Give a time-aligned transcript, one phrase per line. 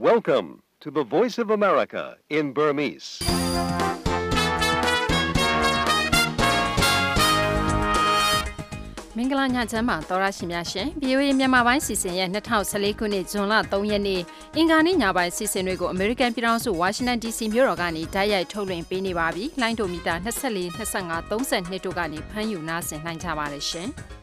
[0.00, 3.08] Welcome to the Voice of America in Burmese.
[9.16, 14.20] ။မင်္ဂလာညချမ်းပါသောရရှိများရှင်။ VOA မြန်မာပိုင်းစီစဉ်ရဲ့2014ခုနှစ်ဇွန်လ3ရက်နေ့
[14.56, 23.90] အင်္ဂါနေ့ညပိုင်းစီစဉ်တွေကို American ပြည်ထောင်စု Washington DC မြို့တော်ကနေတိုက်ရိုက်ထုတ်လွှင့်ပေးနေပါပြီ။လိုင်းဒိုမီတာ24 25 32တို့ကနေဖမ်းယူနားဆင်နိုင်ကြပါတယ်ရှင်။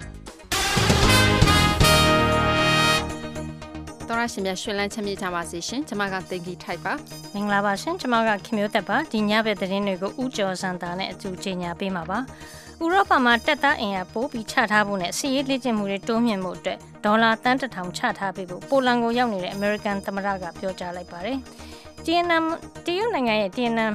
[4.09, 6.93] တော်ရရှင်များရှင်လန်းချမ်းမြေ့ကြပါစေရှင်ကျွန်မကတင်ကြီးထိုက်ပါ
[7.33, 12.20] မင်္ဂလာပါရှင်ကျွန်မကခင်မျိုးသက်ပါဒီညဘက်သတင်းတွေကိုဥကျော်စံတာနဲ့အတူကြီးညာပေးမှာပါ
[12.84, 21.37] ဥရောပမှာတက်သားအင်အားပိုးပြီးချထားဖို့နဲ့စီးရေးလေ့ကျင့်မှုတွေတိုးမြှင့်မှုအတွက်ဒေါ်လာတန်းတစ်ထောင်ချထားပေးဖို့ပိုလန်ကိုရောက်နေတဲ့အမေရိကန်သမ္မတကပြောကြားလိုက်ပါတယ်။
[22.07, 22.43] တီယနမ်
[22.85, 23.93] တရုတ်နိုင်ငံရဲ့တီယနမ်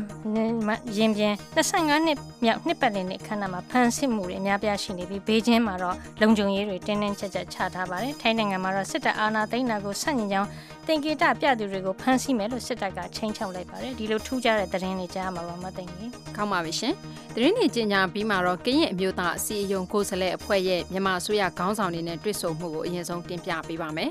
[0.97, 10.49] ရင်ပြင်25နှစ်မြောက်နှစ်ပတ်လည်နေ့ခန်းနာမှာဖမ်းဆီးမှုတွေအများပြားရှိနေပြီးဘေကျင်းမှာတော့လုံခြုံရေးတွေတင်းတင်းကျပ်ကျပ်ချထားပါတယ်ထိုင်းနိုင်ငံမှာတော့စစ်တပ်အာဏာသိမ်းတာကိုဆန့်ကျင်ကြောင်း
[10.87, 16.95] တင်ကေတပြသူတွေကိုဖမ်းဆီးမယ်လို့စစ်တပ်ကချိန်ချောက်လိုက်ပါတယ်ဒီလိုထူးခြားတဲ့သတင်းတွေကြားမှာပါမသိဘူးကောင်းပါပြီရှင်
[17.35, 24.11] သတင်းတွေကြီးညာပြီးမှတော့ကရင်အမျိုးသားအစည်းအရုံးကိုယ်စားလှယ်အဖွဲ့ရဲ့မြန်မာအစိုးရခေါင်းဆောင်တွေနဲ့တွေ့ဆုံမှုကိုအရင်ဆုံးတင်ပြပေးပါမယ်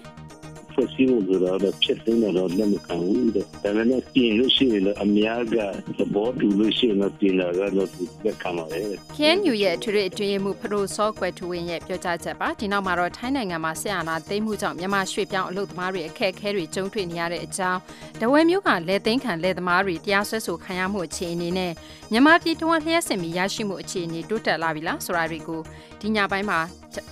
[0.82, 5.56] ဖွဲ့စည်းမှုဆိုတော့ဖြစ်သိနေတော့လက်မခံဘူးတဲ့ဒါပေမဲ့ပြင်လို့ရှိရင်အများက
[5.98, 8.82] သဘောတူလို့ရှိရင်ပြင်လာတော့လက်ခံပါလေ။
[9.18, 17.80] KNU ရဲ့ထွေထွေအတွင်းမှုဖရိုစောကွယ်ထူဝင်ရဲ့ပြောကြားချက်ပါဒီနောက်မှာတော့ထိုင်းနိုင်ငံမှာဆရာနာသိမ်းမှုကြောင့်မြန်မာရွှေပြောင်းအလုပ်သမားတွေအခက်အခဲတွေကြုံတွေ့နေရတဲ့အကြောင်း
[18.22, 21.72] ဒဝဲမျိုးကလဲသိန်းခံလဲသမားတွေတရားစွဲဆိုခံရမှုအခြေအနေနဲ့
[22.12, 25.62] မြန်မာပြည်တွင်းလျှက်စင်ပြီးရရှိမှုအခြေအနေတိုးတက်လာပြီလားဆိုတာတွေကို
[26.02, 26.60] ဒီညပိုင်းမှာ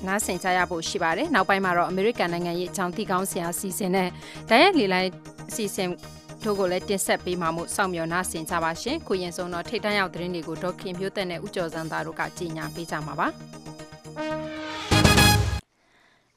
[0.07, 4.09] နားဆင်ကြရဖို့ရှိပါတယ်။နောက်ပိုင်းမှာတော့အမေရိကန်နိုင်ငံရဲ့အကြောင်းသိကောင်းစရာအစီအစဉ်နဲ့
[4.49, 5.09] ဒိုင်ရက်လီလိုက်
[5.49, 5.89] အစီအစဉ်
[6.43, 13.27] တို့ကိုလည်းတင်ဆက်ပေးမှာမို့စောင့်မျှော်နားဆင်ကြပါရှင်။ခုရင်ဆုံးတော့ထိတ်တန့်ရောက်သတင်းတွေကိုဒေါခင်မျိုးသက်နဲ့ဥကျော်စံသားတို့ကကြီးညာပေးကြမှာပါ။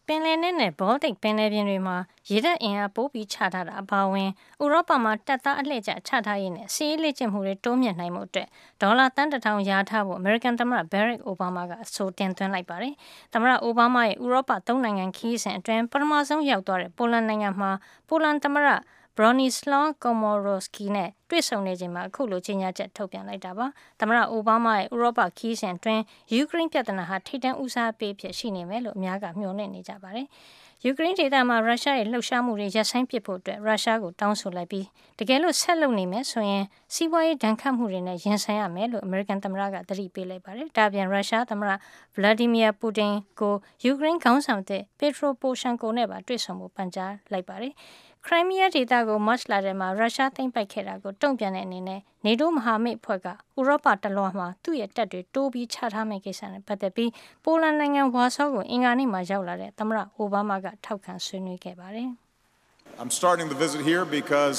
[0.06, 1.96] ပင်လယ်နဲ့နဲ့ ဘောတိတ်ပင်လယ်ပြင်တွေမှာ
[2.30, 4.28] ရေတပ်အင်အားပိုးပြီးချထားတာအပါအဝင်
[4.62, 8.48] ဥရောပမှာတပ်သားအလှည့်ကျချထားရင်းနဲ့စီးရေးလေ့ကျင့်မှုတွေ တိုးမြင့်နိုင်မှုအတွက်
[8.82, 12.94] ဒေါ်လာတန်တထောင်ရာထားဖို့ အမေရိကန်သမ္မတဘယ်ရက်အိုဘားမားကအဆိုတင်သွင်းလိုက်ပါတယ်။
[13.32, 17.70] သမ္မတအိုဘားမားရဲ့ ဥရောပသုံးနိုင်ငံခီးစဉ်အတွင်း ပထမဆုံးရောက်သွားတဲ့ ပိုလန်နိုင်ငံမှာ
[18.08, 18.68] ပိုလန်သမ္မတ
[19.16, 23.66] Bronislaw Komorowski နဲ့တွေ့ဆုံနေချိန်မှာအခုလိုကြေညာချက်ထုတ်ပြန်လိုက်တာပါ။
[24.00, 26.02] သမ္မတအိုဘားမားရဲ့ဥရောပခီးစဉ်အတွင်း
[26.32, 30.26] ယူကရိန်းပြည်ထနာဟာထိတန်းဦးစားပေးဖြစ်ရှိနေမယ်လို့အများကမျှော်လင့်နေကြပါတယ်။
[30.84, 34.86] ယူကရိန်းဒေသမှာရုရှားရဲ့လှုပ်ရှားမှုတွေရပ်ဆိုင်းပစ်ဖို့အတွက်ရုရှားကိုတောင်းဆိုလိုက်ပြီး
[35.18, 41.70] တကယ်လို့ဆက်လုပ်နေမယ်ဆိုရင်စီးပွားရေးဒဏ်ခတ်မှုတွေနဲ့ရင်ဆိုင်ရမယ်လို့အမေရိကန်သမ္မတကသတိပေးလိုက်ပါတယ်။ဒါပြန်ရုရှားသမ္မတ
[42.14, 47.74] ဗလာဒီမီယာပူတင်ကိုယူကရိန်းခေါင်းဆောင်တဲ့ပက်ထရိုပိုရှန်ကိုနဲ့ပါတွေ့ဆုံဖို့ပန်ကြားလိုက်ပါတယ်။
[48.26, 53.32] ခရိုင်းမီးယားဒေသကိုမတ်လထဲမှာရုရှားသိမ်းပိုက်ခဲ့တာကိုတုံ့ပြန်တဲ့အနေနဲ့နေတိုးမဟာမိတ်ဖွဲ့ကဥ
[53.66, 57.10] ရောပတလွှားမှာသူ့ရဲ့တပ်တွေတိုးပြီးချထားမယ့်ကိစ္စနဲ့ပတ်သက်ပြီး
[57.44, 62.08] ပိုလန်နိုင်ငံဝါဆောကိုအင်္ဂါနေ့မှာရောက်လာတဲ့သမ္မတအိုဘားမားကထောက်ခံဆွေးနွေးခဲ့ပါတယ်။
[63.00, 64.58] I'm starting the visit here because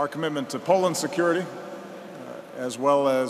[0.00, 3.28] our commitment to Poland's security uh, as well as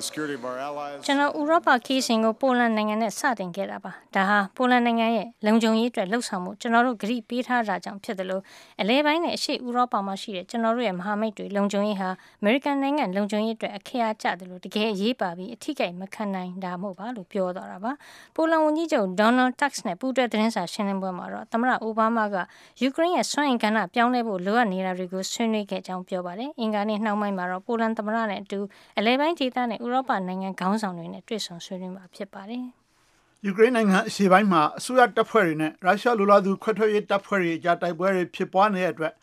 [0.00, 8.42] the security of our allies ကျွန်တော်ဥရောပခီးစဉ်ကိုပိုလန်နိုင်ငံနဲ့စတင်ခဲ့တာပါဒါဟာပိုလန်နိုင်ငံရဲ့လုံခြုံရေးအတွက်လှုပ်ဆောင်မှုကျွန်တော်တို့ဂရုပေးထားတာကြောင့်ဖြစ်တယ်လို့
[8.80, 12.08] အလဲပိုင်းနဲ့အရှေ့ဥရောပမှာရှိတဲ့ကျွန်တော်တို့ရဲ့မဟာမိတ်တွေလုံခြုံရေးဟာ
[12.40, 17.92] အမေရိကန်နိုင်ငံလုံခြုံရေးအတွက်အခရာကျတယ်လို့တကယ်အရေးပါပြီးအထီးကိမခံနိုင်တာမဟုတ်ပါလို့ပြောသွားတာပါ
[18.36, 22.36] ပိုလန်ဝန်ကြီးချုပ်ဒေါ်နယ်တက်စ်နဲ့ပူးတွဲသတင်းစာရှင်းလင်းပွဲမှာတော့သမ္မတအိုဘားမားက
[22.82, 28.60] ယူကရိန်းရဲ့စွမ်းအင်ကဏ္ဍပြောင်းလဲဖို့လိုအပ်နေတာတွေကိုဆွေးနွေးခဲ့ကြောင်းပြောပါတယ်အင်္ဂါနေ့နှောင်းပိုင်းမှာတော့ပိုလန်သမ္မတနဲ့အတူ
[28.98, 32.64] အလဲပိုင်းဒေသနဲ့ဥရောပနိုင်ငံခေါင်းဆောင်တွေနဲ့တွေ့ဆုံဆွေးနွေးမှာဖြစ်ပါတယ်။
[33.44, 39.14] ယူကရိန်းနိုင်ငံအရှေ့ပိုင်းမှာအစိုးရတပ်ဖွဲ့တွေနဲ့ရုရှားလူလာသူခွဲထွက်ရေးတပ်ဖွဲ့တွေကြားတိုက်ပွဲတွေဖြစ်ပွားနေတဲ့အတွက်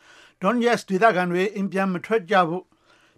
[0.42, 2.64] Donetsk ဒေသခံတွေအင်ပြန်မထွက်ကြဘူး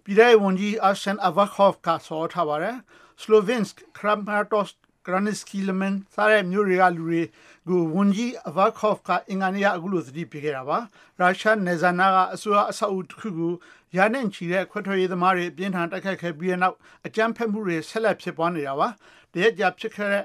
[0.04, 2.76] ပြည်ထောင်ဝန်ကြီး Arsen Avakov ကဆိုထားပါတယ်။
[3.22, 7.22] Slovinsk, Kramatorsk, Kraninsky Lemen စားတဲ့မြို့တွေကလူတွေ
[7.68, 10.78] ကိုဝန်ကြီး Avakov ကအင်္ဂါနေ့ကအခုလိုသတိပေးခဲ့တာပါ။
[11.20, 13.52] ရုရှားနေဇာနာကအစိုးရအဆောက်အဦတစ်ခုကို
[13.96, 18.88] ရာနဲ့ချီတဲ့ခွဲထွက်ရေးသမားတွေအပြင်းထန်တိုက်ခိုက်ခဲ့ပြီးတဲ့နောက်အကြမ်းဖက်မှုတွေဆက်လက်ဖြစ်ပွားနေတာပါ
[19.32, 20.24] တရက်ကြာဖြစ်ခဲ့တဲ့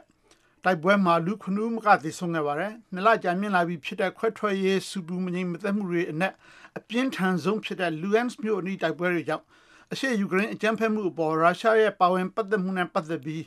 [0.63, 6.33] တိုက်ပွဲမှာလူခနူးမကသေဆုံးခဲ့ပါတယ်နှစ်လကြာမြင့်လာပြီးဖြစ်တဲ့ခွဲထွက်ရေးစူပူမငြိမ်မသက်မှုတွေအနက်
[6.77, 9.45] အပြင်းထန်ဆုံးဖြစ်တဲ့လူအန်စ်မြို့အနီးတိုက်ပွဲတွေကြောင့်
[9.91, 13.43] အရှေ့ယူကရိန်းအကြမ်းဖက်မှုအပေါ်ရုရှားရဲ့ပါဝင်ပတ်သက်မှုနဲ့ပတ်သက်ပြီး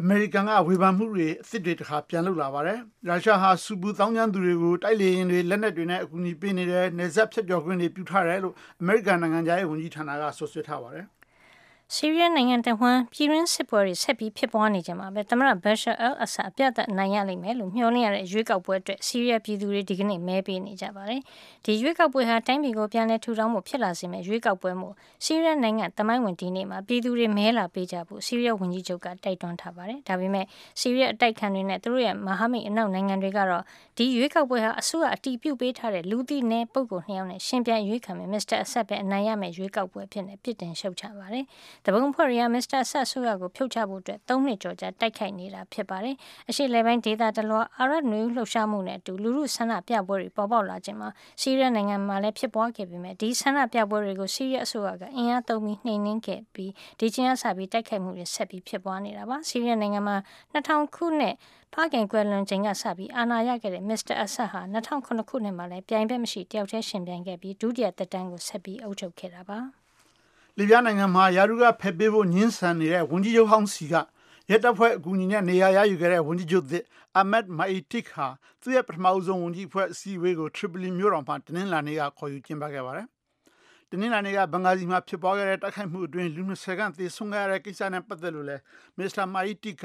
[0.00, 2.78] အမေရိကန်ကဝေဖန်မှုတွေအစ်စ်တွေတခါပြန်လုပ်လာပါတယ်။
[3.08, 11.06] ရုရှားဟာစူပူတောင်းကျမ်းသူတွေကိုတိုက်လေရင်တွေလက်နက်တွေနဲ့အကူအညီပေးနေတယ်၊နေဆက်ဖြတ်ကျော်ခွင့်တွေပြုထားတယ်လို့အမေရိကန်နိုင်ငံသားရဲ့ဝန်ကြီးဌာနကဆွဆွထားပါတယ်။
[11.96, 21.20] ဆီးရီးယားနိုင်ငံတဝန်းပြည်တွင်းစစ်ပွဲတွေဆက်ပြီးဖြစ်ပွားနေကြမှာပဲသမ္မတဘက်ရှာအယ်အဆာအပြတ်အနိုင်ရလိမ့်မယ်လို့မျှော်လင့်ရတဲ့ရွေးကောက်ပွဲအတွက်ဆီးရီးယားပြည်သူတွေဒီကနေ့မဲပေးနေကြပါတယ်။
[21.64, 24.94] ဒီရွေးကောက်ပွဲဟာတိုင်းပြည်ကိုပြန်လည်ထူထောင်မှုဖြစ်လာစေမယ့်ရွေးကောက်ပွဲမို့
[25.24, 30.46] ဆီးရီးယားနိုင်ငံတမိုင်းဝင်ဒီနေ့မှာပြည်သူတွေမဲလာပေးကြဖို့ဆီးရီးယားဝန်ကြီးချုပ်ကတိုက်တွန်းထားပါတယ်။ဒါပေမဲ့
[30.80, 33.62] ဆီးရီးယားအတိုက်ခံတွေနဲ့သူတို့ရဲ့မဟာမိတ်အနောက်နိုင်ငံတွေကတော့
[33.96, 41.44] ဒီရွေးကောက်ပွဲဟာအစိုးရအတီးပြုတ်ပေးထားတဲ့လူသိနည်းပုဂ္ဂိုလ်နှစ်ယောက်နဲ့ရှင်ပြန်ရွေးခံမယ်မစ္စတာအဆက်ပဲအနိုင်ရမယ့်ရွေးကောက်ပွဲဖြစ်နေပြစ်တင်ရှုတ်ချပါတယ်။
[41.86, 46.16] တပုံဖွဲ့ရီယာမစ္စတာဆက်ဆိုရကိုဖြုတ်ချဖို့အတွက်၃နှစ်ကျော်ကြာတိုက်ခိုက်နေတာဖြစ်ပါတယ်။
[46.48, 51.08] အရှိလေပိုင်းဒေသတလွှာအာရတ်နွေလှုပ်ရှားမှုနဲ့အတူလူမှုဆန္ဒပြပွဲတွေပေါ်ပေါက်လာခြင်းမှာ
[51.40, 60.16] ဆီးရီးယားနိုင်ငံမှာလည်းဖြစ်ပွားခဲ့ပေမဲ့ဒီဆန္ဒပြပွဲတွေကိုဆီးရီးယားအစိုးရကအင်အားသုံးပြီးနှိမ်နင်းခဲ့ပြီးဒီချင်းအစပြီးတိုက်ခိုက်မှုတွေဆက်ပြီးဖြစ်ပွားနေတာပါ။ဆီးရီးယားနိုင်ငံမှာ
[60.52, 61.34] 2000ခုနှစ်
[61.74, 69.60] ဖခင်ကွယ်လွန်ချိန်ကစပြီးအာဏာရခဲ့တဲ့မစ္စတာအဆတ်ဟာ2009ခုနှစ်မှာလည်းပြိုင်ဘက်မရှိတယောက်တည်းရှင်ပြိုင်ခဲ့ပြီးဒုတိယသက်တမ်းကိုဆက်ပြီးအုပ်ချုပ်ခဲ့တာပါ။
[70.58, 73.94] လီဗျားနိုင်ငံမှာယာရုကဖက်ပေးဖို့ညှင်းဆန်နေတဲ့ဝန်ကြီးချုပ်ဟောင်းစီက
[74.50, 76.84] ရဲတပ်ဖွဲ့အကူအညီနဲ့နေရာရယူခဲ့တဲ့ဝန်ကြီးချုပ်သစ်
[77.16, 78.26] အာမက်မိုင်တစ်ဟာ
[78.60, 83.06] သူ့ရဲ့ပထမအဆုံးဝန်ကြီးဖွဲ့အစည်းအဝေးကိုထရီပလီမြို့တော်မှာတနင်္လာနေ့ကခေါ်ယူကျင်းပခဲ့ပါတယ်။
[83.90, 88.62] တနင်္လာနေ့ကဘင်္ဂါဇီမှာဖြစ်ပွားခဲ့တဲ့တိုက်ခိုက်မှုအတွင်းလူ20ခန့်သေဆုံးခဲ့ရတဲ့ကိစ္စနဲ့ပတ်သက်လို့လည်း
[88.98, 89.84] မစ္စတာမိုင်တစ်က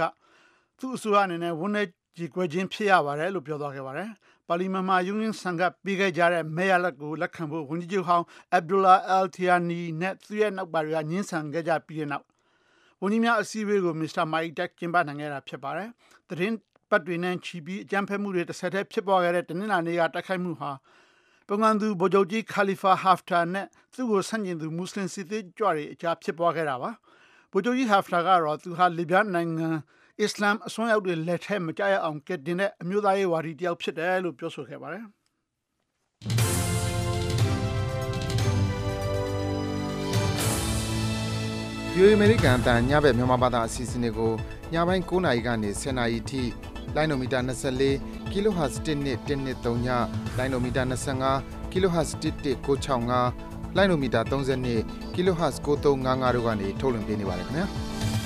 [0.80, 1.80] သူ့အစိုးရအနေနဲ့ဝန်내
[2.18, 4.10] ကြီးကွယ်ခြင်းဖြစ်ရပါတယ်လို့ပြောသွားခဲ့ပါတယ်။
[4.48, 12.26] ပါလီမန်မှာယူရင်းဆန်ကပေးခဲ့ကြတဲ့မဲရလက်ကိုလက်ခံဖို့ဝန်ကြီးချုပ်ဟောင်းအဗ်ဒူလာအယ်တီယာနီနဲ့သူ့ရဲ့နောက်ပါတွေကညှင်းဆန်ခဲ့ကြပြီးတဲ့နောက်
[13.02, 15.90] ဝန်ကြီးများအစည်းအဝေးကိုမစ္စတာမိုက်တက်ကျင်းပနိုင်ခဲ့တာဖြစ်ပါတယ်။
[16.30, 16.56] သတင်း
[16.90, 20.72] ပတ်တွေနဲ့ချီပြီးအကြမ်းဖက်မှုတွေတစ်ဆက်တည်းဖြစ်ပေါ်ခဲ့တဲ့တနင်္လာနေ့ကတိုက်ခိုက်မှုဟာ
[21.48, 26.92] ပုံမှန်သူဗိုလ်ချုပ်ကြီးခါလီဖာဟာဖ်တာနဲ့သူ့ကိုဆန့်ကျင်သူမွတ်စလင်စစ်သည်ကြွတွေအကြားဖြစ်ပွားခဲ့တာပါ။
[27.52, 29.70] ဗိုလ်ချုပ်ကြီးဟာဖ်တာကတော့သူဟာလီဗျာနိုင်ငံ
[30.22, 35.06] အစ္စလာမ်အစွန်းရောက်တွေလက်ထက်မကြရအောင်ကက်တင်တဲ့အမျိုးသားရေးဝါဒီတယောက်ဖြစ်တယ်လို့ပြောဆိုခဲ့ပါတယ်။
[41.94, 44.34] VOA American တန်ညဘက်မြန်မာဘာသာအစီအစဉ်တွေကို
[44.74, 46.42] ညပိုင်း9:00နာရီကနေ10:00နာရီထိ
[46.96, 47.40] လိုင်းနိုမီတာ
[47.90, 49.88] 24 kHz 1.123ည
[50.38, 57.68] လိုင်းနိုမီတာ25 kHz 1.665လိုင်းနိုမီတာ32 kHz 9355တို့ကနေထုတ်လွှင့်ပေးနေပါတယ်ခင်ဗျာ။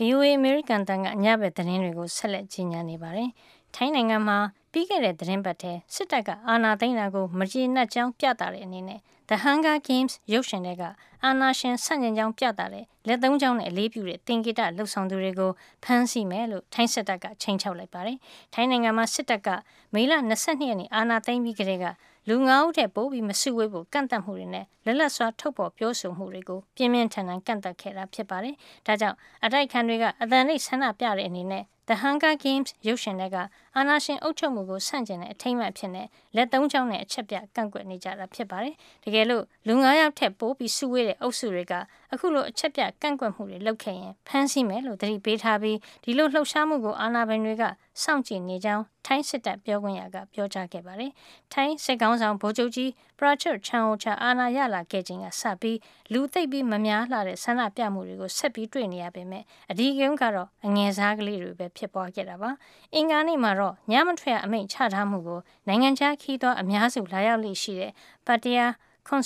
[0.00, 3.30] VOA American တန်ကညဘက်သတင်းတွေကိုဆက်လက်ကြီးညာနေပါတယ်။
[3.74, 4.38] ထိုင်းနိုင်ငံမှာ
[4.72, 10.82] ပြီးခဲ့တဲ့သတင်းပတ်ထဲစစ်တပ်ကအာဏာသိမ်းတာကိုမကျေနပ်ကြောင်းပြသတဲ့အနေနဲ့ The Hunger Games ရုပ်ရှင်တွေက
[11.24, 15.50] အာဏာရှင်ဆန့်ကျင်ကြောင်းပြသတဲ့လက်သုံးချောင်းနဲ့အလေးပြုတဲ့တင်ကိတလှုပ်ဆောင်သူတွေကို
[15.84, 18.18] ဖမ်းဆီးမယ်လို့ထိုင်းစစ်တပ်ကချိန်ချောက်လိုက်ပါတယ်။
[18.54, 19.48] ထိုင်းနိုင်ငံမှာစစ်တပ်က
[19.94, 21.86] မေလ22ရက်နေ့အာဏာသိမ်းပြီးကတည်းက
[22.28, 28.54] လူငါးဦးတဲ့ပို့ပြီးမစုဝေးဖို့ကန့်သတ်မှုတွေနဲ့လက်လက်စွာထုတ်ဖော်ပြောဆိုမှုတွေကိုပြင်းပြင်းထန်ထန်ကန့်သတ်ခဲ့တာဖြစ်ပါတယ်။
[28.86, 33.36] ဒါကြောင့်အတိုက်ခံတွေကအသံနဲ့ဆန္ဒပြတဲ့အနေနဲ့ The Hunger Games ရုပ်ရှင်တွေက
[33.76, 36.02] အာနာရှင်အုပ်ချုပ်မှုကိုဆန့်ကျင်တဲ့အထိမ်းအမှတ်ဖြစ်နေ
[36.36, 38.74] လက်သုံးချောင်းနဲ့အချက်ပြကန့်ကွက်နေကြတာဖြစ်ပါတယ်။
[39.04, 41.74] တကယ်လို့လူ9ယောက်ထက်ပိုပြီးစုဝေးတဲ့အုပ်စုတွေက
[42.14, 47.64] အခုလိုအချက်ပြကန့်ကွက်မှုတွေလုပ်ခဲ့ရင်ဖမ်းဆီးမယ်လို့သတိပေးထားပြီးဒီလိုလှုပ်ရှားမှုကိုအာဏာပိုင်တွေက
[48.02, 51.12] စောင့်ကြည့်နေကြောင်းထိုင်းစစ်တပ်ပြောခွင့်ရကပြောကြားခဲ့ပါတယ်။
[51.52, 55.78] ထိုင်းစစ်ကောင်ဆောင်ဗိုလ်ချုပ်ကြီးပရာချွတ်ချန်အိုချာအာဏာရလာခဲ့ခြင်းကစပြီး
[56.12, 62.50] လူသိပ်ပြီးမများလာတဲ့ဆန္ဒပြမှုတွေကိုဆက်ပြီးတွေ့နေရပေမဲ့အဒီကုံကတော့အငယ်စားကလေးတွေပဲဖြစ်ပွားခဲ့တာပါ။
[62.94, 67.92] အင်္ဂါနေ့မှာတော့ညမထွက်အမိန့်ချထားမှုကိုနိုင်ငံခြားခီးသွွားအများစုလာရောက်လိရှိတဲ့
[68.26, 68.66] ပတ်တယာ
[69.06, 69.22] ခွန်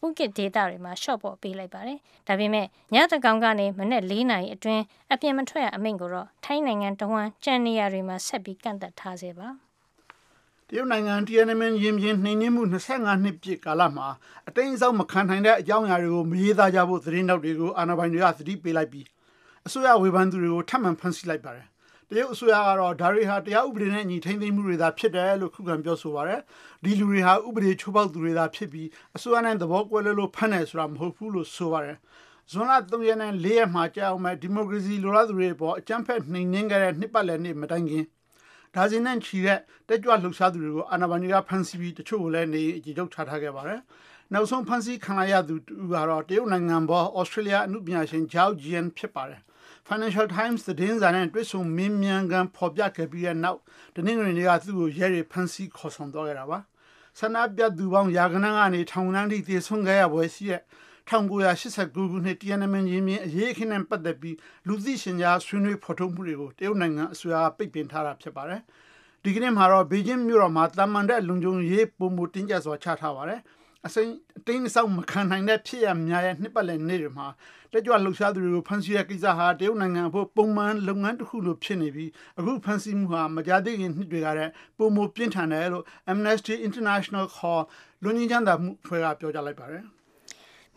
[0.00, 1.98] စမော့နဲ့ဖူကစ်ဒေတာတွေမှာရှော့ပေါ်ပေးလိုက်ပါတယ်။
[2.28, 4.82] ဒါပေမဲ့ညတကောင်ကနေမနေ့၄နာရီအတွင်း
[5.12, 9.48] အပြင်မထွက်ရအမိန့်ကိုတော့ထိုင်းနိုင်ငံတဝန်းကြံနေရတွေမှာဆက်ပြီးကန့်သက်ထားစေပါ။
[10.68, 14.06] တရုတ်နိုင်ငံတီယန်နမင်ရင်ပြင်နှိမ်နင်းမှု25နှစ်ပြည့်ကာလမှာ
[14.48, 19.06] အတိမ်အစောင်းမခံနိုင်တဲ့အကြောင်းအရာတွေကိုမရေးသားကြဖို့သတင်းတောက်တွေကိုအာဏာပိုင်တွေကသတိပေးလိုက်ပြီး
[19.66, 21.66] အစိုးရဝေဖန်သူတွေကိုထပ်မံဖမ်းဆီးလိုက်ပါတယ်
[22.12, 26.40] တရုတ်အစိုးရကတော့ဒါတွေဟာတရားဥပဒေနဲ့ညီထိန်းသိမ်းမှုတွေသာဖြစ်တယ်လို့ခုခံပြောဆိုပါရယ်
[26.84, 31.98] ဒီလူတွေဟာဥပဒေချိုးဖောက်သူတွေသာဖြစ်ပြီးအစိုးရနဲ့သဘောကွဲလို့လို့ဖမ်းတယ်ဆိုတာမဟုတ်ဘူးလို့ဆိုပါရယ်
[32.50, 38.04] ဇွန်လ3ရက်နဲ့4ရက်မှာကြာအောင်မဲ့ဒီမိုကရေစီလိုလားသူတွေပေါ်အကြမ်းဖက်နှိမ်နင်းခဲ့တဲ့နှစ်ပတ်လည်နေ့မတိုင်ခင်
[38.74, 39.58] ဒါဇင်နဲ့ချီတဲ့
[39.88, 43.80] တက်ကြွလှုပ်ရှားသူတွေကိုအာဏာပိုင်တွေကဖမ်းဆီးပြီးတချို့ကိုလည်းနေအကြည့်ထုတ်ထားထားခဲ့ပါတယ်
[44.32, 49.40] နောက်ဆုံးဖမ်းဆီးခံရသူတူကတော့တရုတ်နိုင်ငံပေါ်ဩစတြေးလျအမှုပညာရှင်ဂျောက်ဂျီယန်ဖြစ်ပါတယ်
[49.92, 53.60] Financial Times သတင်းစာနဲ့တွေ့ဆုံမင်းမြန်ကန်ဖော်ပြခဲ့ပြီးတဲ့နောက်
[53.96, 56.58] တနင်္ဂနွေနေ့ကသူ့ကိုရဲတွေဖမ်းဆီးခေါ်ဆောင်သွားခဲ့တာပါ
[57.18, 60.62] ဆန္ဒပြသူပေါင်းရာကနန်းကနေထောင်နှန်းထိသေဆုံးခဲ့ရပွဲရှိတဲ့
[61.10, 68.60] 1989ခုနှစ်တီယန်နမင်ရင်မြင်အရေးအခင်းနဲ့ပတ်သက်ပြီးလူသိရှင်ကြားဆွေးနွေးဖော်ထုတ်မှုတွေကိုတရုတ်နိုင်ငံအစိုးရပိတ်ပင်ထားတာဖြစ်ပါတယ်
[69.24, 73.40] ဒီကနေ့မှာတော့ဘေကျင်းမြို့တော်မှာတာမန်တဲ့လုံခြုံရေးပုံမတင်ကြစွာချထားပါတယ်
[73.86, 77.26] အစိမ်းအတင်းအဆောက်မခံနိုင်တဲ့ဖြစ်ရများရဲ့နှစ်ပတ်လည်နေ့တွေမှာ
[77.72, 87.62] တက်ကြွလှုပ်ရှားသူတွေကိုဖမ်းဆီးတဲ့ကိစ္စဟာတရုတ်နိုင်ငံဖို့ပုံမှန်လုပ်ငန်းတစ်ခုလိုဖြစ်နေပြီးအခုဖမ်းဆီးမှုဟာမကြသေးခင်နှစ်တွေကတည်းပုံမပြင်းထန်တယ်လို့ Amnesty International ခေါ်
[88.02, 89.84] လွန်ငင်းချမ်းသာမှုဖွဲ့ကပြောကြားလိုက်ပါတယ်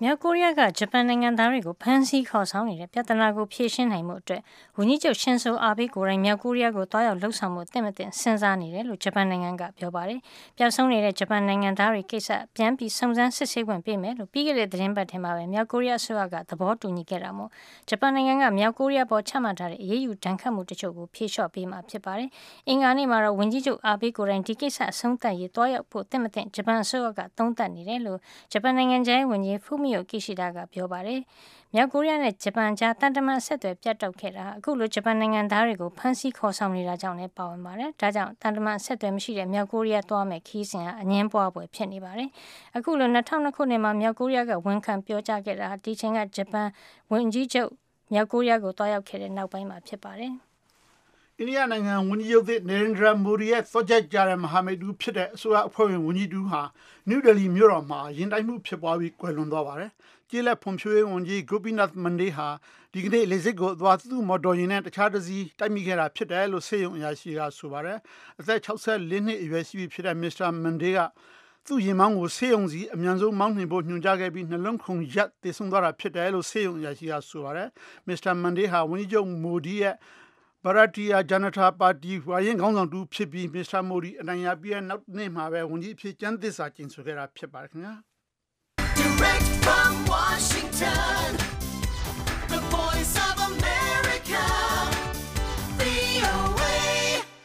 [0.06, 4.42] မြောက်ကိုရီးယားကဂျပန်နိုင်ငံသားတွေကိုဖမ်းဆီးခေါ်ဆောင်နေတဲ့ပြဿနာကိုဖြေရှင်းနိုင်မှုအတွက်
[4.78, 10.20] ဝန်ကြီးချုပ်ရှင်ဆိုအာဘေးကိုယ်တိုင်မြောက်ကိုရီးယားကိုတွားရောက်လှုပ်ဆောင်မှုတင့်မတင်စဉ်းစားနေတယ်လို့ဂျပန်နိုင်ငံကပြောပါတယ်။
[10.58, 17.50] ပျောက်ဆုံးနေတဲ့ဂျပန်နိုင်ငံသားတွေကိစ္စပြန်ပြီးစုံစမ်းစစ်ဆေးခွင့်ပေးမယ်လို့ပြီးခဲ့တဲ့သတင်းပတ်ထဲမှာပဲမြောက်ကိုရီးယားအစိုးရကသဘောတူညီခဲ့တာမို့
[17.90, 22.30] ဂျပန်နိုင်ငံကမြောက်ကိုရီးယားပေါ်ချမှတ်ထားတဲ့အရေးယူဒဏ်ခတ်မှုတချို့ကိုဖြေလျှော့ပေးမှာဖြစ်ပါတယ်။
[22.70, 28.20] အင်္ဂါနေ့မှာတော့ဝန်ကြီးချုပ်အာဘေးကိုယ်တိုင်ဒီကိစ္စအဆုံးသတ်ရေးတွားရောက်ဖို့တင့်မတင်ဂျပန်အစိုးရကသုံးသပ်နေတယ်လို့
[28.54, 31.20] ဂျပန်နိုင်ငံခြားရေးဝန်ကြီးဖူမီယိုကီရှိဒါကပြောပါတယ်။
[31.74, 42.30] မြောက်ကိုရီးယားနဲ့ဂျပန်ကြားတန်တမန်ဆက်သွယ်ပြတ်တောက်ခဲ့တာအခုလိုဂျပန်နိုင်ငံသားတွေကိုဖမ်းဆီးခေါ်ဆောင်နေတာကြောင့်လည်းပါဝင်ပါတယ်။ဒါကြောင့်တန်တမန်ဆက်သွယ်မရှိတဲ့မြောက်ကိုရီးယားသွားမယ်ခီးစဉ်ကအငင်းပွားပွဲဖြစ်နေပါတယ်။
[42.78, 46.68] အခုလို2002ခုနှစ်မှာမြောက်ကိုရီးယားကဝန်ခံပြောကြားခဲ့တာဒီချိန်ကဂျပန်
[47.12, 47.70] ဝန်ကြီးချုပ်
[48.14, 50.34] မြောက်ကိုရီးယားကိုတွားရောက်ခဲ့တဲ့နောက်ပိုင်းမှာဖြစ်ပါတယ်။
[51.40, 56.62] အိန္ဒိယနိုင်ငံဝန်ကြီးချုပ်သစ်နေရင်ဒရာမိုဒီရဲ့သောကြကြတဲ့မဟာမိတ်တူဖြစ်တဲ့အစိုးရအဖွဲ့ဝင်ဝန်ကြီးတူဟာ
[57.08, 59.92] နယူးဒယ်လီမြို့တော်မှာရင်တိုက်မှုဖြစ်ပွားပြီးကွယ်လွန်သွားပါတယ်။
[60.30, 62.48] ကျေးလက်ဖွံ့ဖြိုးရေးဝန်ကြီးဂိုပီနတ်မန်ဒေးဟာ
[62.94, 67.98] ဒီကနေ့လေစစ်ကိုသွားသူ့မော်တော်ယာဉ်နဲ့တခြားတစ်စီးတိုက်မိခဲ့တာဖြစ်တယ်လို့စေယုံအရာရှိကဆိုပါတယ်။
[68.40, 71.00] အသက်64နှစ်အရွယ်ရှိပြီဖြစ်တဲ့မစ္စတာမန်ဒေးက
[71.68, 77.68] သူ့ရင်မောင်းကိုဆေးရုံစီအမြန်ဆုံးမောင်းနှင်ဖို့ညွှန်ကြားခဲ့ပြီးနှလုံးခုန်ရက်တည်ဆုံသွားတာဖြစ်တယ်လို့ဆေးရုံအရာရှိကဆိုပါတယ်။
[78.08, 79.96] မစ္စတာမန်ဒေးဟာဝန်ကြီးချုပ်မိုဒီရဲ့
[80.66, 87.94] ဗရတီယာဂျနတာပါတီဝါရင်ခေါင်းဆောင်တူဖြစ်ပြီးမစ္စတာမိုဒီအနိုင်ရပြီးတဲ့နောက်နေ့မှာပဲဝန်ကြီးအဖြစ်ကျမ်းသစ္စာကျင့်ဆိုခဲ့တာဖြစ်ပါတယ်ခင်ဗျာ
[89.00, 91.28] Direct from Washington
[92.52, 94.44] the voice of America
[95.80, 96.64] VOA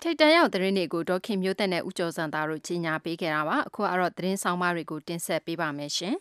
[0.02, 6.16] ထိတ်တန့်ရောက်သတင်းတွေကိုဒေါခင်မျိုးသက်နဲ့ဦးကျော်စံသားတို့ကြီးညာပေးခဲ့တာပါအခုကတော့သတင်းဆောင်မတွေကိုတင်ဆက်ပေးပါမယ်ရှင်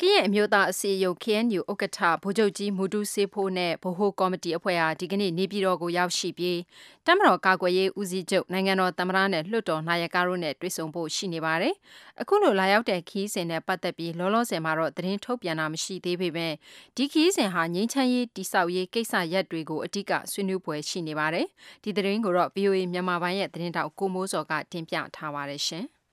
[0.00, 6.58] ကရင်အမျိုးသားအစည်းအရုံး KNU ဥက္ကဋ္ဌဗိုလ်ချုပ်ကြီးမူတူးစေးဖိုးနဲ့ဗဟိုကော်မတီအဖွဲ့ဟာဒီကနေ့နေပြည်တော်ကိုရောက်ရှိပြီး
[7.06, 11.74] တမတော်ကာကွယ်ရေးဦးစီးချုပ်နိုင်ငံတော်သမ္မတနဲ့လွှတ်တော်နာယကတို့နဲ့တွေ့ဆုံဖို့ရှိနေပါတယ်။
[12.20, 16.52] အခုလိုလာရောက်တဲ့ခီးစဉ်နဲ့ပတ်သက်ပြီးလောလောဆယ်မှာတော့သတင်းထုတ်ပြန်တာမရှိသေးပေမဲ့
[16.96, 21.46] ဒီခီးစဉ်ဟာငြိမ်းချမ်းရေးတိဆောက်ရေးကိစ္စရပ်တွေကိုအဓိကဆွေးနွေးပွဲရှိနေပါတယ်။
[21.84, 25.86] ဒီသတင်းကိုတော့ VOA မြန်မာပိုင်းရဲ့သတင်းတောက်ကိုမိုးစော်ကတင်ပြထားပါတယ်ရှင်။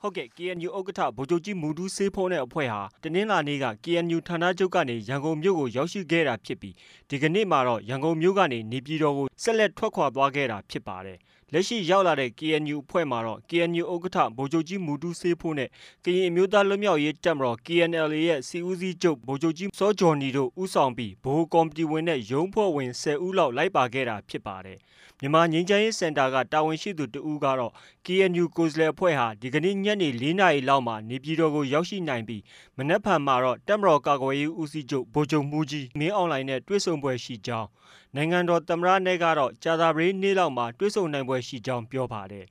[0.00, 6.74] ဟုတ်ကဲ့ KNU ဥက္ကဋ္ဌ ဗိုလ်ချုပ်ကြီးမူတူးဆေးဖုံးတဲ့အဖွဲ့ဟာ တနင်္လာနေ့က KNU ဌာနချုပ်ကနေ ရန်ကုန်မြို့ကို ရောက်ရှိခဲ့တာဖြစ်ပြီး
[7.10, 11.18] ဒီကနေ့မှာတော့ ရန်ကုန်မြို့ကနေ နေပြည်တော်ကို ဆက်လက်ထွက်ခွာသွားခဲ့တာဖြစ်ပါတယ်
[11.52, 15.68] လက်ရှိရောက်လာတဲ့ KNU အဖွဲ့မှာတော့ KNU ဥက္ကဋ္ဌ ဗိုလ်ချုပ်ကြီးမူတူးဆေးဖိုးနဲ့
[16.04, 24.78] ကရင်အမျိုးသားလွတ်မြောက်ရေးတပ်မတော် KNLA ရဲ့စီဦးစီးချုပ် ဗိုလ်ချုပ်ကြီးစောဂျော်နီတို့ ဦးဆောင်ပြီး ဗဟိုကော်မတီဝင်နဲ့ ရုံးဖွဲ့ဝင်10ဦးလောက် လိုက်ပါခဲ့တာဖြစ်ပါတယ်။
[25.20, 27.72] မြန်မာငြိမ်းချမ်းရေးစင်တာက တာဝန်ရှိသူတဦးကတော့
[28.06, 32.42] KNU ကိုယ်စားလှယ်အဖွဲ့ဟာ ဒီကနေ့ ညနေ ၄နာရီလောက်မှာ နေပြည်တော်ကို ရောက်ရှိနိုင်ပြီး
[32.76, 37.68] မနက်ဖြန်မှာတော့ တပ်မတော်ကာကွယ်ရေးဦးစီးချုပ် ဗိုလ်ချုပ်မှူးကြီး မင်းအောင်လှိုင်နဲ့ တွေ့ဆုံပွဲရှိကြောင်း
[38.14, 42.46] နိုင်ငံတော်သမ္မတနဲ့ကတော့ ကြာသပတေးနေ့လောက်မှာ တွေ့ဆုံနိုင်ပွဲရှိကြောင်း ပြောပါတယ်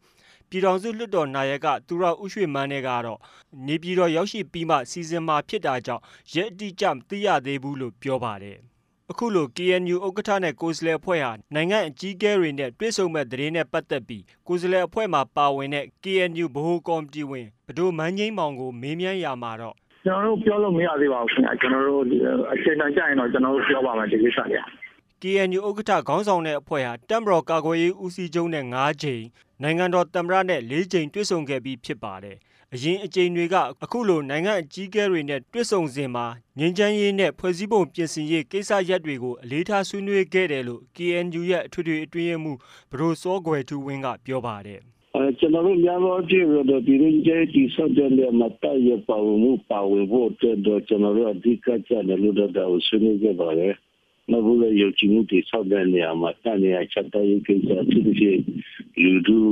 [0.49, 3.19] ပြည်ထောင်စုလွှတ်တော်နာယက သူရဦးရွှေမန်းနဲ့ကတော့
[3.67, 6.03] နေပြည်တော်ရောက်ရှိပြီးမှ စီစဉ်မှာဖြစ်တာကြောင့်
[6.33, 8.59] ရက်အတိအကျ မသိရသေးဘူးလို့ ပြောပါတယ်။
[9.11, 22.03] အခုလို KNU ဥက္ကဋ္ဌနဲ့ ကိုယ်စားလှယ်အဖွဲ့ဟာ နိုင်ငံအကြီးအကဲတွေနဲ့ တွေ့ဆုံမဲ့သတင်းနဲ့ပတ်သက်ပြီး ကိုယ်စားလှယ်အဖွဲ့မှာ ပါဝင်တဲ့ KNU ဗဟိုကော်မတီဝင်ဘဒိုမန်းငိမ့်မောင်ကို မေးမြန်းရမှာတော့ ကျွန်တော်တို့ ပြောလို့ မရသေးပါဘူးခင်ဗျာကျွန်တော်တို့
[22.53, 24.59] အချိန်တန်ကြရင်တော့ ကျွန်တော်တို့ ပြောပါမယ် ဒီကိစ္စတွေ
[25.21, 29.23] KNU ဥက္ကဋ္ဌ ခေါင်းဆောင်တဲ့အဖွဲ့ဟာတမ်ဘရော်ကာကွယ်ရေးဦးစီးချုပ်နဲ့9ကြိမ်
[29.63, 32.37] နိုင်ငံတော်သမ္မတနဲ့4ကြိမ် တွေ့ဆုံခဲ့ပြီးဖြစ်ပါတယ်။
[32.75, 36.25] အရင်အကြိမ်တွေက အခုလို နိုင်ငံအကြီးအကဲတွေနဲ့ တွေ့ဆုံစဉ်မှာ
[36.59, 42.59] ငြိမ်းချမ်းရေးနဲ့ ဖွဲ့စည်းပုံပြင်ဆင်ရေး ကိစ္စရပ်တွေကို အလေးထားဆွေးနွေးခဲ့တယ်လို့ KNU ရဲ့ အထွေထွေအတွင်းရေးမှူး
[42.91, 44.81] ဘရိုစောကွယ်သူဝင်းက ပြောပါတယ်
[45.39, 53.73] ကျွန်တော်တို့ များသောအားဖြင့်တော့ ပြည်တွင်းကျဲတီဆော့တဲ့နေမှာတိုက်ရပါဝင်မှု ပါဝင်ဖို့အတွက်တော့ ကျွန်တော်တို့ အဓိကကျတယ်လို့တော့ဆွေးနွေးခဲ့ပါတယ်
[54.31, 58.39] နောက်ဘူးလေယုံကြည်မှုတိဆောက်တဲ့နေရာမှာတန်နေရာချက်တဲ့ကိစ္စသူတို့
[59.01, 59.49] လူတို့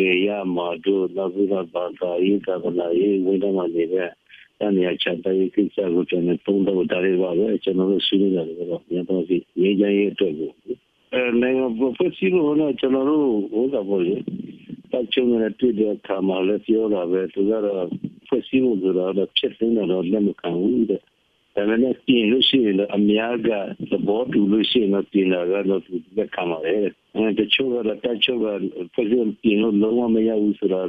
[0.00, 4.10] နေရမှာတို့နောက်ဘူးတော့ဘာသာရေးကဗလာရေးဝိဒနာနေတဲ့
[4.58, 10.50] တန်နေရာချက်တဲ့ကိစ္စကိုကျွန်တော်သုံးတော့တာလေးပါပဲကျွန်တော်တို့ဆွေးနွေးတယ်လို့တော့ပြန်တော့ဒီငြိမ်းချမ်းရေးအတွက်ကို
[11.14, 14.16] အဲနိုင်ငံဖွဲ့စည်းလို့တော့ကျွန်တော်တို့ဟိုကပေါ့လေ
[14.90, 17.88] တက်ချုံနဲ့တွေ့တဲ့အခါမှာလည်းပြောတာပဲသူကတော့
[18.28, 21.02] ဖွဲ့စည်းမှုဆိုတော့ဖြစ်နေတာတော့လက်မခံဘူးတဲ့
[21.54, 23.50] ဒါပေမဲ့ပြင်လို့ရှိရင်အများက
[23.90, 26.74] သဘောတူလို့ရှိရင်ပြင်လာတော့သူလက်ခံပါလေ
[27.14, 28.46] အဲတချို့ကတော့တချို့က
[28.94, 30.86] ဖွဲ့စည်းပြင်လို့လုံးဝမရဘူးဆိုတော့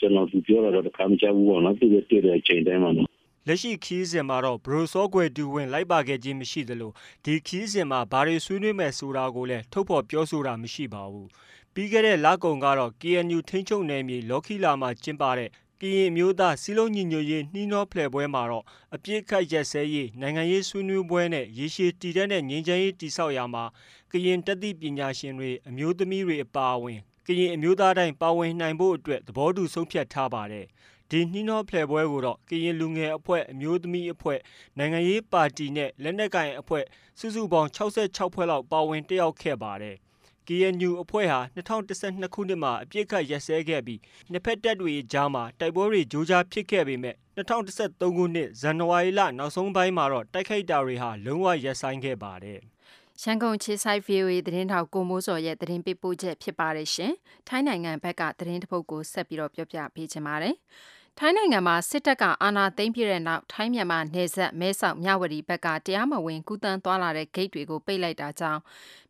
[0.00, 3.08] ကျွန်တော်သူပြောတာတော့ခါမချဘူးပေါ့နော်သူတည်တဲ့အချိန်တိုင်းမှာနော်
[3.46, 6.92] လက်ရှိခီးစဉ်မှာတော့ဘရိုစောကွယ်တူဝင်လိုက်ပါခဲ့ခြင်းမရှိသလို
[7.24, 11.28] ဒီခီးစဉ်မှာဘာတွေဆွေးနွေးမယ်ဆိုတာကိုလည်းထုတ်ဖော်ပြောဆိုတာမရှိပါဘူး
[11.74, 15.50] ပြီးခဲ့တဲ့လကုံကတော့ KNU ထိန်းချုပ်နယ်မြေလော်ခီလာမှာကျင်းပတဲ့
[15.82, 23.64] ကရင်မျိုးသားစီလုံးညီညွတ်ရေးနှီးနှောဖလှယ်ပွဲမှာတော့အပြစ်ခတ်ရက်စဲရေးနိုင်ငံရေးဆွေးနွေးပွဲနဲ့ရေရှည်တည်တဲ့ငြိမ်းချမ်းရေးတိဆောက်ရာမှာ
[24.12, 30.66] ကရင်တသိပညာရှင်တွေအမျိုးသမီးတွေအပါအဝင်ကရင်အမျိုးသားတိုင်းပါဝင်နိုင်ဖို့အတွက်သဘောတူဆုံးဖြတ်ထားပါတယ်။
[31.10, 34.38] ဒီနှီးနှောဖလှယ်ပွဲကိုတော့ကရင်လူငယ်အဖွဲ့အမျိုးသမီးအဖွဲ့
[34.78, 36.84] နိုင်ငံရေးပါတီနဲ့လက်နက်ကိုင်အဖွဲ့
[37.18, 39.96] စုစုပေါင်း66ဖွဲ့လောက်ပါဝင်တက်ရောက်ခဲ့ပါတယ်။
[40.48, 44.00] KNU အဖွဲ့ဟာ2012ခုနှစ်မှာ အပြစ်ခတ်ရက်စဲခဲ့ပြီး
[44.30, 52.60] နှစ်ဖက်တပ်တွေကြားမှာ တိုက်ပွဲတွေ ကြိုးကြားဖြစ်ခဲ့ပေမဲ့2013ခုနှစ် ဇန်နဝါရီလ နောက်ဆုံးပိုင်းမှာတော့ တိုက်ခိုက်တာတွေဟာ လုံးဝရပ်ဆိုင်းခဲ့ပါတယ်။
[53.22, 57.12] ရန်ကုန်ခြေဆိုင် VOA သတင်းထောက် ကိုမိုးစော်ရဲ့ သတင်းပေးပို့ချက် ဖြစ်ပါတယ်ရှင်။
[57.48, 60.54] ထိုင်းနိုင်ငံဘက်က သတင်းတစ်ပုဒ်ကို ဆက်ပြီးတော့ပြောပြပေးချင်ပါတယ်။
[61.20, 68.60] ထိုင်းနိုင်ငံမှာစစ်တပ်ကအာဏာသိမ်းပြတဲ့နောက်ထိုင်းမြန်မာနယ်စပ်မဲဆောက်မြဝတီဘက်ကတရားမဝင်ကူးတန်းသွားလာတဲ့ဂိတ်တွေကိုပိတ်လိုက်တာကြောင့်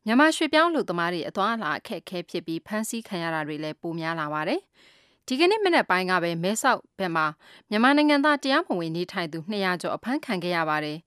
[0.06, 4.60] မြန်မာရွှေပြောင်းလူသမားတွေအသွားအလာအခက်အခဲဖြစ်ပြီးဖမ်းဆီးခံရတာတွေလည်းပိုများလာပါတယ်။
[5.26, 7.26] ဒီကနေ့မနေ့ပိုင်းကပဲမဲဆောက်ဘက်မှာ
[7.70, 10.98] မြန်မာနိုင်ငံသားတရားမဝင်နေထိုင်သူ200ကျော်အဖမ်းခံခဲ့ရပါတယ်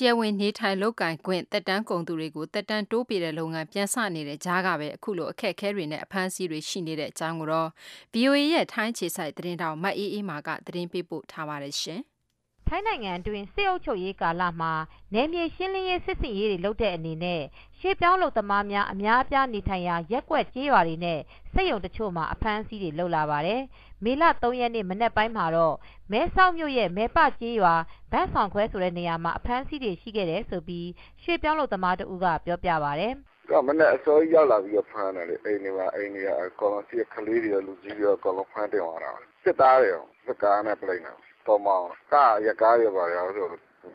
[0.00, 7.68] တရားဝင်နေထိုင်လုပ်ကိုင်ခွင့်သက်တမ်းကုန်သူတွေကိုသက်တမ်းတိုးပေးတဲ့လုပ်ငန်းပြန်စနေတဲ့ကြားကပဲအခုလိုအခက်အခဲတွေနဲ့အဖမ်းအဆီးတွေရှိနေတဲ့အကြောင်းကိုတော့
[8.14, 12.00] VOA ရဲ့ထိုင်းခြေစိုက်သတင်းတောင်မတ်အေးအေးမာကသတင်းပေးပို့ထားပါတယ်ရှင်။
[12.66, 14.72] ထိုင်းနိုင်ငံတွင်စစ်အုပ်ချုပ်ရေးကာလမှာ
[15.14, 17.42] နယ်မြေရှင်းလင်းရေးစစ်စင်ရေးတွေလုပ်တဲ့အနေနဲ့
[17.78, 21.18] ရှေးပြောင်းလုပ်သမားများအများအပြားနေထိုင်ရာရက်ွက်ကျေးရွာတွေနဲ့
[21.52, 23.60] စက်ရုံတချို့မှာအဖမ်းအဆီးတွေလုပ်လာပါတယ်။
[24.04, 25.76] မေလ3ရက်နေ့မနက်ပိုင်းမှာတော့
[26.12, 27.74] မဲဆောက်မြို့ရဲ့မဲပကျေးရွာ
[28.12, 30.88] ဗတ်ဆောင်ခွဲဆိုတဲ့နေရာမှာအဖမ်းအဆီးတွေရှိခဲ့တယ်ဆိုပြီး
[31.22, 33.12] ရွှေပြောင်းလုပ်သမားတဦးကပြောပြပါတယ်။
[33.50, 39.12] ကမနဲ့အစောကြီးရောက်လာပြီးတော့ဖမ်းတယ်လေအိမ်တွေမှာအိမ်တွေကအကောင်လုံးစီကလေးတွေလူကြီးတွေအကောင်လုံးဖမ်းတင်သွားတာ
[39.44, 39.90] စစ်သားတွေ
[40.26, 41.12] စကားနဲ့ပြိနေ
[41.46, 43.46] တော့မောင်ကားရကားရပါရောဆို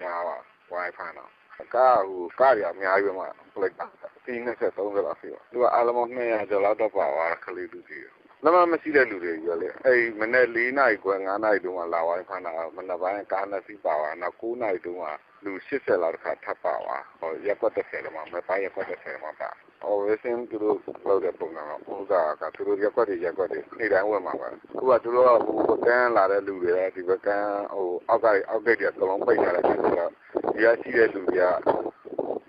[0.01, 0.35] ညာပါ
[0.71, 1.31] ဝိုင်းဖမ်းတော့
[1.75, 3.87] ကားဟိုကားရအများကြီးပဲမှပြလိုက်တာ
[4.25, 15.05] ဒီ20 30လောက်ရှိပါသူကအားလုံး200ကျော်လောက်တော့ပါသွားခလေးလူကြီး လမ်းမမရှိတဲ့လူတွေကြီးလေအဲ့မနေ့၄နာရီခွဲ9နာရီတုန်းကလာဝိုင်းဖမ်းတာမနေ့ပိုင်းကားနဲ့စီးပါသွားနောက်9နာရီတုန်းက
[15.45, 19.49] လူ80လောက်တစ်ခါထပ်ပါသွားဟောရက်ကွက်တစ်ဆယ်တော့မှမပိုင်းရက်ကွက်တစ်ဆယ်မှပါ
[19.81, 20.77] ဟိုဝင်းစင်သူတို့
[21.07, 25.29] လောက်တဲ့ပုံစံကပုံစံကသူတို့ရက်ကွက်တွေရက်ကွက်တွေနေတိုင်းဝင်မှာပါခုကသူတို့က
[25.67, 30.11] ဟိုကန်းလာတဲ့လူတွေဒီဘက်ကန်းဟိုအောက်ကအောက်ကတွေအကုန်လုံးပိတ်ထားတယ်ဆိုတော့
[30.53, 31.45] ဒီကရှိတဲ့လူတွေက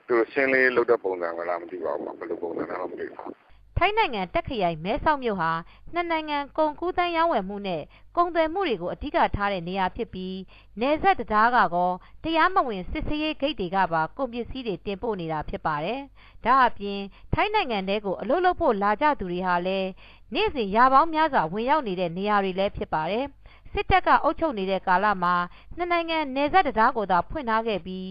[0.09, 3.46] သူရှင်းလေးလုပ်တဲ့ပုံစံကလားမသိပါဘူးဘယ်လိုပုံစံလဲမသိဘူး
[3.79, 5.53] ထိုင်းနိုင်ငံတက်ခရိုင်မဲဆောက်မြို့ဟာ
[5.95, 7.83] နှစ်နိုင်ငံကုန်ကူးသန်းရောင်းဝယ်မှုနဲ့
[8.17, 10.37] ကုန်သွယ်မှုတွေကိုအဓိကထားတဲ့နေရာဖြစ်ပြီး
[10.81, 11.91] နယ်စပ်တရားကကော
[12.25, 16.01] တရားမဝင်စစ်ဆေးရေးဂိတ်တွေကပါကုန်ပစ္စည်းတွေတင်ပို့နေတာဖြစ်ပါတယ်။
[16.45, 17.01] ဒါအပြင်
[17.35, 19.89] ထိုင်းနိုင်ငံထဲကိုအလုပ်လုပ်ဖို့လာကြသူတွေဟာလည်း
[20.35, 23.25] နေ့စဉ်ရာပေါင်းများစွာဝင်ရောက်နေတဲ့နေရာတွေလည်းဖြစ်ပါတယ်။
[23.73, 25.35] စစ်တပ်ကအုပ်ချုပ်နေတဲ့ကာလမှာ
[25.77, 28.09] နှစ်နိုင်ငံနယ်စပ်တရားကိုသာဖွင့်ထားခဲ့ပြီး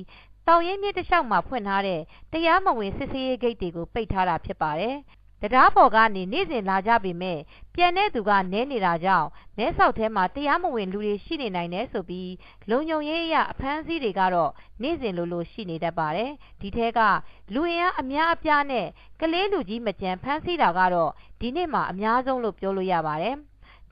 [0.47, 2.01] တောင်ရင်းမြစ်တစ်လျှောက်မှာဖွင့်ထားတဲ့
[2.33, 4.97] တရားမဝင်စစ်ဆေးရေးဂိတ်တွေကိုပိတ်ထားတာဖြစ်ပါတယ်။
[5.41, 7.39] တရားပေါ်ကနေနေ့စဉ်လာကြပေမဲ့
[7.73, 12.31] ပြန်တဲ့သူကနဲနေတာကြောင့်မဲဆောက်ထဲမှာတရားမဝင်လူတွေရှိနေနိုင်တယ်ဆိုပြီး
[12.69, 16.99] လုံခြုံရေးအရအဖမ်းအဆီးတွေကတော့နေ့စဉ်လိုလိုရှိနေတတ်ပါတယ်ဒီထဲက
[17.53, 18.87] လူအင်အားအများအပြားနဲ့
[19.21, 23.35] ကလေးလူကြီးမကြမ်းဖမ်းဆီးတာကတော့ဒီနေ့မှာအများဆုံးလို့ပြောလို့ရပါတယ်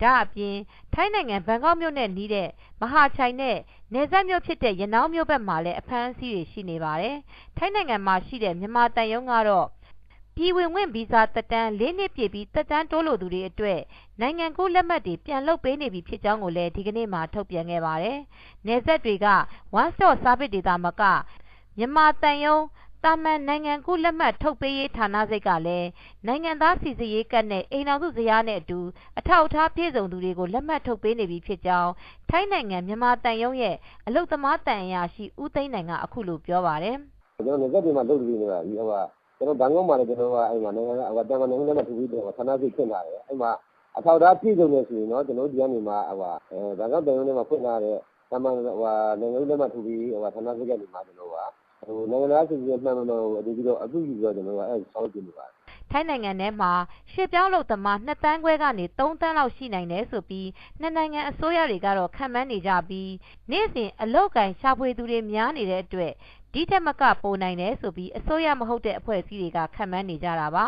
[0.01, 0.55] ဒါအပြင်
[0.93, 2.49] ထိုင်းနိုင်ငံဘန်ကောက်မြို့နဲ့နီးတဲ့
[2.81, 3.57] မဟာချိုင်နဲ့
[3.93, 7.15] နယ်စပ်မြို့ဖြစ်တဲ့ရနောင်းမြို့ဘက်မှာလည်းအဖမ်းအဆီးတွေရှိနေပါတယ်။
[7.57, 9.67] ထိုင်းနိုင်ငံမှာရှိတဲ့မြန်မာတန်ယုံကတော့
[10.37, 13.79] ပြည်ဝင်ခွင့်ဗီဇာသက်တမ်း၄နှစ်ပြည့်ပြီးသက်တမ်းတိုးလိုသူတွေအတွက်
[14.21, 18.17] နိုင်ငံကူးလက်မှတ်တွေပြန်လုပ်ပေးနေပြီဖြစ်ကြောင်းကိုလည်းဒီကနေ့မှာထုတ်ပြန်ခဲ့ပါတယ်။
[18.65, 19.27] နယ်စပ်တွေက
[19.81, 21.01] One Stop Service တွေသာမက
[21.77, 22.63] မြန်မာသံရုံး
[23.03, 25.87] သာမန်နိုင်ငံကူးလက်မှတ်ထုတ်ပေးရေးဌာနစိတ်ကလည်း
[26.27, 28.79] နိုင်ငံသားစီစစ်ရေးကတ်နဲ့အိမ်ထောင်စုဇယားနဲ့အတူ
[29.19, 31.91] အထောက်အထားပြည့်စုံသူတွေကိုလက်မှတ်ထုတ်ပေးနေပြီဖြစ်ကြောင်း
[32.29, 33.75] ထိုင်းနိုင်ငံမြန်မာသံရုံးရဲ့
[34.07, 36.97] အလုပ်သမားသံအရာရှိဦးသိန်းနိုင်ကအခုလိုပြောပါတယ်။
[37.37, 43.51] ကျွန်တော်နယ်စပ်တွေမှာလုပ်ပြီးနေတာဒီဟိုက ကျွန်တော်ဘန်ကောက်မှာလည်းကျွန်တော်ကအဲ့မှာနိုင်ငံကတမန်နိုင်ငံနဲ့ထူပြီးတော့ဌာနစိတ်ဖြစ်လာတယ်အဲ့မှာ
[43.97, 46.17] အထောက်အထားပြည့်စုံနေဆိုရင်တော့ကျွန်တော်ဒီကနေမှဟို
[46.79, 47.97] ဘန်ကောက်တန်ရုံးထဲမှာဖွင့်လာတဲ့
[48.31, 48.63] တမန်ဟို
[49.19, 51.35] နိုင်ငံနဲ့မှထူပြီးဟိုဌာနစိတ်ကနေမှကျွန်တော်က
[51.85, 55.53] ဟိုနိုင်ငံသားစီစဉ်မှန်မှန်ဟိုအတူပြီးတော့အခုယူပြီးတော့ကျွန်တော်ကအဲ့ဆောင်းကျင်နေပါတယ်
[55.91, 56.71] ထိုင်းနိုင်ငံထဲမှာ
[57.11, 60.47] ရွှေပြောင်းလုပ်သမား2တန်းခွဲကနေ3တန်းလောက်ရှိနိုင်တယ်ဆိုပြီး
[60.79, 63.11] နှစ်နိုင်ငံအစိုးရတွေကတော့ခန့်မှန်းနေကြပြီး
[63.51, 66.13] နေ့စဉ်အလောက်ကန်ရှာဖွေသူတွေများနေတဲ့အတွက်
[66.53, 70.65] ဒီထက်မကပိုနိုင်တယ်ဆိုပြီးအစိုးရမဟုတ်တဲ့အဖွဲ့အစည်းတွေကခန့်မှန်းနေကြတာပါ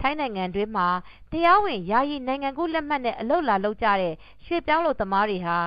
[0.00, 0.88] ထိုင်းနိုင်ငံတွင်းမှာ
[1.32, 4.14] တရားဝင်ယာယီနိုင်ငံကူးလက်မှတ်နဲ့အလုပ်လာလုပ်ကြတဲ့
[4.44, 5.58] ရွှေပြောင်းလုပ်သမားတွေဟာ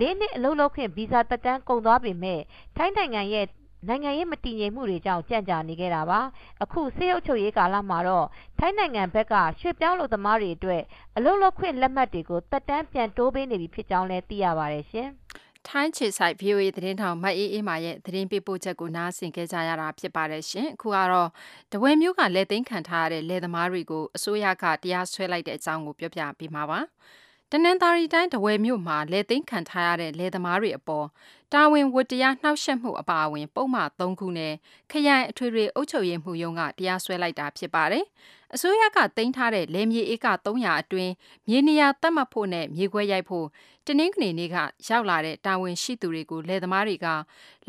[0.00, 2.40] ၄နှစ်အလုပ်လုပ်ခွင့်ဗီဇာတက်တန်းကုန်သွားပေမဲ့
[2.76, 3.46] ထိုင်းနိုင်ငံရဲ့
[3.88, 6.20] နိုင်ငံရေးမတည်ငြိမ်မှုတွေကြောင့်ကြန့်ကြာနေခဲ့တာပါ
[6.62, 8.26] အခုစေရုပ်ချုပ်ရေးကာလမှာတော့
[8.58, 10.82] ထိုင်းနိုင်ငံဘက်ကရွှေပြောင်းလုပ်သမားတွေအတွက်
[11.16, 15.08] အလုပ်လုပ်ခွင့်လက်မှတ်တွေကိုတက်တန်းပြန်တိုးပေးနေပြီဖြစ်ကြောင်းလည်းသိရပါတယ်ရှင်
[15.68, 21.30] ထိုင်းခြေဆိုင် VOA သတင်းထောင်မအေးအေးမာရဲ့သတင်းပေးပို့ချက်ကိုနားဆင်ခဲ့ကြရတာဖြစ်ပါတယ်ရှင်အခုကတော့
[21.72, 26.80] တဝဲမျိုးကလက်သိမ်းခံထားရတဲ့လယ်သမားတွေကိုအစိုးရကတရားစွဲလိုက်တဲ့အကြောင်းကိုပြောပြပေးမှာပါ
[27.50, 31.06] တနင်္သာရီတိုင်းတဝယ်မြို့မှာလဲသိမ်းခံထားရတဲ့လဲသမားတွေအပေါ်
[31.54, 34.54] တာဝန်ဝတ္တရားနှောက်ယှက်မှုအပါအဝင် ပုံမှန်၃ခုနဲ့
[34.90, 38.04] ခရိုင်အထွေထွေအုပ်ချုပ်ရေးမှုရုံးကတရားစွဲလိုက်တာဖြစ်ပါတယ်။
[38.54, 41.12] အစိုးရကသိမ်းထားတဲ့လယ်မြေဧက300အတွင်း
[41.48, 43.46] မြေနေရာတတ်မှတ်ဖို့နဲ့မြေခွဲရိုက်ဖို့
[43.86, 44.56] တနင်္ဂနွေနေ့က
[44.88, 47.06] ရောက်လာတဲ့တာဝန်ရှိသူတွေကိုလယ်သမားတွေက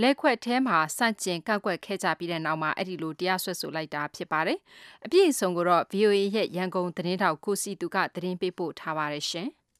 [0.01, 4.59] လက်ခွက်ထဲမှာစန့်ကျင်ကောက်ွက်ခဲ့ကြပြီးတဲ့နောက်မှာအဲ့ဒီလိုတရားစွဲဆိုလိုက်တာဖြစ်ပါတယ်။
[5.05, 9.49] အပြည့်အစုံကိုတော့ VOA ရဲ့ရန်ကုန်သတင်းထောက်ကိုစီသူကသတင်းပေးပို့ထားပါတယ်ရှင်။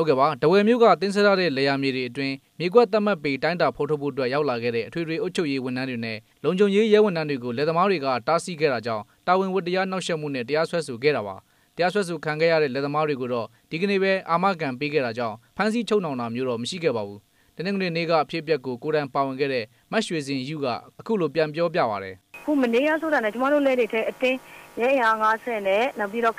[0.00, 11.36] ဟုတ်ကဲ့ပါတဝယ်မျိုးကတင်းဆရတဲ့လေယာမြေတွေအတွင်းမြေကွက်တတ်မှတ်ပေတိုင်းတာဖော်ထုတ်ဖို့အတွက်ရောက်လာခဲ့တဲ့အထွေထွေအုပ်ချုပ်ရေးဝန်ထမ်းတွေနဲ့လုံခြုံရေးရဲဝန်ထမ်းတွေကိုလက်သမားတွေကတားဆီးခဲ့တာကြောင့်တာဝန်ဝတ္တရားနှောက်ယှက်မှုနဲ့တရားစွဲဆိုခဲ့တာပါ
[11.76, 17.20] တရားစွဲဆိုခံခဲ့ရတဲ့လက်သမားတွေကိုတော့ဒီကနေ့ပဲအာမခံပေးခဲ့တာကြောင့်ဖမ်းဆီးချုပ်နှောင်တာမျိုးတော့မရှိခဲ့ပါဘူး
[17.56, 20.66] တနင်္ဂနွေနေ့ကအဖြစ်အပျက်ကိုကိုယ်တိုင်ပါဝင်ခဲ့တဲ့မတ်ရွှေစင်ယူက
[21.00, 24.38] အခုလိုပြန်ပြောပြပါရတယ်ခုမနေ့ကဆိုတာနဲ့ကျမတို့လက်တွေထဲအတင်း
[24.80, 25.02] ရဲရ
[25.34, 26.34] 50နဲ့နောက်ပြီးတော့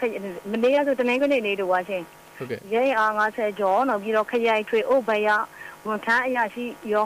[0.51, 2.03] မနေ့ကဆိုတနင်္ဂနွေနေ့တို့ပါရှင်
[2.39, 5.29] ဟုတ်ကဲ့ရဲအား50ကျော်နောက်ပြီးတော့ခရိုင်ထွေအုပ်ဘရ
[5.85, 7.05] ဝန်ထမ်းအရာရှိရော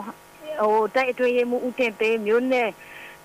[0.60, 2.68] ဟိုတိုက်အတွင်းရေးမှုဦးတင်ပေးမျိုးနဲ့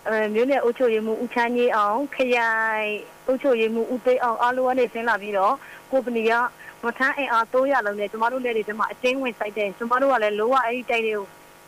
[0.07, 2.89] အဲမျိုးနဲ့အုပ်ချုပ်ရေးမှုဦးချမ်းကြီးအောင်ခရိုင်
[3.27, 5.53] အုပ်ချုပ်ရေးမှုဦးသိအောင်အားလုံးကနေဆင်းလာပြီးတော့
[5.91, 6.31] ကိုပဏီက
[6.83, 11.25] ဝန်ထမ်းအင်အား300လုံးနဲ့ကျမတို့လက်တွေထဲမှာအတင်းဝင်စိုက်တယ်ကျမတို့ကလည်းလောကအဲ့ဒီတိုက်တွေကို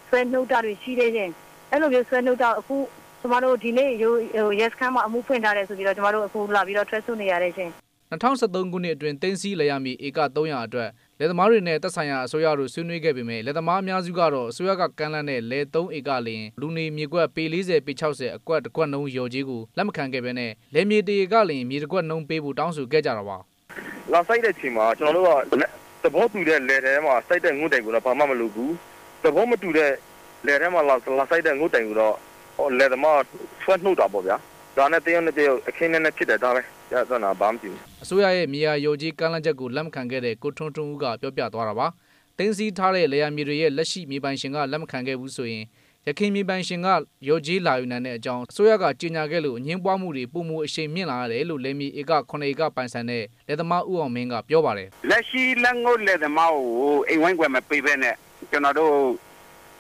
[0.10, 1.30] ဆွဲနှုတ်တာတွေရှိသေးတယ်
[1.72, 2.76] အဲ့လိုမျိုးဆွဲနှုတ်တာအခု
[3.22, 4.16] ကျမတို့ဒီနေ့ဟို
[4.60, 7.70] yes ခန်းမှာအမှုဖွင့်ထားတယ်ဆိုပြီးတော့ကျမတို့အခုလာပြီးတော့ထွက်ဆုနေရတဲ့ရှင်
[8.12, 23.38] 2013ခုနှစ်အတွင်းတင်းစီလည်ရမီဧက300အတွက်လယ်သမားတွေနဲ့သက်ဆိုင်ရာအစိုးရတို့ဆွေးနွေးခဲ့ပေမဲ့လယ်သမားအများစုကတော့အစိုးရကကမ်းလှမ်းတဲ့လယ်3ဧကလျင်လူနေမြေကွက်ပေ40ပေ60အကွက်တစ်ကွက်နှုံးရော်ကြီးကိုလက်မခံခဲ့ပဲနဲ့လယ်မြေတရေကလျင်မြေတစ်ကွက်နှုံးပေးဖို့တောင်းဆိုခဲ့ကြတာပါ။
[24.12, 25.66] လာဆိုင်တဲ့ချိန်မှာကျွန်တော်တို့က
[26.04, 28.72] သဘောတူတဲ့လယ်ထဲမှာစိုက်တဲ့ငုတ်တိုင်ကိုတော့ဘာမှမလုပ်ဘူး။
[29.24, 29.92] သဘောမတူတဲ့
[30.46, 32.16] လယ်ထဲမှာလာလာစိုက်တဲ့ငုတ်တိုင်ကိုတော့
[32.78, 33.22] လယ်သမား
[33.64, 34.36] ဆွဲနှုတ်တာပေါ့ဗျာ။
[34.78, 41.88] ဒါနဲ့တယောက်နဲ့တယောက်အခင်းနဲ့ဖြစ်တယ်ဒါပဲ။ ပြဿနာဘာမှမဖြစ်ဘူးအစိုးရရဲ့မြေယာယိုကြီးကမ်းလှမ်းချက်ကိုလက်မခံခဲ့တဲ့ကိုထွန်းထွန်းဦးကပြောပြသွားတာပါ
[42.38, 45.64] တင်းစီထားတဲ့လေယာမြေတွေရဲ့လက်ရှိမြေပိုင်ရှင်ကလက်မခံခဲ့ဘူးဆိုရင်
[46.08, 46.88] ရခိုင်မြေပိုင်ရှင်က
[47.28, 56.68] ရော်ကြီးလာယူနိုင်တဲ့အကြောင်းအစိုးရကကြေညာခဲ့လို့အငင်းပွားမှုတွေပုံမှုအရှိန်မြင့်လာရတယ်လို့လေမီဧက9ဧကပိုင်ဆိုင်တဲ့လက်သမားဦးအောင်မင်းကပြောပါတယ်လက်ရှိလက်ငုတ်လက်သမားကို
[57.10, 58.16] အိမ်ဝိုင်းကွယ်မပေးဘဲနဲ့
[58.52, 58.94] ကျွန်တော်တို့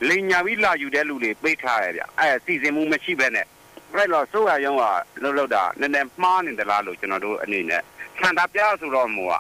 [0.08, 3.46] လိန်ညာပြီးလာယူတဲ့လူတွေပေးထားရဗျအဲစီစဉ်မှုမရှိဘဲနဲ့
[3.94, 4.84] အဲ့တော့ဆိုရရုံးက
[5.22, 7.82] လှုပ်လှုပ်တာနည်းနည်းမှားနေသလားလို့ကျွန်တော်တို့အနေနဲ့
[8.20, 9.34] ဆန္ဒပြဆိုတော့မို့က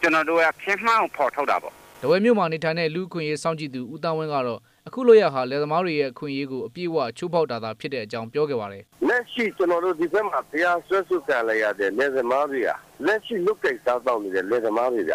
[0.00, 12.70] ကျွန်တော်တို့ကခင်းမှန်းဖော်ထုတ်တာပေါ့တဝဲမြို့မှာနေထိုင်တဲ့လူခွင့်ရေးစောင့်ကြည့်သူဦးတန်းဝင်းကတော့အခုလိုရဟာလယ်သမားတွေရဲ့ခွင့်ရေးကိုအပြည့်အဝချိုးဖောက်တာသာဖြစ်တဲ့အကြောင်းပြောခဲ့ပါတယ်လက်ရှိကျွန်တော်တို့ဒီဘက်မှာဖျားဆွဲဆုခံလိုက်ရတဲ့လယ်သမားတွေက
[13.06, 15.12] လက်ရှိလုတ်ကိစ္စတောက်နေတဲ့လယ်သမားတွေက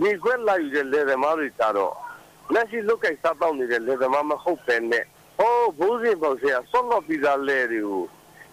[0.00, 1.94] မြေခွက်လာယူတဲ့လယ်သမားတွေကတော့
[2.54, 5.04] လက်ရှိလုတ်ကိစ္စတောက်နေတဲ့လယ်သမားမဟုတ်ပဲနဲ့
[5.38, 8.02] ဟိုးဘိုးစင်ပေါ့ဆရာဆော့လော့ပီဇာလဲတွေကို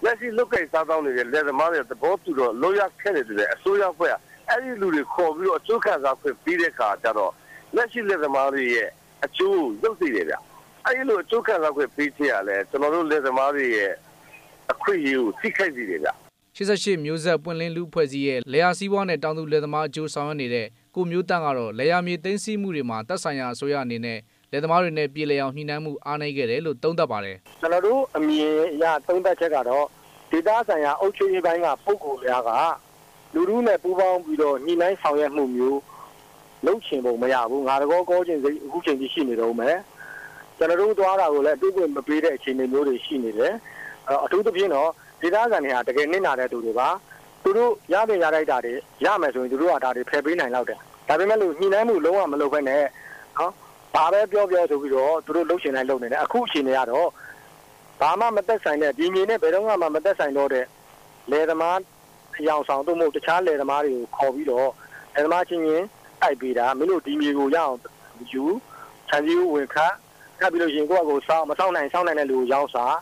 [0.04, 4.14] လက်ရှိလုတ်ကိစ္စတောင်းနေတဲ့လက်သမားတွေသဘောတူတော့လိုရခဲ့တယ်တဲ့အစိုးရဖွဲ့
[4.50, 7.32] အဲ့ဒီလူတွေခေါ်ပြီးတော့အကျိုးခံစားခွင့်ပြီးတဲ့အခါကျတော့
[7.76, 8.90] လက်ရှိလက်သမားတွေရဲ့
[9.26, 10.36] အကျိုးရုပ်သိတယ်ဗျ
[10.86, 13.92] အဲ့ဒီလိုအကျိုးခံစားခွင့်ပြီးချင်ရလဲကျွန်တော်တို့လက်သမားတွေရဲ့
[14.72, 16.10] အခွင့်အရေးကိုထိခိုက်စေတယ်ဗျ
[16.58, 24.20] 88မျိုးဆက်ပွင့်လင်းလူဖွဲ့စည်းရဲ့လေယာစီးပွားနဲ့တောင်သူလယ်သမားအကျိုးဆောင်ရွက်နေတဲ့ကိုမျိုးတန့်ကတော့လေယာမြေသိမ်းဆည်းမှုတွေမှာတပ်ဆိုင်ရာအစိုးရအနေနဲ့
[24.52, 29.86] လယ်သမားတွေနဲ့ပြည်လည်အောင်ညှိနှိုင်းမှုအားနည်းခဲ့တယ်လို့သုံးသပ်ပါတယ်ကျွန်တော်တို့အမြင်အရသုံးသပ်ချက်ကတော့
[30.32, 32.52] ဒေသဆိုင်ရာအုပ်ချုပ်ရေးပိုင်းကပုံကိုယ်များက
[33.34, 35.80] လူလူနဲ့ပူးပေါင်းပြီးတော့ညှိနှိုင်းဆောင်ရွက်မှုမျိုး
[36.66, 39.78] လုပ်ချင်ပုံမရဘူးငါတကောကောချင်းစိအခုချိန်ကြီးရှိနေတော့မယ်
[40.58, 43.54] ကျွန်တော်တို့သွားတာကိုလည်းအတူတူမပေးတဲ့အခြေအနေမျိုးတွေရှိနေတယ်
[44.24, 44.90] အထူးသဖြင့်တော့
[45.22, 46.88] ဒေသခံတွေကတကယ်နစ်နာတဲ့သူတွေပါ
[47.44, 48.74] သူတို့ရတဲ့ရလိုက်တာတွေ
[49.06, 52.84] ရမယ်ဆိုရင်သူတို့ကဒါတွေဖယ်ပေးနိုင်တော့တယ်ဒါပေမဲ့လို့ညှိနှိုင်းမှုလုံးဝမလုပ်ဘဲနဲ့
[53.38, 53.52] နော်
[53.94, 57.10] ဘာပဲပြောပြောဆိုပြီးတော့သူတို့လှုပ်ရှင်တိုင်းလုပ်နေတယ်အခုအချိန်တွေကတော့
[58.02, 60.66] ဘာမှမသက်ဆိုင်တဲ့ဒီမြေနဲ့ဘယ်တော့မှမသက်ဆိုင်တော့တဲ့
[61.32, 61.80] လယ်သမား
[62.40, 64.70] အယောင်ဆောင်တို့မဟုတ်တခြားလယ်သမားတွေကိုခေါ်ပြီးတော့
[65.14, 65.86] လယ်သမားချင်းချင်း
[66.22, 67.76] တိုက်ပေးတာမင်းတို့ဒီမြေကိုရအောင်
[68.32, 68.44] ယူ
[69.10, 69.94] ခြံစည်းကိုဝင်ခတ်
[70.40, 72.98] ထပ်ပြီးလို့ရင်ကိုယ့်အကိုစောင်းမစောင်းနိုင်စောင်းနိုင်တဲ့လူကိုရောင်းစား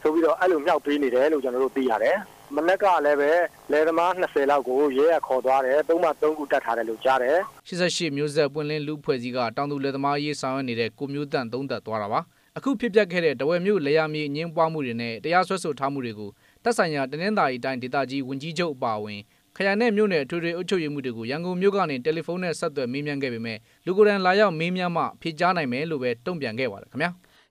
[0.00, 2.16] ဆိုပြီးတော့အဲ့လိုမြောက်ပေးနေတယ်လို့ကျွန်တော်တို့သိရတယ်
[2.54, 3.30] မနက်ကလည်းပဲ
[3.70, 12.20] လယ်သမား20လောက်ကိုရဲရခေါ်သွားတယ်သုံးမှ3ခုတတ်ထားတယ်လို့ကြားတယ်88မျိုးဆက်ပွင့်လင်းလူဖွဲ့စည်းကတောင်သူလယ်သမားရေးဆောင်ရွက်နေတဲ့ကိုမျိုးတန့်သုံးသက်သွားတာပါ
[12.56, 16.30] အခုဖြစ်ပျက်ခဲ့တဲ့တဝယ်မြို့လေယာမြေအငင်းပွားမှုတွေနဲ့တရားစွဲဆိုထားမှုတွေကို
[16.64, 19.20] တပ်ဆိုင်ရာတနင်္သာရီတိုင်းဒေသကြီးဝန်ကြီးချုပ်အပါအဝင်
[19.56, 27.10] ခရိုင်နဲ့မြို့နယ်အထွေထွေအုပ်ချုပ်ရေးမှုတွေကိုရန်ကုန်မြို့ကနေတယ်လီဖုန်းနဲ့ဆက်သွယ်မေးမြန်းခဲ့ပေမဲ့လူကိုယ်တိုင်လာရောက်မေးမြန်းမှဖြေကြားနိုင်မယ်လို့ပဲတုံ့ပြန်ခဲ့ပါတယ်ခင်ဗျာ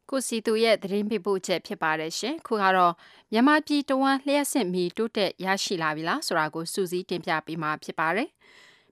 [0.10, 2.94] ကိုစီတူရဲ့သတင်းပေးပို့ချက်ဖြစ်ပါတယ်ရှင်ခုကတော့
[3.36, 8.30] မြန်မာပြည်တဝမ်းလျှက်စစ်မီတိုးတက်ရရှိလာပြီလားဆိုတာကိုစူးစီးတင်ပြပေးမှာဖြစ်ပါတယ်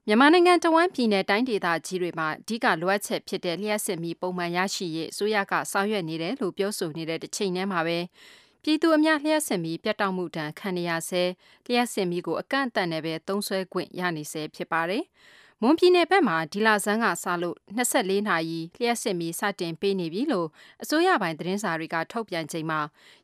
[0.06, 7.98] မြန်မာနိုင်ငံတဝမ်းပြည်နယ်တိုင်းဒေသကြီးတွေမှာအဓိကလိုအပ်ချက်ဖြစ်တဲ့လျှက်စစ်မီပုံမှန်ရရှိရေးအစိုးရကဆောင်ရွက်နေတယ်လို့ပြောဆိုနေတဲ့တစ်ချိန်တည်းမှာပဲ
[8.62, 11.22] ပြည်သူအများလျှက်စစ်မီပြတ်တောက်မှုတံခံရဆဲ
[11.66, 15.04] လျှက်စစ်မီကိုအကန့်အသတ်နဲ့ပဲသုံးဆွဲခွင့်ရနေဆဲဖြစ်ပါတယ်။
[15.62, 20.48] မွန်ပြည်နယ်ဘက်မှာဒီလဆန်းကစလို့24နာရီလျှက်စစ်မီစတင်ပေးနေပြီလို့
[20.82, 22.80] အစိုးရပိုင်းသတင်းစာတွေကထုတ်ပြန်ချိန်မှာ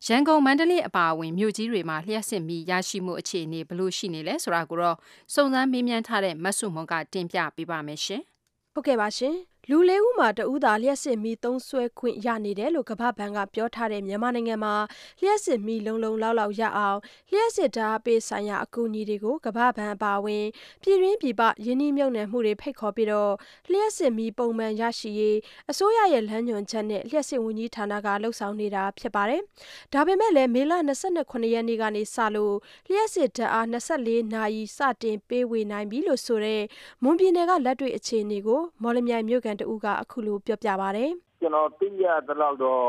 [0.06, 4.96] ရန်ကုန်မန္တလေးအပါအဝင်မြို့ကြီးတွေမှာလျှက်စစ်မီရရှိမှုအခြေအနေဘလို့ရှိနေလဲဆိုတာကိုတော့
[5.34, 8.22] စုံစမ်းမေးမြန်းထားတဲ့မဆုမွန်ကတင်ပြပေးပါမယ်ရှင်။
[8.72, 9.36] ဟုတ်ကဲ့ပါရှင်။
[9.72, 14.74] လူလေးဦးမှာတဦးသာလျှက်စစ်မီသုံးဆွဲခွင့်ရနေတယ်လို့ကမ္ဘာ့ဘဏ်ကပြောထားတဲ့မြန်မာနိုင်ငံမှာ
[15.20, 16.98] လျှက်စစ်မီလုံလုံလောက်လောက်ရအောင်
[17.30, 20.44] လျှက်စစ်ဓာတ်အားပေးဆိုင်ရာအကူအညီတွေကိုကမ္ဘာ့ဘဏ်အပါအဝင်
[20.82, 25.38] ပြည်တွင်းပြည်ပရင်းနှီးမြှုပ်နှံမှုတွေဖိတ်ခေါ်ပြီးလျှပ်စစ်မီးပုံမှန်ရရှိရေး
[25.70, 29.40] အစိုးရရဲ့လမ်းညွှန်ချက်နဲ့လျှပ်စစ်ဝန်ကြီးဌာနကလုပ်ဆောင်နေတာဖြစ်ပါတယ်။
[29.92, 30.80] ဒါပေမဲ့လည်းမေလ၂
[31.32, 32.54] ၇ရက်နေ့ကနေစလို့
[32.88, 36.62] လျှပ်စစ်ဓာတ်အား၂၄နာရီစတင်ပေးဝေနိုင်ပြီလို့ဆိုတဲ့
[37.02, 42.84] မွန်ပြည်နယ်ကလက်တွေ့အခြေအနေကိုမော်လမြိုင်မြို့ခံတဦးကအခုလိုပြောပြပါတယ်။“ကျနော်သိရသလောက်တော့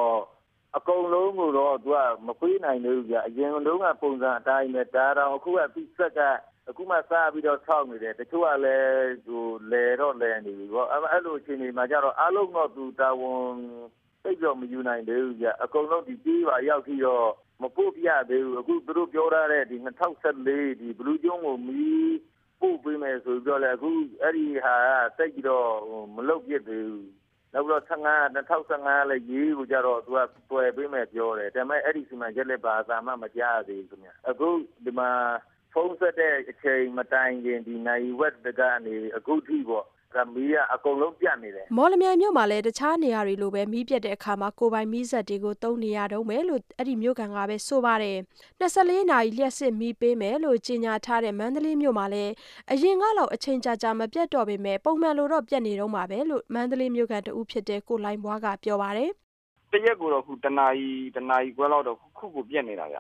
[0.78, 6.20] အကုန်လုံးကိုတော့သူကမပေးနိုင်သေးဘူးဗျ။အရင်တုန်းကပုံစံအတိုင်းပဲ။ဒါတောင်အခုကသူ့စက်က
[6.70, 9.08] အခုမှစပြီးတော့ဆောက်နေတယ်။တချို့ကလည်း
[9.72, 13.54] လည်တော့လည်နေပြီပေါ့။အဲလိုအခြေအနေမှာကျတော့အားလုံးတော့သူတာဝန်
[14.24, 17.28] သိပ်တော့မယူနိုင်သေးဘူးဗျ။အကုန်လုံးဒီကြေးရွာရောက်ထိတော့
[17.62, 22.12] မပို့ပြသေးဘူး။အခုသူတို့ပြောထားတဲ့၂၀၁၄ဘီလူးကျွန်းကိုမီး
[22.62, 23.92] ပို့ပေးမယ်ဆိုပြီးတော့လည်းအခု
[24.24, 24.76] အဲဒီဟာ
[25.18, 25.70] ကသိပ်ပြီးတော့
[26.16, 27.06] မလုပ်ဖြစ်သေးဘူး။
[27.54, 30.20] နောက်ပြီးတော့၂၀၁၅ကလည်းရေးကိုကျတော့သူက
[30.50, 34.50] သွယ်ပေးမယ်ပြောတယ်။ဒါပေမဲ့အဲဒီစီမံချက်လည်းဘာအသံမှမကြားရသေးဘူးခင်ဗျ။အခု
[34.86, 35.10] ဒီမှာ
[35.74, 39.86] ဖုန်းဆက်တဲ့အချိန်မတိုင်ခင်ဒီနာရီဝက်ကနေအခုထိပေါ့
[40.34, 48.18] မီးကအကုန်လုံးပြတ်နေတယ်။မော်လမြိုင်မြို့မှာလည်းတခြားနေရာတွေလိုပဲမီးပြတ်တဲ့အခါမှာကိုယ်ပိုင်မီးစက်တွေကိုသုံးနေရတုန်းပဲလို့အဲဒီမြို့ခံကပဲဆိုပါတယ်။
[48.60, 52.32] ၂၄နာရီလျှပ်စစ်မီးပေးမယ်လို့ကြေညာထားတဲ့မန္တလေးမြို့မှာလည်း
[52.72, 59.10] အရင်ကလောက်အချိန်ကြာကြာမပြတ်တော့ပေမဲ့ပုံမှန်လိုတော့ပြတ်နေတုန်းပါပဲလို့မန္တလေးမြို့ခံတဦးဖြစ်တဲ့ကိုလှိုင်ဘွားကပြောပါတယ်။
[59.72, 62.98] “တရက်ကိုတော့တနာရီ၊တနာရီခွဲလောက်တော့ခုကိုပြတ်နေတာဗျ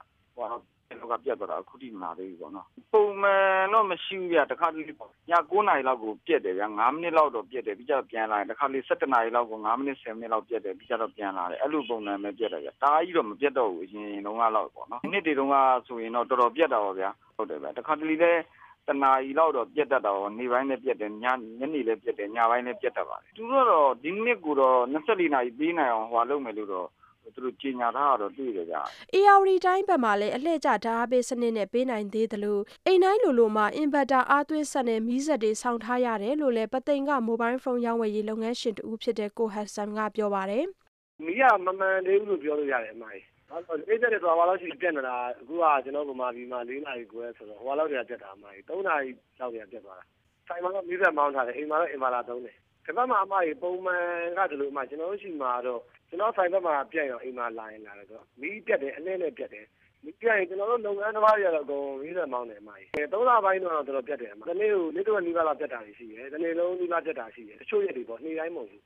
[0.99, 5.11] လောက်ကပြတ်သွားတာအခုထိမလာသေးဘူးပေါ့နော်ပုံမှန်တော့မရှိဘူးဗျတခါတလေပေါ့ည
[5.49, 15.55] 9နာရီလောက်ကိုပြက်တယ်ဗျ9မိနစ်လောက်တော့ပြက်တယ်ပြီးကြတော့ပြန်လာတယ်တခါလေ17နာရီလောက်ကို9မိနစ်10မိနစ်လောက်ပြက်တယ်ပြီးကြတော့ပြန်လာတယ်အဲ့လိုပုံစံပဲပြက်တယ်ဗျတားကြီးတော့မပြက်တော့ဘူးအရင်တုန်းကလောက်ပေါ့နော်နှစ်တွေတုန်းက
[15.87, 18.41] ဆိုရင်တော့တော်တော်ပြက်တာပါဗျာဟုတ်တယ်ဗျတခါတလေလည်း
[18.87, 21.25] တနာရီလောက်တော့ပြက်တတ်တာပေါ့နေပိုင်းလည်းပြက်တယ်ည
[21.59, 26.87] ညနေလည်းပြက်တယ်ညပိုင်းလည်းပြက်တတ်ပါတယ်သူတို့တော့ဒီမိနစ်ကိုတော့24နာရီပေးနိုင်အောင်ဟွာလုပ်မယ်လို့တော့
[27.35, 28.77] သူတို့ကြေညာထားတာတော့တွေ့တယ်ဗျ။
[29.17, 40.63] ဧရာဝတီတိုင်းဘက်မှာလည်းအလှည့်ကျဓာတ်အားပေးစနစ်နဲ့ပေးနိုင်သေးသလိုအိမ်တိုင်းလိုလိုမှာအင်ဗက်တာအားသွင်းစက်နဲ့မီးစက်တွေဆောင်းထားရတယ်လို့လည်းပုသိမ်ကမိုဘိုင်းဖုန်းရောင်းဝယ်ရေးလုပ်ငန်းရှင်တဦးဖြစ်တဲ့ကိုဟတ်ဆန်ကပြောပါတယ်။
[41.25, 50.05] “မီးကမမှန်သေးဘူးလို့ပြောလို့ရတယ်အမရေ။ဘာလို့လဲဆိုတော့အေးစက်တွေဆိုတာဟိုလောက်အထိပြတ်နေတာအခုကကျနော်တို့ဗမာပြည်မှာ၄နာရီခွဲဆိုတော့ဟိုလောက်တည်းကပြတ်တာအမရေ။၃နာရီလောက်တည်းကပြတ်သွားတာ။
[50.47, 54.03] ဆိုင်မှာတော့မီးစက်မောင်းထားတယ်။အိမ်မှာတော့အင်ဗာတာသုံးတယ်။ ဒီဘက်မှာအမရေပုံမှန်
[54.37, 59.65] ကဒီလိုကျနော်တို့ဆီမှာတော့ကျနော့်ဆိုင်ဘက်မှာပြတ်ရင်အိမ်မှာလာရင်လာတယ်ဆိုတော့မီးပြတ်တယ်အလှည့်နဲ့ပြတ်တယ်
[60.03, 68.83] မီးပြတ်ရင်ကျနော်တို့လုပ်ငန်းသမားတွေကတော့အကုန်မီးစက်မောင်းတယ်အမရေသုံးလပိုင်းတော့တော်တော်ပြတ်တယ်အမတနေ့ကိုနေ့တစ်ဝက်နီးပါးလောက်ပြတ်တာတွေရှိတယ်တနေ့လုံးနီးပါးပြတ်တာရှိတယ်တချို့ရက်တွေပေါ့နေ့တိုင်းမဟုတ်ဘူး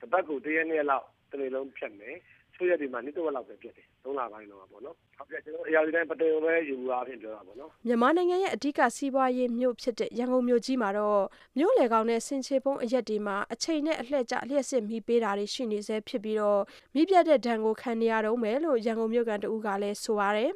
[0.00, 2.16] တပတ်ကိုတရက်နှစ်ရက်လောက်တနေ့လုံးဖြတ်မယ်
[2.54, 11.22] ချို့ရက်တွေမှာနေ့တစ်ဝက်လောက်ပဲပြတ်တယ်သုံးလပိုင်းတော့ပေါ့နော်ဟုတ်ကဲ့ကျွန်တော်အရာဒီတိုင်းပတေုံပဲယူအားဖြင့်ပြောတာပေါ့နော်မြန်မာနိုင်ငံရဲ့အဓိကစီးပွားရေးမြို့ဖြစ်တဲ့ရန်ကုန်မြို့ကြီးမှာတော့
[11.58, 16.60] မြို့လေကောင်နဲ့စင်ချေပုံးအရက်တွေမှာအချိန်နဲ့အလှည့်ကျလျှက်စစ်မီးပေးတာတွေရှိနေဆဲဖြစ်ပြီးတော့
[16.94, 20.50] မိပြတ်တဲ့ဒဏ်ကိုခံနေရတော့မယ်လို့ရန်ကုန်မြို့ကန်တဦးကလည်းဆိုပါတယ်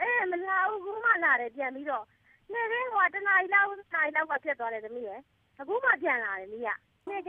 [0.00, 2.04] အဲမလာဘူးခုမှလာတယ်ပြန်ပြီးတော့
[2.52, 5.20] နေ့ကဟိုတနားရီလောက်နာရီလောက်ကပြတ်သွားတယ်သမီးရယ်
[5.60, 6.58] အခုမှပြန်လာတယ်မိ
[7.08, 7.28] က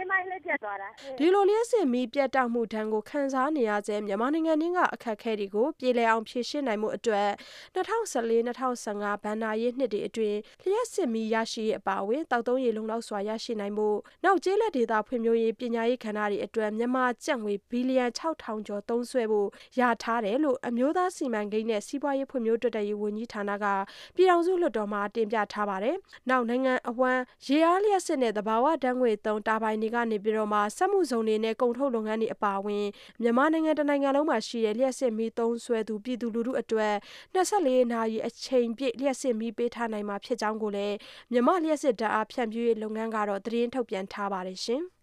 [1.18, 7.30] ဒီလိုလျှပ်စစ်မီးပြတ်တောက်မှုဒဏ်ကိုခံစားနေရဆဲမြန်မာနိုင်ငံတွင်းကအခက်အခဲတွေကိုပြေလည်အောင်ဖြေရှင်းနိုင်မှုအတွက်
[7.76, 19.48] 2014-2015ဘဏ္ဍာရေးနှစ်တွေအတွင်းလျှပ်စစ်မီးရရှိရေးအပါအဝင်တောက်သုံးရေလုံလောက်စွာရရှိနိုင်ဖို့နောက်ကျေးလက်ဒေသဖွံ့ဖြိုးရေးပညာရေးကဏ္ဍတွေအတွက်မြန်မာကျပ်ငွေဘီလီယံ6000ကျော်သုံးစွဲဖို့
[19.80, 23.66] ရထားတယ်လို့အမျိုးသားစီမံကိန်းနဲ့စီးပွားရေးဖွံ့ဖြိုးတိုးတက်ရေးဝန်ကြီးဌာနက
[24.16, 25.96] ပြည်ထောင်စုလွှတ်တော်မှာတင်ပြထားပါတယ်။
[26.30, 32.86] နောက်နိုင်ငံအဝန်းရေအားလျှပ်စစ်နဲ့သဘာဝဓာတ်ငွေသုံးတာဘိုင်တွေကနေပြီးတော့မှစက်မှုဇုံတွေနဲ့ကုန်ထုတ်လုပ်ငန်းတွေအပါအဝင်
[33.22, 36.96] မြန်မာနိုင်ငံတနိုင်ငံလုံးမှာရှိတဲ့လျှက်စစ်မီးသုံးဆွဲသူပြည်သူလူထုအတွက်
[37.36, 40.96] 24နာရီအချိန်ပြည့်လျှက်စစ်မီးပေးထားနိုင်မှာဖြစ်ကြောင်းကိုလည်း
[41.32, 44.84] မြန်မာလျှက်စစ်ဓာတ်အားဖြန့်ဖြူးရေးလုပ်ငန်းကတော့သတင်းထုတ်ပြန်ထားပါတယ်ရှင်။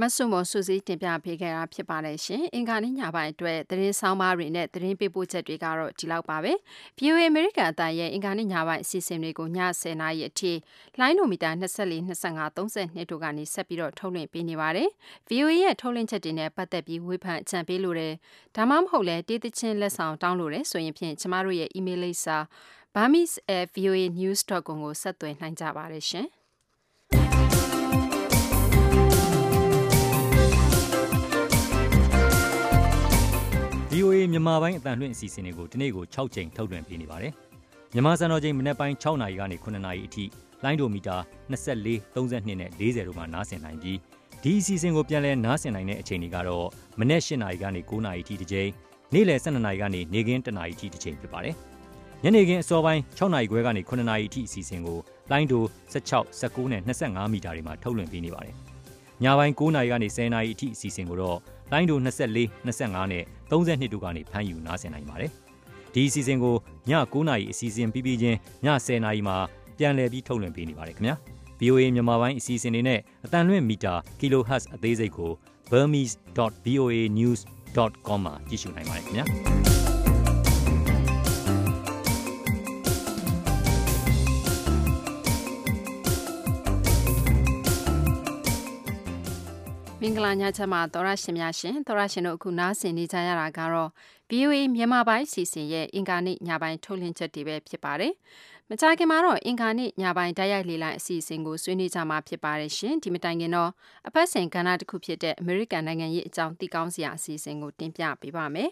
[0.00, 6.52] မဆုမစုစည်းတင်ပြပေးခဲ့တာဖြစ်ပါတယ်ရှင်။အင်္ဂါနေ့ညပိုင်းအတွက်သတင်းဆောင်ပါတွေနဲ့သတင်းပေးပို့ချက်တွေကတော့ဒီလောက်ပါပဲ။
[6.98, 10.52] VOA American အတန်ရဲ့အင်္ဂါနေ့ညပိုင်းအစီအစဉ်တွေကိုည10:00နာရီအထိ
[11.00, 14.88] လိုင်းနိုမီတာ24 25 32တို့ကနေဆက်ပြီးတော့ထုတ်လွှင့်ပေးနေပါတယ်။
[15.28, 18.14] VOA ရဲ့ထုတ်လွှင့်ချက်တွေနဲ့ပတ်သက်ပြီးဝေဖန်အကြံပေးလို့တယ်။
[18.56, 22.36] ဒါမှမဟုတ်လဲတေးသချင်းလက်ဆောင်တောင်းလို့တယ်ဆိုရင်ဖြင့်ကျမတို့ရဲ့ email လိပ်စာ
[22.94, 26.28] burmese@voanews.com ကိုဆက်သွယ်နိုင်ကြပါတယ်ရှင်။
[33.98, 37.32] VOA မြန်မာပိုင်းအတန်လွှင့်အစီအစဉ်တွေကိုဒီနေ့ကို6ချိန်ထုတ်လွှင့်ပေးနေပါတယ်။
[37.94, 40.24] မြန်မာစံတော်ချိန်မနေ့ပိုင်း6နာရီကနေ9နာရီအထိ
[40.64, 41.16] လိုင်းဒိုမီတာ
[41.50, 43.98] 24 32နဲ့40တို့မှာနားဆင်နိုင်ပြီး
[44.42, 46.66] ဒီအစီအစဉ်ကိုပြန်လည်နားဆင်နိုင်တဲ့အချိန်တွေကတော့
[47.00, 48.68] မနေ့၈နာရီကနေ9နာရီထိတစ်ချိန်
[49.14, 51.54] နေ့လယ်12နာရီကနေနေ့ခင်း1နာရီထိတစ်ချိန်ဖြစ်ပါတယ်။
[52.22, 54.98] ညနေခင်းအစောပိုင်း6နာရီခွဲကနေ9နာရီထိအစီအစဉ်ကို
[55.30, 58.54] လိုင်းဒို16 19နဲ့25မီတာတွေမှာထုတ်လွှင့်ပေးနေပါတယ်။
[59.24, 61.38] ညပိုင်း9နာရီကနေ10နာရီအထိအစီအစဉ်ကိုတော့
[61.72, 65.30] လိုင်းဒို24 25နဲ့32တို့ကနေဖမ်းယူနားဆင်နိုင်ပါတယ်။
[65.94, 66.54] ဒီအစီအစဉ်ကို
[66.90, 69.36] ည9နာရီအစီအစဉ်ပြီးပြီးချင်းည10နာရီမှာ
[69.78, 71.14] ပြန်လည်ပြီးထုတ်လွှင့်ပေးနေပါတယ်ခင်ဗျာ။
[71.60, 75.30] VOA မြန်မာပိုင်းအစီအစဉ်တွေနဲ့အတန်လွင့်မီတာ kHz အသေးစိတ်ကို
[75.70, 79.24] burmese.voanews.com မှာကြည့်ရှုနိုင်ပါတယ်ခင်ဗျာ
[90.02, 93.90] မင်္ဂလာညချမ်းပါသောရရှင်များရှင်သောရရှင်တို့အခုနားဆင်နေကြရတာကတော့
[94.30, 98.12] VOA မြန်မာပိုင်းစီစဉ်ရဲ့အင်ကာနိညပိုင်းထုတ်လင်းချက်တွေပဲဖြစ်ပါတယ်
[98.68, 103.70] မကြခင်မှာတော့အင်္ဂါနေ့ညပိုင်းတိုက်ရိုက်လေလိုင်းအစီအစဉ်ကိုဆွေးနွေးကြမှာဖြစ်ပါတယ်ရှင်ဒီမတိုင်ခင်တော့
[104.08, 108.70] အဖက်ဆင်ကဏ္ဍတစ်ခုဖြစ်တဲ့အမေရိကန်နိုင်ငံရေးအကြောင်းသိကောင်းစရာအစီအစဉ်ကိုတင်ပြပေးပါမယ်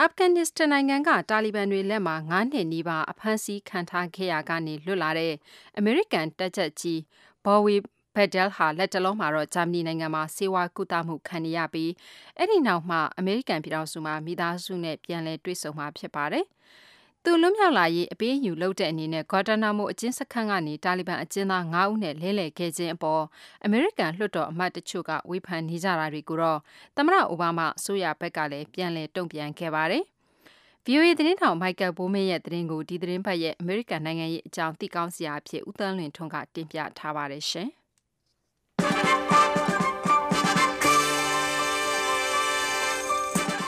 [0.00, 5.32] အာဖဂန်နစ္စတန်နိုင်ငံကတာလီဘန်တွေလက်မှာ9နှစ်နီးပါးအဖမ်းဆီးခံထားခဲ့ရကနေလွတ်လာတဲ့
[5.78, 7.00] အမေရိကန်တပ်ချက်ကြီး
[7.44, 7.76] ဘော်ဝီ
[8.18, 11.92] ဘက်ဒဲလ်ဟာလက်တလုံးမှာတော့ဂျာမနီနိုင်ငံမှာစေဝါကုသမှုခံရပြီး
[12.36, 16.44] အဲ့ဒီနောက်မှာအမေရိကန်ပြည်ထောင်စုမှာမိသားစုနဲ့ပြန်လည်တွေ့ဆုံမှာဖြစ်ပါတယ်။
[17.24, 23.22] သူလွတ်မြောက်လာရေးအပေးအယူလုပ်တဲ့အနေနဲ့ဂွာတာနာမိုအကျဉ်းစခန်းကနေတာလီဘန်အကျဉ်းသား9ဦးနဲ့လဲလှယ်ခဲ့ခြင်းအပေါ်
[23.64, 26.60] အမေရိကန်လွှတ်တော်အမတ်တချို့ကဝေဖန်နေကြတာတွေကိုတော့
[26.96, 30.04] သမ္မတအိုဘားမားအစိုးရဘက်ကလည်းပြန်လည်တုံ့ပြန်ခဲ့ပါတယ်။
[30.86, 37.70] VOA သတင်းထောက်မိုက်ကယ်ဘိုးမင်းရဲ့သတင်းကိုဒီသတင်းပတ်ရဲ့အမေရိကန်နိုင်ငံရေးအကြောင်းသိကောင်းစရာအဖြစ်ဦးသန်းလွင်ထွန်းကတင်ပြထားပါတယ်ရှင်။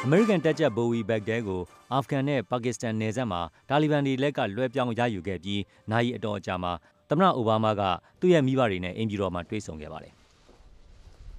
[0.04, 1.62] အမေရိကန်တပ်ချက်ဘိုဝီဘက်ဒဲကို
[1.92, 6.72] အာဖဂန်နဲ့ပါကစ္စတန်နယ်စပ်မှာတာလီဘန်တွေလက်ကလွှဲပြောင်းရယူခဲ့ပြီးနိုင်အတော်အကြာမှာ
[7.10, 7.82] သမ္မတအိုဘားမားက
[8.20, 10.12] သူ့ရဲ့မိဘတွေနဲ့အင်ဂျီတော်မှာတွေ့ဆုံခဲ့ပါတယ်။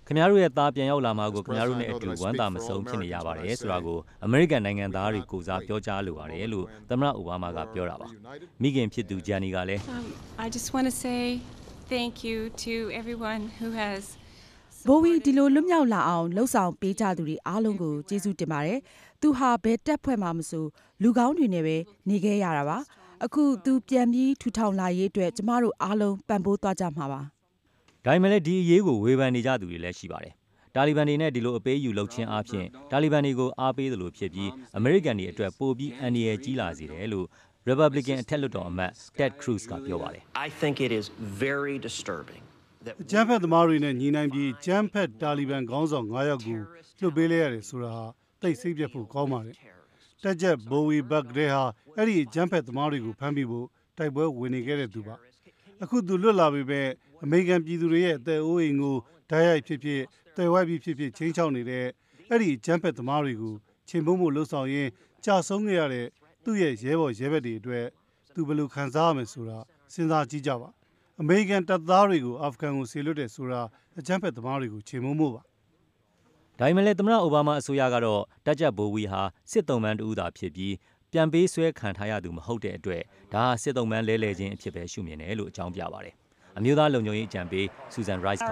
[0.08, 8.08] ခင်ဗျားတို့ရဲ့သားပြန်ရောက်လာမှာကိုခင်ဗျားတို့နဲ့အတူဝမ်းသာမဆုံးဖြစ်နေရပါတယ်ဆိုတာကိုအမေရိကန်နိုင်ငံသားတွေကိုစားပြောကြားလိုပါတယ်လို့သမ္မတအိုဘားမားကပြောတာပါ။
[8.62, 9.82] မိခင်ဖြစ်သူဂျန်နီကလည်း
[10.46, 11.22] I just want to say
[11.94, 14.02] thank you to everyone who has
[14.88, 18.80] ဘိုဝီဒီလိုလွတ်မြောက်လာအောင်လှုပ်ဆောင်ပေးကြသူတွေအားလုံးကိုကျေးဇူးတင်ပါတယ်။
[19.22, 20.66] သူဟာဘယ်တက်ဖွဲ့မှမဆို
[21.04, 21.76] လူကောင်းတွေနဲ့ပဲ
[22.10, 22.78] နေခဲ့ရတာပါ။
[23.26, 27.22] အခုသူပြန်ပြီးထူထောင်လာရေးအတွက်ကျမတို့အားလုံးပံ့ပိုးသွားကြမှာပါ။
[28.06, 30.34] ဒါပေမဲ့လည်းဒီအရေးကိုဝေဖန်နေကြသူတွေလည်းရှိပါတယ်။
[30.76, 37.28] တာလီဘန်တွေနဲ့ဒီလိုအပေးယူလုပ်ခြင်းအပြင်တာလီဘန်တွေကိုအားပေးသလိုဖြစ်ပြီးအမေရိကန်တွေအတွက်ပိုပြီးအန္တရာယ်ကြီးလာစေတယ်လို့
[37.70, 41.06] Republican အထက်လွှတ်တော်အမတ် Ted Cruz ကပြောပါတယ်။ I think it is
[41.46, 42.51] very disturbing အ
[43.12, 46.60] ကြမ်းဖက်သမားတွေနဲ့ညီနိုင်ပြီးကြမ်းဖက်တာလီဘန်ခေါင်းဆောင်9ယောက်ကို
[47.00, 48.06] လွှတ်ပေးလိုက်ရတယ်ဆိုတာဟာ
[48.42, 49.56] တိတ်ဆိတ်ပြတ်ဖို့ကောင်းပါတယ်။
[50.24, 51.64] တက်ချက်ဘိုဝီဘက်ဂရဲဟာ
[51.98, 53.68] အဲ့ဒီကြမ်းဖက်သမားတွေကိုဖမ်းပြီးဖို့
[53.98, 55.16] တိုက်ပွဲဝင်နေခဲ့တဲ့သူပါ။
[55.84, 56.82] အခုသူလွတ်လာပြီပဲ
[57.24, 58.96] အမေရိကန်ပြည်သူတွေရဲ့အသက်အိုးအိမ်ကို
[59.30, 60.02] ဓာတ်ရိုက်ဖြစ်ဖြစ်
[60.36, 61.86] တယ်ဝိုက်ပြီးဖြစ်ဖြစ်ချင်းချောက်နေတဲ့
[62.30, 63.54] အဲ့ဒီကြမ်းဖက်သမားတွေကို
[63.90, 64.90] ချိန်ပုံးဖို့လှုပ်ဆောင်ရင်း
[65.26, 66.08] ကြာဆုံးခဲ့ရတဲ့
[66.44, 67.86] သူ့ရဲ့ရဲဘော်ရဲဘက်တွေအတွက်
[68.34, 69.58] သူဘယ်လိုခံစားရမလဲဆိုတာ
[69.94, 70.70] စဉ်းစားကြည့်ကြပါ။
[71.22, 73.62] အမေရိကန်တပ်သားတွေကိုအာဖဂန်ကိုဆေလွတ်တယ်ဆိုတာ
[74.00, 75.42] အကြမ်းဖက်သမားတွေကိုချေမှုန်းဖို့ပါ
[76.60, 80.74] ဒါပေမဲ့လည်းသမ္မတအိုဘားမားအစိုးရကတော့တက်ကြဘိုဝီဟာစစ်တုံးပန်းတူသာဖြစ်ပြီး
[81.12, 83.02] ပြန်ပေးဆွဲခံထားရသူမဟုတ်တဲ့အတွက်
[83.34, 86.16] ဒါဟာစစ်တုံးပန်းလဲလှယ်ခြင်းအဖြစ်ပဲရှုမြင်တယ်လို့အကြောင်းပြပါတယ်
[86.58, 88.52] အမျိုးသားလုံခြုံရေးအကြံပေးဆူဇန်ရိုက်စ်က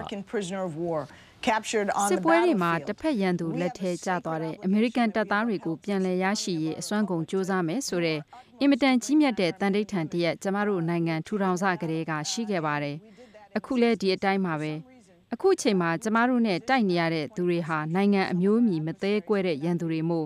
[2.11, 8.19] စစ်ပွဲတွေမှာတစ်ဖက်ရန်သူလက်ထဲကျသွားတဲ့အမေရိကန်တပ်သားတွေကိုပြန်လည်ရရှိရေးအစွမ်းကုန်စ조사မယ်ဆိုတဲ့
[8.61, 12.97] အင်မတန်ကြီးမြတ်တဲ့တန်ဋိဌာန်တရက်ကျမတို့နိုင်ငံထူထောင်စကလေးကရှိခဲ့ပါတယ်။
[13.57, 14.73] အခုလဲဒီအတိုင်းပါပဲ။
[15.33, 20.25] အခုချိန်မှာကျမတို့နဲ့တိုက်နေရတဲ့သူတွေဟာနိုင်ငံအမျိုးအမည်မသေးကွဲတဲ့ရန်သူတွေမို့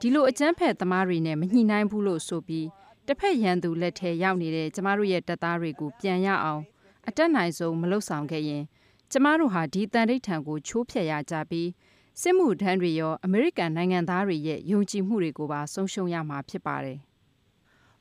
[0.00, 2.66] ဒီလိုအကြမ်းဖက်သမားတွေနဲ့မညှိနှိုင်းဘူးလို့ဆိုပြီး
[3.06, 6.62] တစ်ဖက်ရန်သူလက်ထဲရောက်နေတဲ့ကျမတို့ရဲ့တပ်သားတွေကိုပြန်ရအောင်
[7.08, 8.62] အတက်နိုင်ဆုံးမလုပ်ဆောင်ခဲ့ရင်
[9.10, 11.68] ကျမတို့ဟာဒီတန်ဋိဌာန်ကိုချိုးဖျက်ရကြပြီး
[12.20, 16.98] စစ်မှုထမ်းတွေရောအမေရိကန်နိုင်ငံသားတွေရဲ့ယုံကြည်မှုတွေကိုပါဆုံးရှုံးရမှာဖြစ်ပါတယ်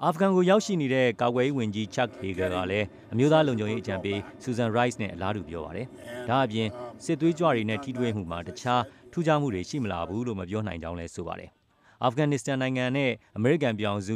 [0.05, 5.87] အာဖဂန်ကိုရောက်ရှိနေတဲ့ကာကွယ်ရေးဝန်ကြီးချက်ဟေဂါကလည်းအမျိုးသားလုံခြုံရေးအကြံပေးဆူဇန်ရိုက်စ်နဲ့အလားတူပြောပါတယ်။
[6.29, 6.67] ဒါအပြင်
[7.03, 11.49] စစ်သွေးကြွတွေနဲ့ထိတွေ့မှုမှာတခြားထူးခြားမှုတွေရှိမလာဘူးလို့မပြောနိုင်ကြောင်းလည်းဆိုပါတယ်။
[12.03, 14.15] အာဖဂန်နစ္စတန်နိုင်ငံနဲ့အမေရိကန်ပြည်အောင်စု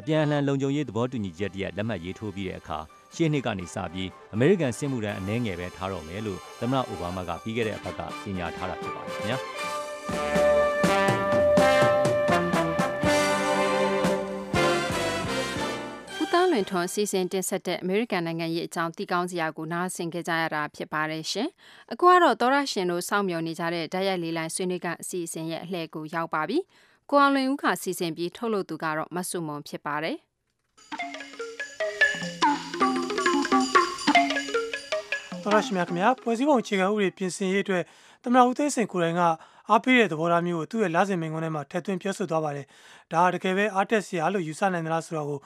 [0.00, 2.78] အပြန်အလှန်လုံခြုံရေးသဘောတူညီချက်တရက်လက်မှတ်ရေးထိုးပြီးတဲ့အခါ
[3.14, 10.49] ရှေ့နှစ်ကနေစပြီးအမေရိကန်စစ်မှုထမ်းအနှဲငယ်ပဲထားတော့မယ်လို့သမ္မတအိုဘားမားကပြီးခဲ့တဲ့အပတ်ကကြေညာထားတာဖြစ်ပါတယ်ခင်ဗျာ
[16.60, 21.48] င်ထွန်းစီစဉ်တင်ဆက်တဲ့အမေရိကန်နိုင်ငံရဲ့အကြောင်းသိကောင်းစရာကိုနားဆင်ကြကြရတာဖြစ်ပါတယ်ရှင်။
[21.92, 26.58] အခုကတော့သောရရှင်တို့စောင့်မျှော်နေကြတဲ့ဓာတ်ရိုက်လေးလိုင်းဆွေးနွေးကအစီအစဉ်ရဲ့အလှည့်ကိုရောက်ပါပြီ။
[27.10, 30.16] ကိုအောင်လွင်ဦးခစီစဉ်ပြီးထုတ်လုပ်သူကတော့မဆုမွန်ဖြစ်ပါတယ်။
[35.44, 37.84] တော်ရရှိမြခင်ဗျာဖွဲ့စည်းပုံအခြေခံဥပဒေပြင်ဆင်ရေးအတွက်
[38.24, 39.22] သမ္မတဦးသိန်းစိန်ကိုယ်တိုင်က
[39.70, 42.66] အားပေးတဲ့သဘောထားမျိုးကိုသူ့ရဲ့လစဉ်မိန်ခွန်းထဲမှာထည့်သွင်းပြောဆိုသွားပါတယ်။
[43.12, 45.38] ဒါဟာတကယ်ပဲအားတက်စရာလို့ယူဆနိုင်သလားဆိုတော့ကို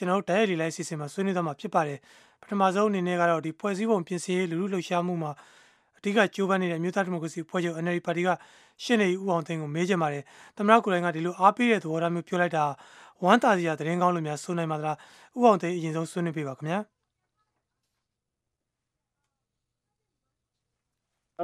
[0.00, 1.98] ကျွန်တော်တို့တိုက်ရိုက်လေးလိုက်စီစဉ်မှာဆွေးနွေးသွားမှာဖြစ်ပါတယ်။
[2.40, 5.32] ပထမဆုံးအနေနဲ့ကတော့ဒီဖွဲ့စည်းပုံပြင်ဆင်ရေးလူလူလှုပ်ရှားမှုမှာ
[5.98, 8.28] အဓိကကြိုးပမ်းနေတဲ့မြို့သားဒီမိုကရေစီဖွဲ့ချုပ် NLD ပါတီက
[8.84, 10.22] ရှင်းနေဦးအောင်သိန်းကိုမေးချင်ပါတယ်။
[10.56, 12.64] သမ္မတကိုယ်တိုင်ကဒီလိုအားပေးတဲ့သဘောထားမျိုးပြောလိုက်တာ
[13.22, 14.96] ဝမ်းသာစရာသတင်းကောင်းလို့များဆိုနိုင်ပါသလား။
[15.38, 16.78] ဦးအောင်သိန်းအရင်ဆုံးဆွေးနွေးပေးပါခင်ဗျာ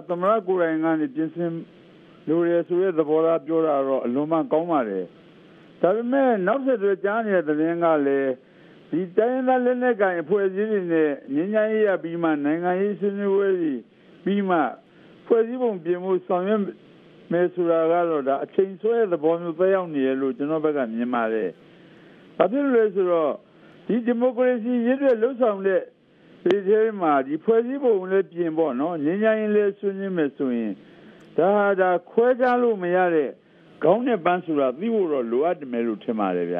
[0.09, 1.51] ။သမရကိုယ်တိုင်ကနေပြင်ဆင်
[2.29, 5.05] လိုရဆိုတဲ့သဘောထားပြောတာတော့အလွန်မှကောင်းပါတယ်
[5.83, 8.31] ဒါပေမဲ့နောက်ဆက်တွဲကြားနေတဲ့သတင်းကလည်း
[8.91, 13.72] ဒီတိုင်းသားလက်နက်ကိုင်အဖွဲ့အစည်းတွေနဲ့ငញ្ញရေးရပြီးမှနိုင်ငံရေးဆွေးနွေးပွဲတွေ
[14.24, 14.59] ပြီးမှ
[15.26, 16.62] ဖွဲ့စည်းပုံပြင်မှုဆောင်ရွက်
[17.32, 21.51] မယ်ဆိုတာကတော့ဒါအချိန်ဆွဲသဘောမျိုးပဲရောက်နေရလို့ကျွန်တော်ဘက်ကမြင်ပါတယ်။
[22.37, 23.32] ဘာဖြစ်လို့လဲဆိုတော့
[23.87, 25.82] ဒီဒီမိုကရေစီရည်ရွယ်လှုပ်ဆောင်တဲ့
[26.45, 30.72] ဒီထဲမှာဒီဖွဲ့စည်းပုံလည်းပြင်ပေါ့နော်ငင်းငင်းလေးဆွေးနွေးမယ်ဆိုရင်
[31.37, 31.49] ဒါ
[31.80, 33.30] ဒါခွဲခြားလို့မရတဲ့
[33.82, 36.59] ခေါင်းနဲ့ပန်းဆိုတာသိဖို့တော့လိုအပ်တယ်လို့ထင်ပါတယ်ဗျ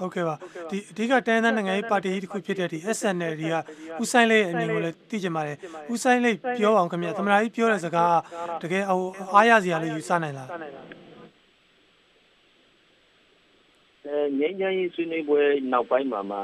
[0.00, 0.34] ဟုတ်ကဲ့ပါ
[0.70, 3.56] ဒီအဓိကတိုင်းသားနိုင်ငံရေးပါတီကြီးတစ်ခုဖြစ်တဲ့ဒီ SNL တွေက
[4.02, 5.56] ဦးဆိုင်လေးရဲ့အမြင်ကိုလည်းသိကြပါတယ်
[5.92, 8.18] ဦးဆိုင်လေးပြောအောင်ခင်ဗျသမရာကြီးပြောတဲ့စကား
[8.62, 9.02] တကယ်ဟို
[9.34, 10.48] အားရစရာလို့ယူဆနိုင်လား
[14.06, 15.40] အဲငင်းငင်းရေးဆွေးနွေးပွဲ
[15.72, 16.38] နောက်ပိုင်းမှာမှ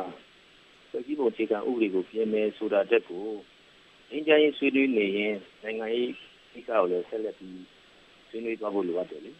[0.90, 3.26] ဖွဲ့စည်းပုံအခြေခံဥပဒေကိုပြင်မယ်ဆိုတာတက်ကို
[4.10, 6.12] ငင်းကြရင်ဆွေးနွေးနေရင်နိုင်ငံရေး
[6.52, 7.64] ကိစ္စကိုလည်းဆက်လက်ပြီး
[8.28, 9.32] ဆွေးနွေးသွားဖို့လိုအပ်တယ်လေ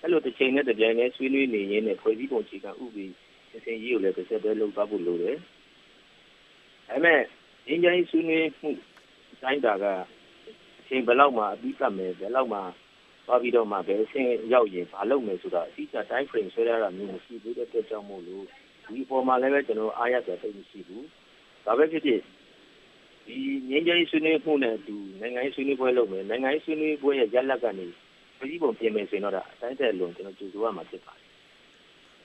[0.00, 3.06] အဲ့လိုတစ်ချိန်နဲ့တစ်ပြိုင်တည်းဆွေးနွေးနေရင်လည်းဖွဲ့စည်းပုံအခြေခံဥပဒေ
[3.52, 5.36] ပြင်ဆင်ရေးကိုလည်းတစ်ဆက်တည်းလုပ်သွားဖို့လိုတယ်
[6.90, 7.20] အဲ့မဲ့
[7.66, 8.70] ငင်းကြရင်ဆွေးနွေးမှု
[9.42, 9.84] တိုင်းတာက
[10.80, 12.60] အချိန်ဘယ်လောက်မှအပြီးကတ်မယ်ဘယ်လောက်မှ
[13.26, 18.44] သွားပြီးတော့မှဘယ်အဆင့်ရောက်ရင်ဘာလုပ်မယ်ဆိုတာအတိအကျ time frame ဆွဲရတာမျိုးမရှိသေးတဲ့အတွက်ကြောင့်မို့လို့
[18.86, 21.06] ဒီအပေါ်မှာလည်းပဲကျွန်တော်အားရစရာသိမရှိဘူး
[21.64, 22.20] ဒါပဲဖြစ်ဖြစ်
[23.26, 23.36] ဒီ
[23.70, 27.86] ငင်းကြီးဆွေးနွေးမှုနဲ့အတူနိုင်ငံရေးဆွေးနွေးပွဲလုပ်မယ်နိုင်ငံရေးဆွေးနွေးပွဲရဲ့ရလဒ်ကနေ
[28.38, 31.21] ပြည်ပုံပြင်မယ်ဆိုရင်တော့အတိုင်းတဲ့လုံးကျွန်တော်ကြိုးစားရမှာဖြစ်ပါတယ်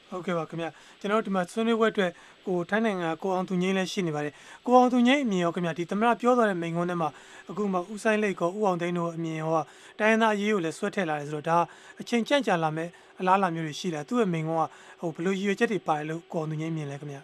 [0.09, 0.67] ဟုတ်ကဲ့ပါခင်ဗျ
[0.99, 2.11] ကျွန်တော်ဒီမှာဆွေးနွေးပွဲအတွက်
[2.47, 4.33] ကိုထိုင်းနိုင်ငံကိုအောင်သူငိမ့်လည်းရှိနေပါတယ်
[4.65, 7.09] ကိုအောင်သူငိမ့်အမြင်ရောခင်ဗျဒီသမရပြောသွားတဲ့မိန်ခွန်းထဲမှာ
[7.49, 9.51] အခုမှဦးဆိုင်လိတ်ကောဦးအောင်သိန်းတို့အမြင်ရော
[9.99, 11.57] တိုင်းသားအရေးကိုလည်းဆွဲထည့်လာတယ်ဆိုတော့ဒါ
[12.01, 12.89] အချိန်ကြန့်ကြာလာမဲ့
[13.19, 14.63] အလားအလာမျိုးတွေရှိလာသူ့ရဲ့မိန်ခွန်းက
[14.99, 17.17] ဟိုဘလို့ရည်ရွယ်ချက်တွေပါတယ်လို့ကိုအောင်သူငိမ့်မြင်လဲခင်ဗျ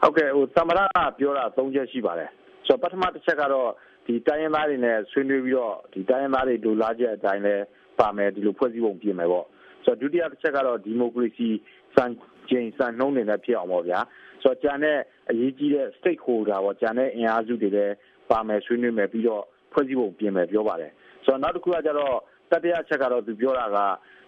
[0.00, 0.80] ဟုတ်ကဲ့ဟိုသမရ
[1.18, 2.30] ပြောတာ၃ချက်ရှိပါတယ်
[2.66, 3.68] ဆိုတော့ပထမတစ်ချက်ကတော့
[4.06, 7.54] ဒီတိုင်းရင်းသားတွေနဲ့ဆွေးနွေးပြီးတော့ဒီတိုင်းရင်းသားတွေဒူလာချက်အတိုင်းလဲ
[7.98, 9.46] ပါမယ်ဒီလိုဖွဲ့စည်းပုံပြင်မယ်ပေါ့
[9.84, 11.48] ဆိုတော့ဒုတိယတစ်ချက်ကတော့ဒီမိုကရေစီ
[11.96, 12.04] စံ
[12.48, 13.98] ချိန်စံနှုန်းတွေနဲ့ဖြစ်အောင်ပေါ့ဗျာ
[14.42, 14.98] ဆိုတော့ကျန်တဲ့
[15.30, 17.94] အရေးကြီးတဲ့ stakeholder ပေါ့ကျန်တဲ့အင်အားစုတွေလည်း
[18.30, 20.92] ပါမယ်ဆွေးနွေးမယ်ပြီးတော့ဖွဲ့စည်းပုံပြင်မယ်ပြောပါတယ်
[21.24, 22.16] ဆိုတော့နောက်တစ်ခုကကျတော့
[22.50, 23.78] တတိယချက်ကတော့သူပြောတာက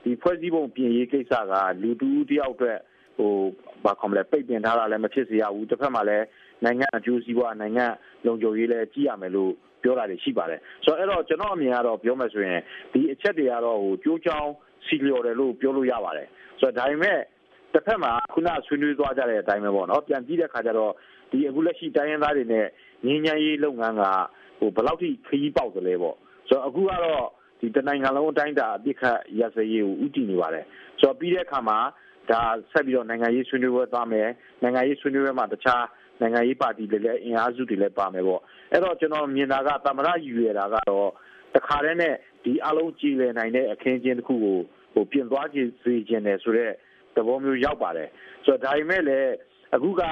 [0.04, 1.52] ဒီဖွဲ့စည်းပုံပြင်ရေးကိစ္စက
[1.82, 2.78] လူတူတယောက်အတွက်
[3.18, 3.32] ဟို
[3.84, 6.26] ဘာခေါ်မလဲပိတ်ပင်ထားတာလည်းမဖြစ်စေရဘူးတစ်ဖက်မှာလည်း
[6.64, 7.86] နိုင်ငံအကျိုးစီးပွားနိုင်ငံ
[8.26, 9.52] လုံခြုံရေးလည်းကြည့်ရမယ်လို့
[9.82, 12.60] ပြောတာတွေရှိပါတယ်ဆိုတော့အဲ့တော့ကျွန်တော်အမြင်ကတော့ပြောမယ်ဆိုရင်
[12.92, 14.50] ဒီအချက်တွေကတော့ဟိုကြိုးချောင်း
[14.86, 16.28] စီလျော်တယ်လို့ပြောလို့ရပါတယ်
[16.60, 17.18] ဆိုတော့ဒါပေမဲ့
[17.72, 20.92] တစ်ဖက်မှာခုနဆွေးနွေးသွားကြတဲ့အတိုင်းပဲပေါ့နော်ပြန်ကြည့်တဲ့ခါကျတော့
[21.30, 22.66] ဒီအခုလက်ရှိတိုင်းရင်းသားတွေနဲ့
[23.06, 24.02] ငင်းညမ်းရေးလုပ်ငန်းက
[24.58, 26.16] ဟိုဘယ်လောက်ထိခရီးပေါက်တယ်လဲပေါ့
[26.48, 27.24] ဆိုတော့အခုကတော့
[27.60, 30.64] ဒီတနိုင်ငံလုံးအတိုင်းတာအပြစ်ခတ်ရစရေးကိုဥတည်နေပါတယ်
[31.00, 31.78] ဆိုတော့ပြီးတဲ့အခါမှာ
[32.30, 32.40] ဒါ
[32.72, 34.28] ဆက်ပြီးတော့နိုင်ငံရေးဆွေးနွေးပွဲသွားမယ်
[34.62, 35.84] နိုင်ငံရေးဆွေးနွေးပွဲမှာတခြား
[36.20, 38.40] နိုင်ငံရေးပါတီတွေလည်းအင်အားစုတွေလည်းပါမယ်ပေါ့
[38.72, 41.08] အဲ့တော့ကျွန်တော်မြင်တာကသမရယူရတာကတော့
[41.54, 42.14] တခါတည်းနဲ့
[42.44, 44.58] ဒီအလုံးကြည်လည်နိုင်တဲ့အခင်းချင်းတစ်ခုကို
[44.96, 46.74] ဟိုပြင်သွားကြစေခြင်းတယ်ဆိုတော့
[47.16, 48.08] သဘောမျိုးရောက်ပါတယ်
[48.44, 49.32] ဆိုတော့ဒါပေမဲ့လည်း
[49.74, 50.02] အခုက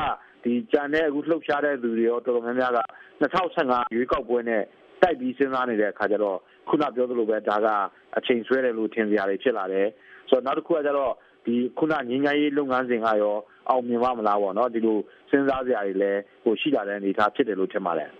[0.44, 2.80] ဒီကြံတဲ့အခုလှုပ်ရှားတဲ့သူတွေရောတော်တော်များများက
[3.20, 4.62] 2015ရွေးကောက်ပွဲနဲ့
[5.02, 7.68] တိုက်ပြီးစဉ်းစားနေတဲ့အခါကျတော့ခုနပြောသလိုပဲဒါက
[8.16, 9.88] အချိန်ဆွဲတယ်လို့ထင်စရာတွေဖြစ်လာတယ်
[10.30, 11.12] ဆိုတော့နောက်တစ်ခုကကျတော့
[11.46, 13.36] ဒီခုနငင်းငယ်ရေးလုပ်ငန်းစဉ်ကရော
[13.70, 14.98] အောင်မြင်ပါမလားပေါ့နော်ဒီလို
[15.30, 18.10] စဉ်းစားစရာတွေလည်းဟိုရှိလာတဲ့အနေအထားဖြစ်တယ်လို့ထင်ပါတယ်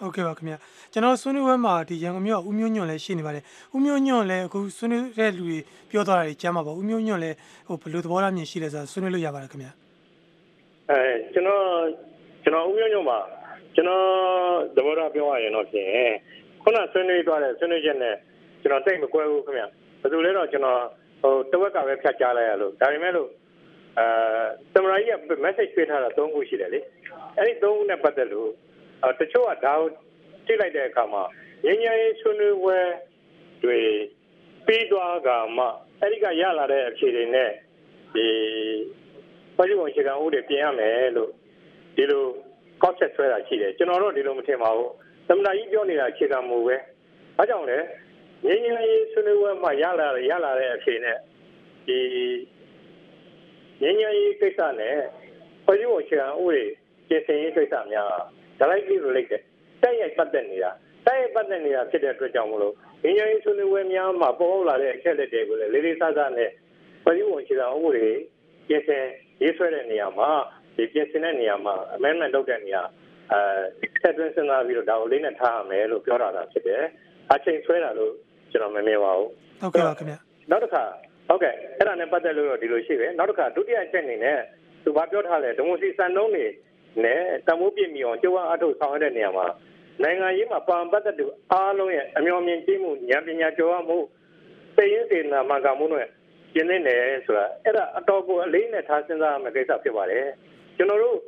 [0.00, 0.54] ဟုတ်ကဲ့ပါခင်ဗျ
[0.92, 5.58] ကျွန်တော်ဆွေးနွေးပွဲမှာဒီရန်ကုန်မြို့ဦးမျိုးညွန့်လည်းရှိနေပါတယ်ဦးမျိုးညွန့်လည်းအခုဆွေးနွေးတဲ့လူတွေ
[5.90, 7.36] ပြောသွားတာတွေကြားမှာပါဦးမျိုးညွန့်လည်း
[7.68, 9.68] ဟိုဘယ်လိုသဘောထားမြင်ရှိလဲဆိုတာဆွေးနွေးလို့ရပါတယ်ခင်ဗျ
[10.90, 11.00] အဲ
[11.32, 11.62] ကျွန်တော်
[12.42, 13.18] ကျွန်တော်ဦးမျိုးညွန့်ပါ
[13.74, 14.04] ကျွန်တော်
[14.76, 15.88] သဘောထားပြောရရင်တော့ဖြင့်
[16.62, 18.14] ခုနဆွေးနွေးသွားတဲ့ဆွေးနွေးချက်နဲ့
[18.62, 19.64] ကျွန်တော်တိတ်မကွဲဘူးခင်ဗျ
[20.00, 20.80] ဘယ်လိုလဲတော့ကျွန်တော်
[21.22, 23.28] ဟိုတဝက်ကပဲဖြတ်ကြားလိုက်ရလို့ဒါပေမဲ့လို့
[23.98, 24.06] အဲ
[24.72, 26.80] သမရာကြီးက message ပေးထားတာ၃ခုရှိတယ်လေ
[27.36, 28.50] အဲ့ဒီ၃ခုနဲ့ပတ်သက်လို့
[29.18, 29.88] တချို့ကဒါကို
[30.46, 31.22] ကြည့်လိုက်တဲ့အခါမှာ
[31.64, 32.78] ငញ្ញရေးဆွေးနွေးပွဲ
[33.64, 33.78] တွေ
[34.66, 35.64] ပြီးသွားကမှ
[36.00, 37.50] အဲ့ဒီကရလာတဲ့အခြေအနေနဲ့
[38.14, 38.26] ဒီ
[39.56, 41.30] ပြည်ပုံအခြေခံဥပဒေပြင်ရမယ်လို့
[41.96, 42.24] ဒီလို
[42.82, 44.90] ကောက်ချက်ဆွဲတာရှိတယ်ကျွန်တော်တို့ဒီလိုမထင်ပါဘူး
[45.28, 46.76] သမဏကြီးပြောနေတာအခြေခံမူပဲ
[47.36, 47.78] ဘာကြောင့်လဲ
[48.44, 51.18] ငင်းငင်းရေးဆွေးနွေးပွဲမှာရလာရလာတဲ့အဖြေနဲ့
[51.86, 51.98] ဒီ
[53.80, 54.96] ငင်းငင်းရေးကိစ္စနဲ့
[55.66, 56.62] ပြည်ပုံအခြေခံဥပဒေ
[57.08, 58.12] ပြင်ဆင်ရေးကိစ္စများ
[58.64, 59.40] directly related
[59.82, 60.70] တိုက်ရိုက်ပတ်သက်နေတာ
[61.06, 66.50] တိုက်ရိုက်ပတ်သက်နေတာဖြစ်တဲ့အတွက်ကြောင့်မလို့ငင်းရင်ဆွေးနွေးပွဲများမှာပေါ်ပေါက်လာတဲ့အချက်လက်တွေကိုလည်းလေးလေးစားစားနဲ့
[67.04, 68.08] ပြည်သူ့ဝန်ရှိတာဥပဒေ
[68.68, 69.04] ပြင်ဆင်
[69.42, 70.28] ရေးဆွဲတဲ့နေရာမှာ
[70.76, 72.82] ဒီပြင်ဆင်တဲ့နေရာမှာ amendment လုပ်တဲ့နေရာ
[73.32, 76.82] အဲဆက်သွင်းစဉ်းစားပြီးတော့ဒါကိုလေးနဲ့ထားရမယ်လို့ပြောတာတာဖြစ်တယ်
[77.32, 78.12] အချိန်ဆွဲတာလို့
[78.52, 80.18] ကျွန်တော်မမြင်ပါဘူးဟုတ်ကဲ့ပါခင်ဗျာ
[80.50, 80.82] နောက်တစ်ခါ
[81.28, 84.38] ဟုတ်ကဲ့အဲ့ဒါနဲ့ပတ်သက်လို့တော့ဒီလိုရှိတယ်နောက်တစ်ခါဒုတိယအချက်အနေနဲ့
[84.84, 86.46] သူဘာပြောထားလဲဒီမိုစီစံနှုန်းတွေ
[87.02, 89.46] နဲ့တမိုးပြည့်မီအောင်ကျဝအထုပ်ဆောင်ရတဲ့နေရာမှာ
[90.02, 93.98] နိုင်ငံရေးမှာပါပတ်သက်သူအားလုံးရဲ့အမျှော်မြင်ကြည့်မှုဉာဏ်ပညာကျော်မှု
[94.76, 96.08] သိရင်စေနာမှန်ကန်မှုနဲ့
[96.54, 100.26] ကျင်းနေတယ်ဆိုတာအဲ့ဒါအတော်ကိုအလေးနဲ့ထားစဉ်းစားရမယ့်ကိစ္စဖြစ်ပါတယ်
[100.76, 101.18] ကျွန်တော်တို့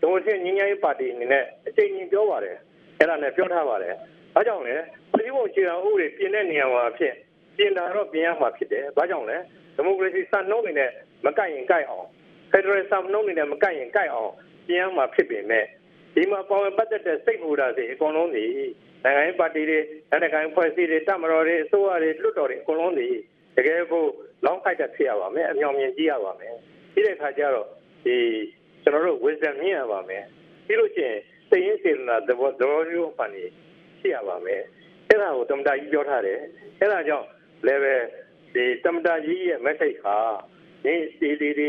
[0.00, 2.56] ဒိုမိုစီညီညာရေးပါတီအနေနဲ့အချိန်ကြီးပြောပါတယ်
[2.98, 3.94] အဲ့ဒါနဲ့ပြောထားပါတယ်
[4.34, 4.74] ဘာကြောင့်လဲ
[5.16, 7.14] ပြည်ပုံချေအောင်ဥပဒေပြင်တဲ့နေရာမှာဖြစ်
[7.56, 9.36] ပြင်တာတော့ပြင်ရမှာဖြစ်တယ်ဘာကြောင့်လဲ
[9.74, 10.90] ဒီမိုကရေစီစံနှုန်းတွေနဲ့
[11.26, 12.06] မကိုက်ရင်ကိုက်အောင်
[12.52, 14.32] ဖက်ဒရယ်စံနှုန်းတွေနဲ့မကိုက်ရင်ကိုက်အောင်
[14.66, 15.64] ပြင်ရမှာဖြစ်ပေမဲ့
[16.14, 18.46] ဒီမှာပေါ်ဝင်ပတ်သက်တဲ့စိတ်ဟူတာစီအကုန်လုံးတွေ
[19.04, 19.78] နိုင်ငံရေးပါတီတွေ
[20.10, 23.08] နိုင်ငံရေးဖွဲ့စည်းတွေတမတော်တွေအစိုးရတွေလွှတ်တော်တွေအကုန်လုံးတွေ
[23.56, 24.04] တကယ်ကို
[24.44, 26.54] လောင်းဖိုက်တဲ့ဖြစ်ရပါမယ်အမြောင်မြင်ကြည့်ရပါမယ်
[26.92, 27.68] ဒီတဲ့ခါကျတော့
[28.04, 28.16] ဒီ
[28.82, 30.24] ကျွန်တော်တို့ wisdom မြင်ရပါမယ်
[30.66, 31.18] ပြီးလို့ရှိရင်
[31.50, 33.44] သိရင်စေနာသဘောသဘောမျိုးပန်နေ
[34.00, 34.62] ရှိရပါမယ်
[35.08, 36.38] အဲ့ဒါကိုတမတာကြီးပြောထားတယ်
[36.80, 37.26] အဲ့ဒါကြောင့်
[37.66, 37.94] လည်းပဲ
[38.54, 40.16] ဒီတမတာကြီးရဲ့ message ဟာ
[40.84, 41.68] ဒီဒီဒီဒီ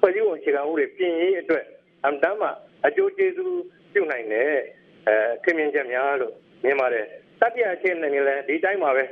[0.00, 1.64] ဖွဲ့စည်းပုံအခြေခံဥပဒေပြင်ရေးအတွက်
[2.03, 2.51] အမ်တမ်းမှာ
[2.85, 3.61] အကျိုးကျေးဇူး
[3.93, 4.51] ပြုနိုင်တဲ့
[5.07, 7.05] အဲခင်မြင်ချက်များလို့မြင်ပါတယ်
[7.41, 9.03] တတိယအချက်နဲ့လည်းဒီတိုင်းပါပဲ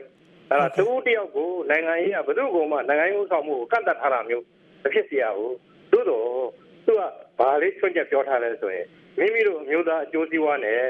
[0.50, 4.46] အဲ့ဒါသူတယောက်ကိုနိုင်ငံရေးကဘယ်သူ့ကိုမှနိုင်ငံရေးဥဆောင်မှုကိုကန့်တတ်ထားတာမျိုး
[4.84, 5.56] မဖြစ်เสียဘူး
[5.92, 6.28] သို့တော့
[6.86, 7.02] သူက
[7.40, 8.88] ဘာလေးချွတ်ချက်ပြောထားလဲဆိုရင်
[9.20, 10.82] မိမိတို့အမျိုးသားအကျိုးစီးပွားနဲ့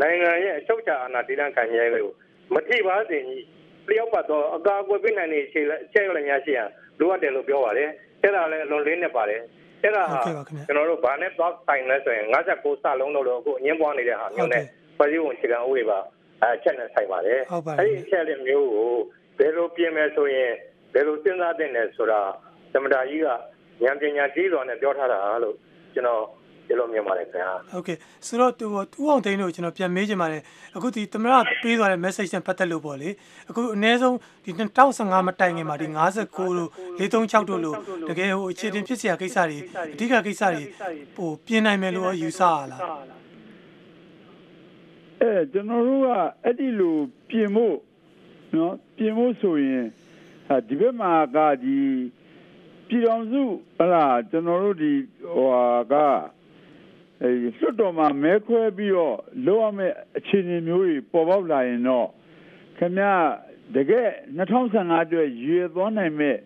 [0.00, 2.12] နိုင်ငံရဲ့အချုပ်အခြာအာဏာတည်တံ့ခံရဲကို
[2.54, 3.44] မထိပါစေကြီး
[3.88, 6.60] လျောက်ပတ်တော့အကာအကွယ်ပေးနိုင်တဲ့အခြေအခြေလည်းများရှိရ
[6.98, 7.90] လိုအပ်တယ်လို့ပြောပါတယ်
[8.22, 9.42] အဲ့ဒါလည်းအလွန်လေးနဲ့ပါတယ်
[9.83, 15.99] အဲ့ဒါဟာကျွန်တော်တို့ဘာနဲ့တော့ဆိုင်လဲဆိုရင်59စလုံးလို့အခုအငင်းပွားနေတဲ့ဟာမျိုးနဲ့ပြည်သူ့ဝန်ခြေခံဥပဒေပါ
[16.43, 17.39] အချက်နဲ့ဆိုင်ပါတယ်
[17.79, 18.91] အဲ့ဒီအချက်လေးမျိုးကို
[19.37, 20.51] ဘယ်လိုပြင်မယ်ဆိုရင်
[20.93, 22.21] ဘယ်လိုစဉ်းစားသင့်လဲဆိုတာ
[22.73, 23.35] သမ္မတကြီးကဉာ
[23.89, 25.55] ဏ်ပညာကြီးစွာနဲ့ပြောထားတာလို့
[25.93, 26.23] ကျွန်တော်
[26.67, 27.97] ကျွန်တော်မြင်ပါတယ်ခင်ဗျာဟုတ်ကဲ့
[28.27, 30.41] ဆိုတော့သူသူအောင်သိန်းတို့ကျွန်တော်ပြန်မေးချင်ပါတယ်
[30.75, 33.09] အခုဒီသမရပေးသွားတဲ့ message နဲ့ပတ်သက်လို့ပေါ့လေ
[33.49, 34.51] အခုအနည်းဆုံးဒီ
[34.89, 35.87] 2015မတိုင်ခင်မှာဒီ
[36.25, 37.77] 59တို့436တို့လို့
[38.09, 39.59] တကယ်ဟိုအခြေတင်ဖြစ်စရာကိစ္စတွေ
[39.93, 40.63] အဓိကကိစ္စတွေ
[41.15, 42.81] ဟိုပြင်နိုင်မယ်လို့ယူဆရလား
[45.21, 46.07] အဲကျွန်တော်တို့က
[46.43, 46.97] အဲ့ဒီလို
[47.29, 47.75] ပြင်ဖို့
[48.55, 49.85] နော်ပြင်ဖို့ဆိုရင်
[50.67, 51.77] ဒီဘက်မှာကဒီ
[52.87, 53.43] ပြည်တော်စု
[53.77, 54.91] ဟလာကျွန်တော်တို့ဒီ
[55.33, 55.93] ဟိုဟာက
[57.23, 62.07] လွတ်တော်မှာမဲခွဲပြီးတော့လောက်ရမယ့်အခြေအနေမျိုးတွေပေါ်ပေါက်လာရင်တော့
[62.77, 63.03] ခင်ဗျ
[63.75, 64.07] တကယ်
[64.37, 66.37] 2015အတွက်ရွေသွားနိုင်မဲ့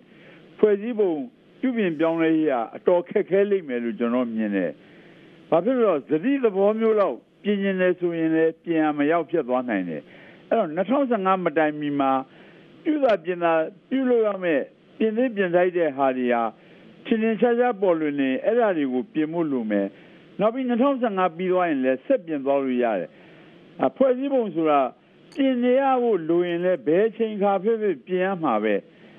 [0.58, 1.12] ဖွဲ့စည်းပုံ
[1.60, 4.72] ပြုပြင်ပြောင်းလဲရအတော်ခက်ခဲလိမ့်မယ်လို့ကျွန်တော်မြင်တယ်။
[5.50, 10.02] ဘာဖြစ်လို့သတိသဘောမျိုးလောက်ပြင်ရင်လဲဆိုရင်လည်းပြင်ရမရောက်ဖြစ်သွားနိုင်တယ်။
[10.50, 12.12] အဲ့တော့2015မတိုင်မီမှာ
[12.84, 13.54] ပြုတာပြင်တာ
[13.90, 14.64] ပြုလို့ရမယ့်
[14.98, 16.44] ပြင်သစ်ပြင်ဆိုင်တဲ့ဟာတွေဟာ
[17.06, 19.88] ချင်းချင်းရှားရှားပေါ်လွင်နေအဲ့ဒါတွေကိုပြင်မှုလိုမယ်
[20.40, 20.66] နောက်ပြီး
[21.04, 23.10] 2015ပြီးသွားရင်လည်းဆက်ပြင်သွားလို့ရတယ်
[23.88, 24.80] အဖွဲ့စည်းပုံဆိုတာ
[25.36, 28.74] ပြင်နေရဖို့လိုရင်လည်းဘယ်ချိန်ခါဖြစ်ဖြစ်ပြင်ရမှာပဲ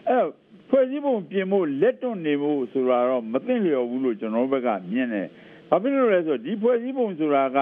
[0.08, 0.24] အဲ့
[0.68, 5.28] ဖွဲ့စည်းပုံပြင်ဖို့လက်တွန့်နေဖို့ဆိုတာတော့မသိလျော်ဘူးလို့ကျွန်တော်ဘက်ကမြင်တယ်
[5.68, 7.58] ဘာဖြစ်လို့လဲဆိုတော့ဒီဖွဲ့စည်းပုံဆိုတာက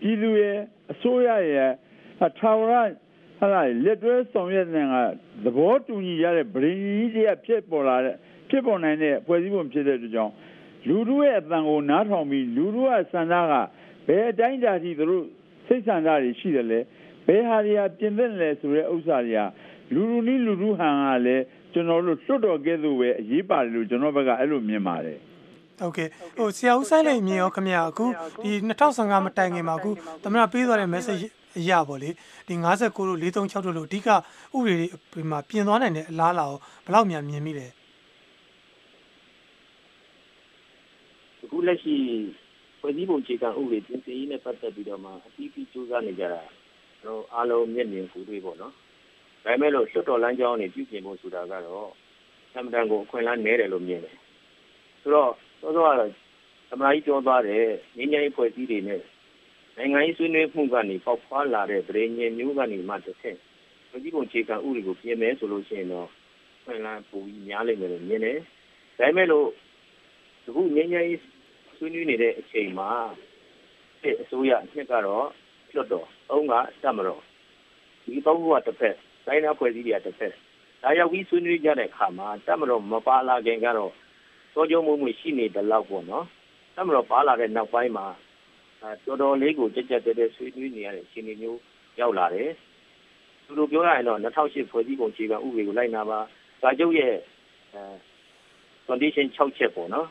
[0.00, 0.56] ပြည်သူရဲ့
[0.92, 1.70] အစိုးရရဲ့
[2.38, 2.74] ထာဝရ
[3.38, 3.46] ဟာ
[3.84, 5.02] လက်တွဲဆောင်ရွက်နေတာ
[5.44, 8.16] သဘောတူညီရတဲ့ဗြိကြီးတွေကဖြစ်ပေါ်လာတဲ့
[8.50, 10.32] ဖြစ်ပေါ်နိုင်တဲ့ဖွဲ့စည်းပုံဖြစ်တဲ့အတွက်ကြောင့်
[10.88, 13.54] လူတို့ရဲ့အတန်ကိုနားထောင်ပြီးလူတို့ရဲ့စံသားက
[14.06, 15.24] ဘယ်အတိုင်းအတာထိသူတို့
[15.66, 16.80] စိတ်ဆန္ဒတွေရှိတယ်လဲ
[17.26, 19.40] ဘယ်ဟာတွေကပြင်သင့်လဲဆိုတဲ့ဥစ္စာတွေက
[19.94, 25.18] လူလူနည်းလူလူဟန်ကလည်းကျွန်တော်တို့လွတ်တော်ကဲ့သို့ပဲအရေးပါတယ်လို့ကျွန်တော်ဘက်ကအဲ့လိုမြင်ပါတယ်
[25.80, 28.06] ဟုတ်ကဲ့ဟိုဆရာဦးဆိုင်လိမ်မြင်ရောခင်ဗျာအခု
[28.44, 29.90] ဒီ2015မတိုင်ခင်မှာအခု
[30.22, 31.22] သမရပေးသွားတဲ့ message
[31.58, 32.10] အရာပေါ့လေ
[32.48, 34.16] ဒီ59တို့436တို့လို့အဓိကဥ
[34.52, 34.74] ပဒေ
[35.12, 37.66] တွေမှာပြင်သွားနိုင်တဲ့အလားအလာကိုဘယ်လောက်များမြင်မိလဲ
[41.44, 41.96] အခု လက်ရှိ
[42.80, 46.42] ဖွဲ့စည်းပုံအခြေခံဥပဒေပြင်ဆင်ရေးနဲ့ပတ်သက်ပြီးတော့မှအပြီးပြီးစူးစမ်းနေကြတာ
[47.04, 48.72] တော့အားလုံးမျက်မြင်ကိုတွေ့ပေါ့နော်
[49.44, 51.90] ဒါပေမဲ့လို့လွတ်တော်လမ်းကြောင်းနေပြုပြင်ဖို့ဆိုတာကတော့
[52.52, 54.16] သမတန်ကိုအခွင့်အလမ်းနည်းတယ်လို့မြင်တယ်
[55.02, 56.10] ဆိုတော့သောသောကတော့
[56.70, 57.64] သမရာကြီးပြောသွားတယ်
[57.96, 59.02] ငင်းငယ်ဖွဲ့စည်းတွေနဲ့
[59.76, 63.38] နိုင်ငံရေးဆွေးနွေးမှုကနေပေါက်ဖွာလာတဲ့ဗရေညင်မျိုးကနေမှတစ်ဆင့်
[63.88, 66.08] ဖွဲ့စည်းပုံအခြေခံဥပဒေကိုပြင်မယ်ဆိုလို့ရှိရင်တော့
[66.58, 68.38] အခွင့်အလမ်းပိုပြီးများလိမ့်မယ်လို့မြင်တယ်
[68.98, 69.46] ဒါပေမဲ့လို့
[70.46, 71.06] အခုငင်းငယ်
[71.84, 72.90] ဆွေးနွေးနေတဲ့အချိန်မှာ
[74.22, 75.26] အစိုးရအနှစ်ကတော့
[75.74, 77.22] လွတ်တော်အုံးကတမတော်
[78.04, 80.32] ဒီသုံးခုကတစ်ဖက်တိုင်းသားဖွဲ့စည်းတွေကတစ်ဖက်
[80.82, 83.92] ဒါရောက်ပြီးဆွေးနွေးကြတဲ့အခါမှာတမတော်မပါလာခင်ကတော့
[84.52, 86.26] စောကြုံမှုမှုရှိနေတယ်လို့ပေါ့နော်
[86.76, 88.06] တမတော်ပါလာတဲ့နောက်ပိုင်းမှာ
[89.06, 91.58] တော်တော်လေးကိုကြက်ကြက်တဲတဲဆွေးနွေးနေရတဲ့အခြေအနေမျိုး
[92.00, 92.50] ရောက်လာတယ်
[93.44, 96.20] သူတို့ပြောရရင်တော့2008ဖွဲ့စည်းပုံအခြေခံဥပဒေကိုလိုက်နာပါ
[96.60, 97.14] စာချုပ်ရဲ့
[97.74, 97.82] အဲ
[98.88, 100.08] condition 6ချက်ပေါ့နော်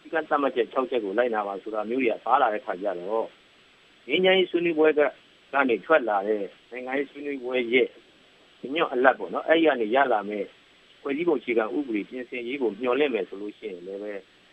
[0.00, 3.26] ဒီကသတ်မှတ်ချက်6ချက်ကိုလိုက်နာပါဆိုတာမျိုးတွေကပါလာတဲ့ခါကျတော့
[4.08, 5.00] ငင်းငင်းဆွေးနွေးပွဲက
[5.52, 7.88] ကနေထွက်လာတဲ့နိုင်ငံရေးဆွေးနွေးပွဲရဲ့
[8.74, 10.44] ညော့အလတ်ပေါ့နော်အဲ့ဒီကနေရလာမဲ့
[11.00, 14.12] ဖွဲ့စည်းပုံအခြေခံဥပဒေပြင်ဆင်ရေးကိုမျှော်လင့်မယ်ဆိုလို့ရှိရင်လည်းပဲ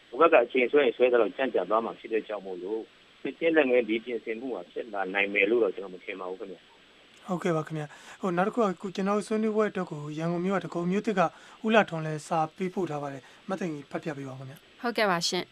[0.10, 2.82] ဘုဘကအချိန်ဆွဲရင်ဆွဲတော့ကြံ့ကြသွားမှာဖြစ်တဲ့ကြောင့်မို့လို့
[3.22, 6.62] စစ်ချင်းလက်ငယ်ဒီပြင်ဆင်မှုမှာဖြစ်လာနိုင်မယ်လို့တော့ကျွန်တော်မထင်ပါဘူးခင်ဗျာ
[7.28, 7.88] ဟုတ်ကဲ့ပါခင်ဗျာ
[8.22, 11.22] ဟိုနောက်တစ်ခုကခုကျွန်တော်ဆွေးနွေးပွဲအတွက်ကိုရန်ကုန်မြို့ကတကုံမြို့တစ်က
[11.66, 15.46] ဥလာထွန်လဲစာပေးပို့ထားပါတယ်မသိငီဖတ်ပြပေးပါဦးခင်ဗျာ ဟုတ်ကဲ့ပါရှင်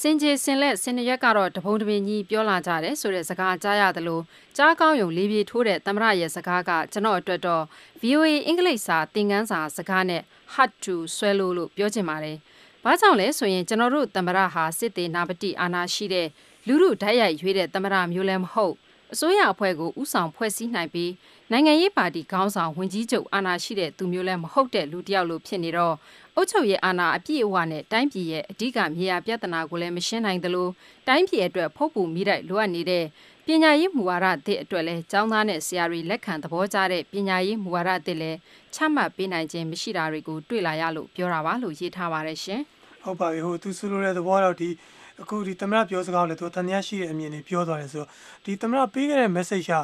[0.00, 4.22] စင်ကြေစင်လက်စင်ရက်ကတော့တပုံတပင်ကြီးပြောလာကြတယ်ဆိုတဲ့စကားကြားရတယ်လို့
[4.56, 7.64] ကြားကောင်းယုံလေးပြေထိုးတဲ့သမရရဲ့စကားကကျွန်တော်အတွက်တော့
[8.02, 10.22] VOA အင်္ဂလိပ်စာသင်ခန်းစာစကားနဲ့
[10.54, 12.36] hard to ဆွဲလို့လို့ပြောချင်ပါတယ်။
[12.84, 16.28] ဘာကြောင့်လဲဆိုရင်ကျွန်တော်တို့သမရဟာစစ်တေနာပတိအာနာရှိတဲ့
[16.66, 18.74] လူလူဓာတ်ရိုက်ရွေးတဲ့သမရမျိုးလည်းမဟုတ်
[19.12, 21.12] အစိုးရအဖွဲ့ကိုဥဆောင်ဖွဲ့စည်းနိုင်ပြီး
[21.50, 25.94] နိုင်ငံရေးပါတီခေါင်းဆောင်ဝင်ကြီးချုပ်အာဏာရှိတဲ့သူမျိုးလည်းမဟုတ်တဲ့လူတစ်ယောက်လိုဖြစ်နေတော့
[26.40, 30.68] အုပ်ချုပ်ရေးအာဏာအပြည့်အဝနဲ့တိုင်းပြည်ရဲ့အဓိကမြေယာပြဿနာကိုလည်းမရှင်းနိုင်သလို
[31.08, 33.04] တိုင်းပြည်အတွက်ဖုတ်ပူမိတိုက်လိုအပ်နေတဲ့
[33.46, 38.38] ပညာရေးမူဝါဒအသစ်အတွက်လည်းကျောင်းသားနဲ့ဆရာတွေလက်ခံသဘောကျတဲ့ပညာရေးမူဝါဒအသစ်လည်း
[38.74, 42.60] ချမှတ်ပေးနိုင်ခြင်းမရှိတာတွေကိုတွေ့လာရလို့ပြောတာပါလို့ရေးထားပါတယ်ရှင်။
[43.04, 44.68] ဟုတ်ပါပြီဟိုသူဆိုလိုတဲ့သဘောတော့ဒီ
[45.22, 48.10] အခုဒီသမရပြောစကားကိုလည်းသူတန်တရားရှိတဲ့အမြင်တွေပြောသွားတယ်ဆိုတော့
[48.44, 49.74] ဒီသမရပေးခဲ့တဲ့ message က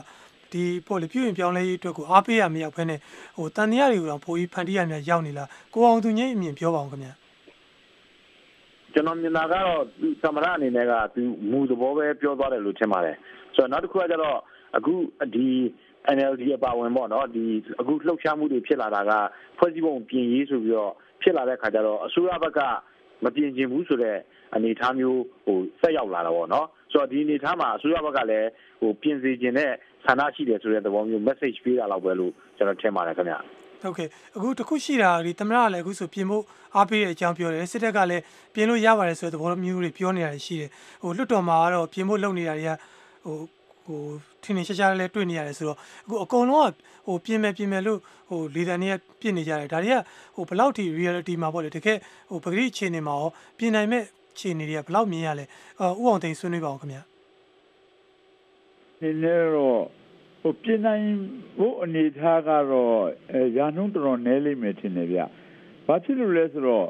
[0.55, 2.97] ဒီပေါ်လေပြုရင်ပြောင်းလဲရေးအတွက်ကိုအားပေးရမရောက်ဖ ೇನೆ
[3.37, 7.13] ဟိုတန်တရားတွေကိုတော့ပိုပြီးဖန်တီးရများရောက်နေလားကိုအောင်သူငိမ့်အမြင်ပြောပါအောင်ခင်ဗျာ
[8.93, 9.81] ကျွန်တော်မြင်တာကတော့
[10.23, 13.17] သမရအနေနဲ့ကသူမူသဘောပဲပြောသွားတယ်လို့ထင်ပါတယ်
[13.55, 14.39] ဆိုတော့နောက်တစ်ခုကကျတော့
[14.77, 14.95] အခု
[15.35, 15.47] ဒီ
[16.17, 17.45] NLD အပါဝင်ပေါ့နော်ဒီ
[17.81, 19.13] အခုလှုပ်ရှားမှုတွေဖြစ်လာတာက
[19.59, 20.93] ဖွဲ့စည်းပုံပြင်ရေးဆိုပြီးတော့
[21.23, 22.61] ဖြစ်လာတဲ့ခါကျတော့အစိုးရဘက်က
[23.25, 24.21] မပြင်ကျင်ဘူးဆိုတော့
[24.55, 28.49] အနေအထားမျိုးဟိုဆက်ရောက်လာတာပေါ့နော်ဆိုတော့ဒီအနေအထားမှာအစိုးရဘက်ကလည်း
[28.81, 29.73] ဟိုပြင်စေခြင်းနဲ့
[30.05, 33.35] ဆန္ဒရှိတယ်ဆိုတဲ့သဘောမျိုး message ပေးတာလောက်ပဲလို့ကျွန်တော်ထင်ပါတယ်ခင်ဗျ
[33.83, 36.45] ဟုတ်ကဲ့အခုတခုရှိတာဒီသမရကလည်းအခုဆိုပြင်ဖို့
[36.77, 38.23] အားပေးတဲ့အကြောင်းပြောတယ်စစ်တပ်ကလည်း
[38.55, 40.71] ပြင်လို့ရပါတယ်ဆိုတဲ့သဘောမျိုးတွေပြောနေတာရှိတယ်
[41.03, 42.71] ဟိုလွတ်တော်မှာကတော့ပြင်ဖို့လုပ်နေတာတွေက
[43.25, 43.37] ဟို
[43.87, 44.01] ဟို
[44.43, 46.73] ထင်းထင်းရှားရှားလည်းတွေ့နေရတယ်ဆိုတော့အခုအကုန်လုံးက
[47.07, 47.99] ဟိုပြင်မယ်ပြင်မယ်လို့
[48.29, 49.99] ဟိုလေတန်တွေကပြစ်နေကြတယ်ဒါတွေက
[50.35, 51.99] ဟိုဘယ်လောက်ထိ reality မှာပေါ့လေတကယ်
[52.31, 54.03] ဟိုပဂရိအခြေအနေမှာရောပြင်နိုင်မဲ့
[54.33, 55.45] အခြေအနေတွေကဘယ်လောက်မြင်ရလဲ
[55.81, 57.03] အာဥအောင်သိန်းဆွေးနွေးပါအောင်ခင်ဗျာ
[59.01, 59.83] ဒီနေ့တော့
[60.41, 61.07] ဟိုပြင်နိုင်
[61.57, 62.97] ဖို့အနေထားကတော့
[63.33, 65.21] အဲရာနှုန်းတော်တော်နည်းလိမ့်မယ်ထင်တယ်ဗျ
[65.87, 66.89] ဘာဖြစ်လို့လဲဆိုတော့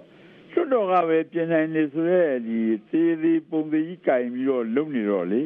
[0.53, 2.59] လွတ်တော်ကပဲပြင်နိုင်နေဆိုရဲဒီ
[2.91, 5.43] သေးသေးပုံသေးကြီးကင်ပြီးတော့လုံနေတော့လေ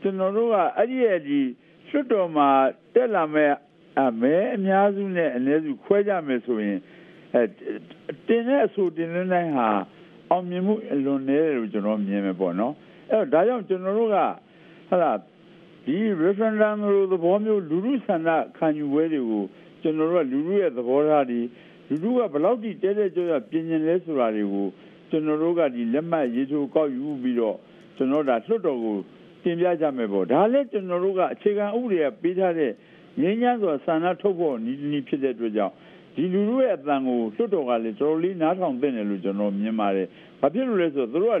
[0.00, 1.40] ကျွန်တော်တို့ကအဲ့ဒီရဲ့ဒီ
[1.88, 2.48] လွတ်တော်မှာ
[2.94, 3.52] တက်လာမဲ့
[4.00, 6.78] အမဲအများစုနဲ့အနည်းစုခွဲကြမယ်ဆိုရင်
[7.34, 7.42] အဲ
[8.26, 9.68] တင်တဲ့အဆိုတင်လွန်းတိုင်းဟာ
[10.30, 12.74] အောင်မြင်မှုအလွန်နည်းတယ်လို့ကျွန်တော်မြင်မယ်ပေါ့နော်
[13.10, 14.16] အဲ့တော့ဒါကြောင့်ကျွန်တော်တို့က
[14.88, 15.12] ဟာလာ
[15.90, 19.44] ဒီ referendum လိုသဘောမျိုးလူလူဆန္ဒခံယူပွဲတွေကို
[19.82, 21.40] ကျွန်တော်တို့ကလူလူရဲ့သဘောထားတွေ
[21.88, 24.66] လူလူကဘယ်လောက်ထိတဲတဲကြောရပြင်ကျင်လဲဆိုတာတွေကို
[25.10, 27.56] ကျွန်တော်တို့ကဒီလက်မှတ်ရေးထိုးကောက်ယူပြီးတော့
[27.96, 28.96] ကျွန်တော်ဒါလွှတ်တော်ကို
[29.42, 32.72] တင်ပြကြမယ်ပေါ့ဒါလည်းကျွန်တော်တို့ကအခြေခံဥပဒေကပေးထားတဲ့
[33.20, 35.74] ငြိမ်းချမ်းစွာဆန္ဒထုတ်ဖို့နီးနီးဖြစ်တဲ့အတွက်ကြောင့်
[36.14, 40.06] ဒီလူလူရဲ့အတန်ကိုလွှတ်တော်ကလည်းတော်တော်လေးနားထောင်သင့်တယ်လို့ကျွန်တော်မြင်ပါတယ်။
[40.40, 41.32] ဘာဖြစ်လို့လဲဆိုတော့သူတို့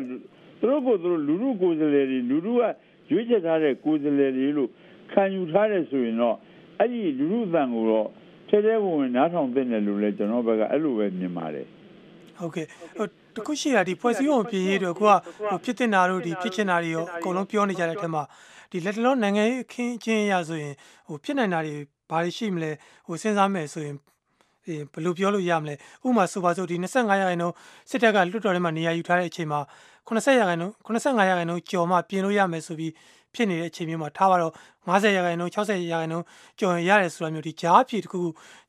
[0.60, 2.62] သူတို့ကိုသူတို့လူလူကိုယ်စားလှယ်တွေလူလူက
[3.10, 4.70] ရွေးချယ်ထားတဲ့ကိုယ်စားလှယ်တွေလို့
[5.12, 6.36] ခံယူထားတယ်ဆိုရင်တော့
[6.78, 8.06] အဲ့ဒီလူလူအတန်ကိုတော့
[8.48, 11.66] ထဲထဲဝင်ဝင်နားထောင်သင့်တယ်လို့လည်းကျွန်တော်ဘက်ကအဲ့လိုပဲမြင်ပါတယ်။
[12.38, 13.06] ဟုတ်ကဲ့ဟို
[13.36, 15.14] တခုရှိတာဒီဖွဲ့စည်းပုံပြည်ရေးတော့ကိုက
[15.50, 18.22] ဟိုဖြစ်တင်တာတို့ဒီဖြစ်ချင်တာတွေရောအကုန်လုံးပြောနေကြတဲ့အထက်မှာ
[18.70, 20.74] ဒီလက်တလုံးနိုင်ငံရေးအခင်းအကျင်းရဆိုရင်
[21.06, 21.74] ဟိုဖြစ်နိုင်တာတွေ
[22.10, 22.70] ဘာတွေရှိမလဲ
[23.06, 23.96] ဟိုစဉ်းစားမယ်ဆိုရင်
[24.64, 25.74] ဘယ်လိုပြောလို့ရမလဲ
[26.06, 27.54] ဥပမာဆိုပါစို့ဒီ25ရာခိုင်နှုန်း
[27.90, 29.60] စစ်တပ်ကလွတ်တော်ထဲမှာနေရာယူထားတဲ့အချိန်မှာ
[30.08, 32.92] 80ရာခိုင်နှုန်း85ရာခိုင်နှုန်းကျော်မှပြင်လို့ရမယ်ဆိုပြီး
[33.34, 34.52] ဖြစ်နေတဲ့အချိန်မျိုးမှာထားပါတော့
[34.88, 36.26] 50ရာခိုင်နှုန်း60ရာခိုင်နှုန်း
[36.60, 38.20] ကျော်ရင်ရတယ်ဆိုတာမျိုးဒီကြားအဖြစ်တခု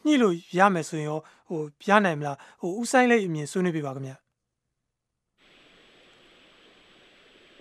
[0.06, 4.18] ညှိလို့ရမယ်ဆိုရင်ရောဟိုပြနိုင်မလားဟိုဥဆိုင်လေးအမြင်ဆွေးနွေးပြပါခင်ဗျာ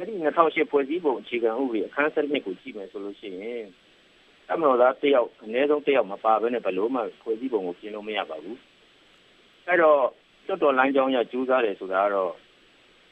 [0.09, 3.65] ဒီ2008ဖွဲ့စည်းပုံအခြေခံဥပဒေအခန်း7ကိုကြည့်မယ်ဆိုလို့ရှိရင်
[4.53, 8.59] အမတော်သားတယောက်အနည်းဆုံးတယောက်မပါဘဲနဲ့ဘလို့မှဖွဲ့စည်းပုံကိုပြင်လို့မရပါဘူး
[9.67, 10.01] အဲ့တော့
[10.47, 12.33] တွတ်တော်လိုင်းကြောင်းရကျူးစားတယ်ဆိုတာကတော့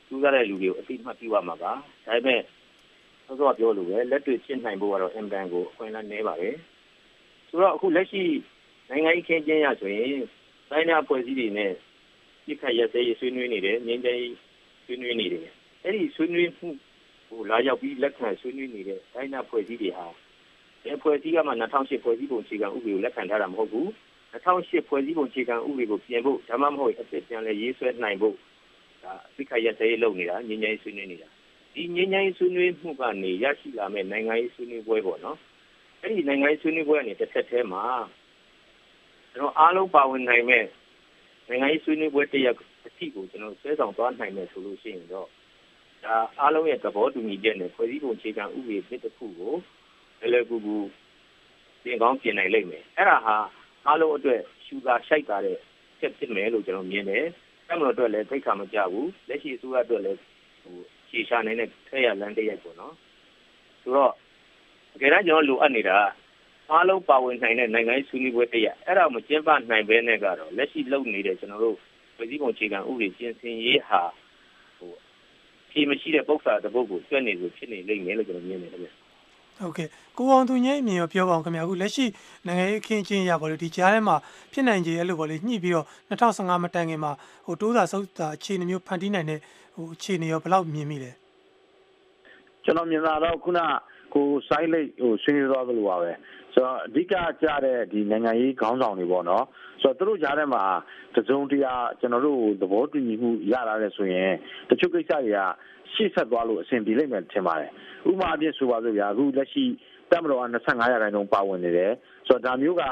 [0.09, 1.73] ကျူးစားတဲ့လူတွေကိုအသိမှတ်ပြုရမှာပါ
[2.07, 2.41] ဒါပေမဲ့
[3.27, 6.55] သောစောပြောလို့ပဲလက်တွေ့ဖြစ်နိုင်ဖို့ကတော့အင်တန်ကိုအခွင့်အလမ်းနည်းပါတယ်
[7.49, 8.23] ဆိုတော့အခုလက်ရှိ
[8.89, 10.15] နိုင်ငံရေးခင်းကျင်းရဆိုရင်
[10.71, 11.73] တိုင်းနာဖွဲ့စည်းတွေနဲ့
[12.45, 14.25] ပြစ်ခတ်ရစေးဆွေးနွေးနေတယ်ငင်းကြိုင်း
[14.85, 15.47] ဆွေးနွေးနေတယ်
[15.85, 16.69] အဲ့ဒီဆွေးနွေးမှု
[17.29, 20.07] ဟိုလာရောက်ပြီးလက်ခံဆွေးနွေးနေတဲ့တိုင်းနာဖွဲ့စည်းတွေဟာ
[20.83, 23.87] ဒီဖွဲ့စည်းကမှ2008ဖွဲ့စည်းပုံအခြေခံဥပဒေကိုလက်ခံထားတာမဟုတ်ဘူး
[24.33, 28.37] 2008ဖွဲ့စည်းပုံအခြေခံဥပဒေကိုပြင်ဖို့ဒါမှမဟုတ်အစ်စ်ပြန်လဲရေးဆွဲနိုင်ဖို့
[29.03, 31.29] ဒါအစ်ခရတဲ့လုပ်နေတာငင်းငင်းဆွေးနွေးနေတာ
[31.75, 35.39] ဒီငင်းငင်းဆွေးနွေးမှုကနေရရှိလာမဲ့နိုင်ငံရေးဆွေးနွေးပွဲပေါ့နော်
[36.01, 37.85] အဲ့ဒီနိုင်ငံရေးဆွေးနွေးပွဲကနေတစ်ဆက်တည်းမှာ
[39.35, 40.65] ကျွန်တော်အားလုံးပါဝင်နိုင်မဲ့
[41.49, 45.29] နိုင်ငံရေးဆွေးနွေးပွဲတစ်ရက်အထိကိုကျွန်တော်ဆွဲဆောင်သွားနိုင်မယ်ဆိုလို့ရှိရင်တော့
[46.05, 49.55] ဒါအားလုံးရဲ့သဘောတူညီချက်နဲ့ဖွဲ့စည်းပုံအခြေခံဥပဒေတစ်ခုကို
[50.21, 50.77] လည်းလည်းကူကူ
[51.83, 53.37] ပြင်ကောင်းပြင်နိုင်လိမ့်မယ်အဲ့ဒါဟာ
[53.87, 55.59] အားလုံးအတွက်ရှူတာရှိုက်တာတဲ့
[56.01, 57.27] ချက်ဖြစ်မယ်လို့ကျွန်တော်မြင်တယ်။
[57.69, 60.19] အဲ့မလို့အတွက်လည်းသိခါမကြဘူး။လက်ရှိအစိုးရအတွက်လည်း
[60.63, 60.75] ဟို
[61.09, 62.95] ရှေရှာနေတဲ့ထက်ရလမ်းတရက်ပေါ့နော်။
[63.83, 64.13] ဆိုတော့
[64.93, 65.99] တကယ်တမ်းကျွန်တော်လိုအပ်နေတာ
[66.71, 71.77] အားလုံးပါဝင်နိုင်တဲ့နိုင်ငံရေးဆွေးနွေးပွဲတရက်အဲ့ဒါမကျင်းပနိုင်ဘဲနဲ့ကတော့လက်ရှိလုပ်နေတဲ့ကျွန်တော်တို့
[72.17, 74.03] ပြည်စည်းပုံအခြေခံဥပဒေပြင်ဆင်ရေးဟာ
[74.79, 74.93] ဟို
[75.71, 78.91] ဖြေမရှိတဲ့ပု္ပ္ပာတပုတ်ကိုကျွတ်နေလို့ဖြစ်နေလိမ့်မယ်လို့ကျွန်တော်မြင်နေတယ်ဗျ။
[79.63, 79.89] ဟုတ်ကဲ့
[80.19, 82.07] ကိုအောင်သူညရဲ့အမြင်ရောပြောပါအောင်ခင်ဗျာအခုလက်ရှိ
[82.47, 84.17] နိုင်ငံရေးအခင်းချင်းရပါလို့ဒီကြားထဲမှာ
[84.53, 87.13] ဖြစ်နိုင်ကြရဲ့လို့ပေါ့လေညှိပြီးတော့2015မတိုင်ခင်မှာ
[87.47, 89.41] ဟိုတိုးတာဆုတ်တာအခြေအနေမျိုးဖန်တီးနိုင်တဲ့
[89.75, 91.11] ဟိုအခြေအနေရောဘယ်လောက်မြင်မိလဲ
[92.65, 93.61] ကျွန်တော်မြင်တာတော့ခုန
[94.15, 96.11] ကိုစိုင်းလိတ်ဟိုဆွေးနွေးသွားသလိုပါပဲ
[96.55, 99.45] ဆိုတော့အဓိကကြတဲ့ဒီနိုင်ငံရေးခေါင်းဆောင်တွေပေါ့နော်
[99.83, 100.63] ဆိုတော့သူတို့ကြားထဲမှာ
[101.17, 104.33] တစုံတရာကျွန်တော်တို့သဘောတူညီမှုရလာတဲ့ဆိုရင်
[104.69, 105.41] တချို့ကိစ္စတွေက
[105.95, 107.71] ရှေ့ဆက်သွားလို့အဆင်ပြေလိမ့်မယ်ထင်ပါတယ်
[108.11, 109.65] ဥပမာအဖြစ်ဆိုပါစို့ဗျာအခုလက်ရှိ
[110.11, 111.93] တက်မတော်က25ရာခိုင်နှုန်းပါဝင်နေတယ်
[112.29, 112.83] ဆိုတော့ဒါမျိုးက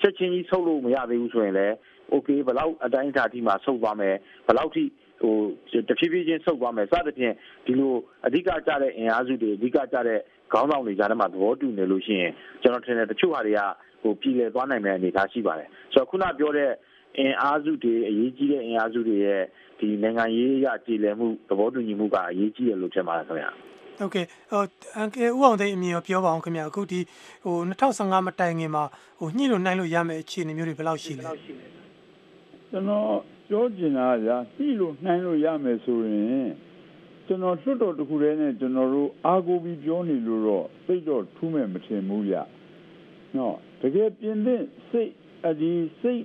[0.00, 1.74] ချက်ချင်းကြီးဆုတ်လို့မရသေးဘူးဆိုရင်လည်း
[2.12, 4.14] okay ဘယ်လောက်အတိုင်းအတာထိမှဆုတ်သွားမယ်
[4.46, 4.82] ဘယ်လောက်ထိ
[5.22, 5.34] ဟို
[5.88, 7.34] တဖြည်းဖြည်းချင်းဆုတ်သွားမယ်စသဖြင့်
[7.66, 7.92] ဒီလို
[8.26, 10.18] အဓိကကြတဲ့အင်အားစုတွေအဓိကကြတဲ့
[10.52, 12.32] ခေါင်းဆောင်တွေကြားထဲမှာသဘောတူနေလို့ရှိရင်
[12.62, 13.60] ကျွန်တော်ထင်တယ်တချို့ဟာတွေက
[14.02, 16.70] ဟိုပြည်လည်သွားနိုင်မယ့်အနေအထားရှိပါတယ်ဆိုတော့ခုနပြောတဲ့
[17.18, 19.42] အင်အားစုတွေအရေးကြီးတဲ့အင်အားစုတွေရဲ့
[19.82, 23.50] ဒီနိုင်ငံရေးအရကြည်လည်မှုသဘောတူညီမှုကအရေးကြီးတယ်လို့ထင်ပါတယ်ခင်ဗျာ
[23.98, 24.62] ဟုတ်ကဲ့ဟို
[24.96, 27.00] အန်ကယ်ဦးအောင်သိအမြင်ရောပြောပါအောင်ခင်ဗျာအခုဒီ
[27.44, 28.84] ဟို2015မတိုင်ခင်မှာ
[29.18, 31.24] ဟိုညှိလို့နိုင်လို့ရမယ့်အခြေအနေမျိုးတွေဘယ်လောက်ရှိလဲ
[32.70, 33.08] ကျွန်တော်
[33.48, 36.48] ပြောချင်တာကညှိလို့နိုင်လို့ရမယ်ဆိုရင်
[37.26, 42.34] ကျွန်တော်လွတ်တော်တစ်ခုတည်းနဲ့ကျွန်တော်တို့အားကိုးပြီးပြောနေလို့တော့သိတော့ထူးမဲ့မထင်ဘူးဗျ
[43.36, 45.10] နော်တကယ်ပြင်သင့်စိတ်
[45.46, 46.22] အဒီစိတ်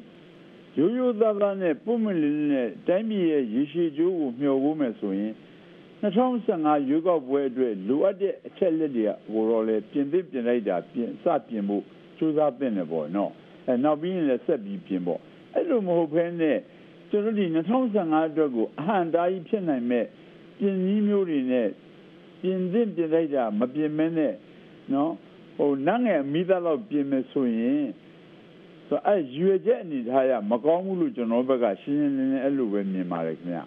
[0.78, 5.34] ရိုးရိုးသားသားနဲ့ပုံမလင်းနဲ့တိုင်းပြည်ရဲ့ရေရှည်ကျိုးကိုမျှော်ဖို့မယ်ဆိုရင်
[6.02, 11.84] 2015ရွေးကောက်ပွဲအတွက်လိုအပ်တဲ့အချက်လက်တွေကဟိုတော့လေပြင်သစ်ပြင်လိုက်တာပြင်စပြင်ဖို့
[12.18, 13.32] စူးစမ်းပြင်နေပေါ့နော်
[13.66, 15.20] အဲနောက်ပြီးရင်လည်းဆက်ပြီးပြင်ပေါ့
[15.54, 16.58] အဲ့လိုမဟုတ်ဘဲနဲ့
[17.10, 17.46] ကျွန်တော်ဒီ
[17.88, 20.06] 2015အတွက်ကိုအဟံတားကြီးဖြစ်နိုင်မဲ့
[20.60, 21.68] ပြင်ကြီးမျိုးတွေနဲ့
[22.42, 24.34] ပြင်သစ်ပြင်လိုက်တာမပြင်မဲနဲ့
[24.94, 25.12] နော်
[25.58, 27.84] ဟိုနန်းငယ်မိသားလောက်ပြင်မယ်ဆိုရင်
[28.88, 33.62] ဆိုအဲရွေချက်အနေထားရမကောင်းဘူးလို့ကျွန်တော်ဘက်ကရှင်းရှင်းလင်းလင်းအဲ့လိုပဲမြင်ပါတယ်ခင်ဗျ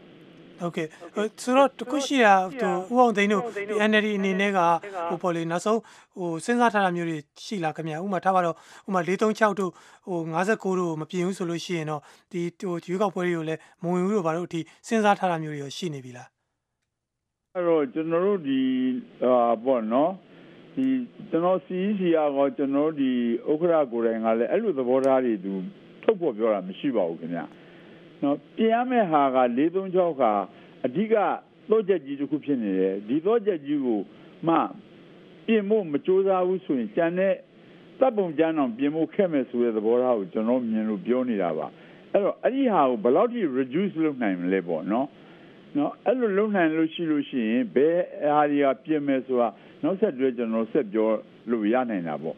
[0.60, 0.86] ဟုတ်ကဲ့
[1.42, 4.58] ဆိုတော့တခုရှိတာဟိုဥအောင်သိန်းတို့ဒီ NLD အနေနဲ့က
[5.08, 5.80] ဟိုပေါ်လေနောက်ဆုံး
[6.16, 8.56] ဟိုစဉ်းစားထားတာမျိုးတွေရှိလားခင်ဗျဥမာထားပါတော့
[8.88, 9.72] ဥမာ436တို့
[10.08, 12.02] ဟို59တို့မပြင်ဘူးဆိုလို့ရှိရင်တော့
[12.32, 16.28] ဒီဟိုရွေးကောက်ပွဲတွေကိုလည်းမဝင်ဘူးလို့ဘာလို့အထိစဉ်းစားထားတာမျိုးတွေရောရှိနေပြီလား
[17.54, 18.60] အဲ့တော့ကျွန်တော်တို့ဒီ
[19.20, 20.10] ဟာပေါ့နော်
[20.74, 20.86] ဒီ
[21.30, 22.00] ကျွန်တော် CEC
[22.36, 23.10] ကောကျွန်တော်ဒီ
[23.50, 25.52] ဥက္ခရာကိုယ်တိုင်ကလည်းအဲ့လိုသဘောထားတွေသူ
[26.02, 27.40] ထုတ်ဖို့ပြောတာမရှိပါဘူးခင်ဗျ
[28.22, 30.24] နော်ပြင်ရမယ့်ဟာက436က
[30.84, 31.14] အဓိက
[31.70, 34.00] သောချက်ကြီးတစ်ခုဖြစ်နေတယ်ဒီသောချက်ကြီးကို
[34.48, 34.56] မှ
[35.46, 37.34] ပြင်ဖို့မကြိုးစားဘူးဆိုရင်ကြံတဲ့
[38.00, 41.66] တပ်ပုံကျန်းအောင်ပြင်ဖို့ခက်မယ်ဆိုတဲ့သဘောထားကိုကျွန်တော်မြင်လို့ပြောနေတာပါ
[42.12, 45.06] အဲ့တော့အဲ့ဒီဟာကိုဘယ်လောက်ထိ reduce လုပ်နိုင်မလဲပေါ့နော်
[45.76, 47.98] နော်အဲ့လိုလုပ်နိုင်လို့ရှိလို့ရှိရင်ဘယ်
[48.34, 49.48] ဟာတွေကပြင်မယ်ဆိုတာ
[49.82, 51.08] နောက်ဆက်တွဲကျွန်တော်ဆက်ပြော
[51.50, 52.36] လို့ရနိုင်တာပေါ့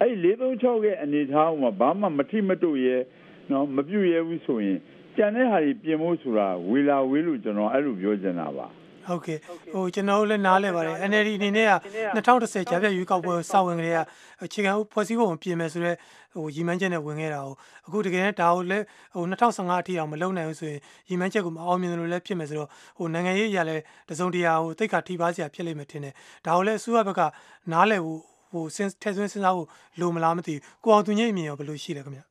[0.00, 2.96] အဲ့436ရဲ့အနေထားမှာဘာမှမထိမတုရဲ
[3.50, 4.78] နော်မပြုတ်ရဲဘူးဆိုရင်
[5.16, 8.66] ကြံတဲ့ဟာတွေပြင်ဖို့ဆိုတာဝေလာဝေးလို့ကျွန်တော်အဲ့လိုပြောချင်တာပါ
[9.08, 9.38] ဟုတ်ကဲ့
[9.72, 11.72] ဟိုကျွန်တော်တို့လည်းနားလဲပါတယ် NLD အနေနဲ့က
[12.16, 13.98] 2010ကြာပြည့်ရွေးကောက်ပွဲစောင့်ဝင်ကလေးက
[14.44, 15.96] အခြေခံဖွဲ့စည်းပုံပြင်မယ်ဆိုတော့
[16.34, 17.54] ဟိုရီမန်းချက်နဲ့ဝင်ခဲ့တာကို
[17.86, 18.84] အခုတကယ်နဲ့ဒါကိုလည်း
[19.14, 26.14] ဟို2015အထိအောင်မလုပ်နိုင်ဘူးဆိုရင်ရီမန်းချက်ကိုမအောင်မြင်လို့လည်းဖြစ်မယ်ဆိုတော့ဟိုနိုင်ငံရေးအရာလည်းတစုံတရာဟိုတိတ်ခါထိပါစရာဖြစ်လိမ့်မယ်ထင်တယ်
[26.46, 27.20] ဒါကိုလည်းအစိုးရဘက်က
[27.72, 28.16] နားလဲဟို
[28.52, 29.68] ဟိုစဉ်းထည့်သွင်းစဉ်းစားဖို့
[30.00, 32.27] လိုမလားမသိဘူးကိုအောင်သူညိတ်အမြင်ရောဘယ်လိုရှိလဲခင်ဗျ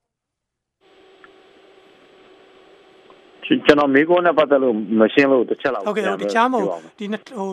[3.47, 6.67] ကျွန်တော်မေးခွန်းနဲ့ပတ်သက်လို့မရှင်းလို့တစ်ချက်လောက်ဟုတ်ကဲ့တခြားမဟုတ်
[6.99, 7.05] ဒီ
[7.37, 7.49] ဟို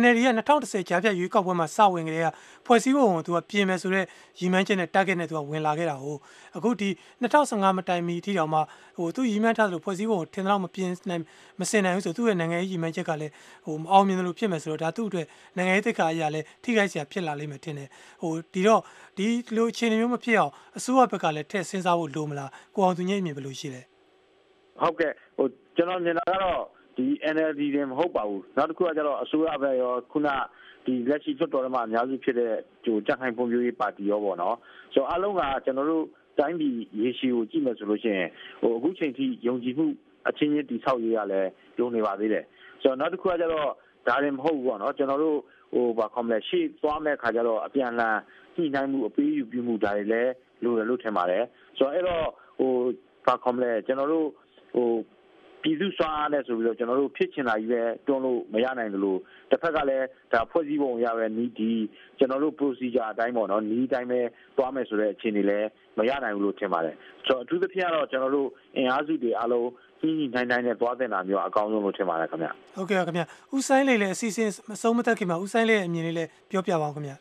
[0.00, 2.28] NLD က2010ကြားဖြတ်ရွေးကောက်ပွဲမှာစဝင်ကြတဲ့က
[2.66, 4.06] ဖွဲ့စည်းပုံကိုသူကပြင်မယ်ဆိုတော့
[4.38, 6.18] ရည်မှန်းချက်နဲ့ target နဲ့သူကဝင်လာခဲ့တာဟုတ်
[6.56, 6.88] အခုဒီ
[7.22, 8.60] 2015မတိုင်မီအထိတောင်မှ
[8.98, 11.22] ဟိုသူရည်မှန်းထားသလိုဖွဲ့စည်းပုံကိုထင်တော့မပြင်နိုင်
[11.60, 13.32] မစင်နိုင်ဘူးဆိုသူ့ရဲ့နိုင်ငံရေးရည်မှန်းချက်ကလည်း
[13.64, 15.26] ဟိုမအောင်မြင်လို့ဖြစ်မယ်ဆိုတော့ဒါသူ့အတွက်
[15.56, 17.88] နိုင်ငံရေးတိတ်ခါအရာလည်းထိခိုက်စရာဖြစ်လာလိမ့်မယ်ထင်တယ်
[18.22, 18.80] ဟိုဒီတော့
[19.16, 19.26] ဒီ
[19.56, 23.82] လိုအခြေအနေမျိုးမဖြစ်အောင်အစိုးရဘက်ကလည်းထည့်စဉ်းစားဖို့လိုမလားကိုအောင်သူညိတ်မြင်ဘယ်လိုရှိလဲ
[24.80, 26.62] ဟုတ်ကဲ့ဟိုကျွန်တော်မြင်တာကတော့
[26.96, 30.28] ဒီ NLD တွေမဟုတ်ပါဘူးနောက်တစ်ခုကကျတော့အစိုးရဘက်ရောခုန
[30.84, 32.52] ဒီလက်ရှိလွှတ်တော်ထဲမှာအများစုဖြစ်တဲ့
[32.84, 34.56] ဟိုတက်ခိုင်ဖွံ့ဖြိုးရေးပါတီရောပေါ့နော်
[34.94, 36.04] ဆိုတော့အလုံးကကျွန်တော်တို့
[36.38, 38.28] တိုင်းပြည်ရေရှည်ကိုကြည့်မယ်ဆိုလို့ရှိရင်
[38.60, 39.86] ဟိုအခုချိန်ထိယုံကြည်မှု
[40.28, 41.40] အချင်းချင်းတိဆောက်ရေးရလဲ
[41.78, 42.44] လုံနေပါသေးတယ်
[42.82, 43.68] ဆိုတော့နောက်တစ်ခုကကျတော့
[44.08, 45.38] ဒါရင်မဟုတ်ဘူးပေါ့နော်ကျွန်တော်တို့
[45.72, 48.16] ဟဟိုဘာခေါမလဲရှေ့သွားမဲ့ခါကျတော့အပြန်လန်
[48.54, 50.32] ညှိနှိုင်းမှုအပေးယူပြုမှုဒါတွေလည်း
[50.64, 51.44] လိုတယ်လို့ထင်ပါတယ်
[51.78, 52.24] ဆိုတော့အဲ့တော့
[52.58, 52.72] ဟို
[53.26, 54.26] ဘာခေါမလဲကျွန်တော်တို့
[54.74, 54.88] ဟို
[55.62, 59.18] ပြည်သူ့စွမ်းအားနဲ့ဆိုပြီးတော့ကျွန်တော်တို့ဖြစ်ချင်တာကြီးပဲတွန်းလို့မရနိုင်ဘူးလို့
[59.50, 61.72] တစ်ဖက်ကလည်းဒါဖွဲ့စည်းပုံရပဲနီးဒီ
[62.18, 64.20] ကျွန်တော်တို့ procedure အတိုင်းပေါ့နော်နီးအတိုင်းပဲ
[64.56, 66.94] သွားမယ်ဆိုတဲ့အခြေအနေလည်းမရနိုင်ဘူးလို့ထင်ပါတယ်
[67.26, 69.68] ဆိုတော့အထူးသဖြင့်ကတော့ကျွန်တော်တို့အင်အားစုတွေအားလုံး
[70.00, 73.22] ကြီးကြီးနိုင်နိုင်နဲ့သွားတင်တာမျိုးအကောင်းဆုံးလို့ထင်ပါတယ်ခင်ဗျဟုတ်ကဲ့ခင်ဗျ
[73.56, 77.12] ဦးဆိုင်လေးလည်းအစီအစဉ်မဆုံးမသက်ခင်မှာဦးဆိုင်လေးရဲ့အမြင်လေးလည်းပြောပြပါအောင်ခင်ဗျ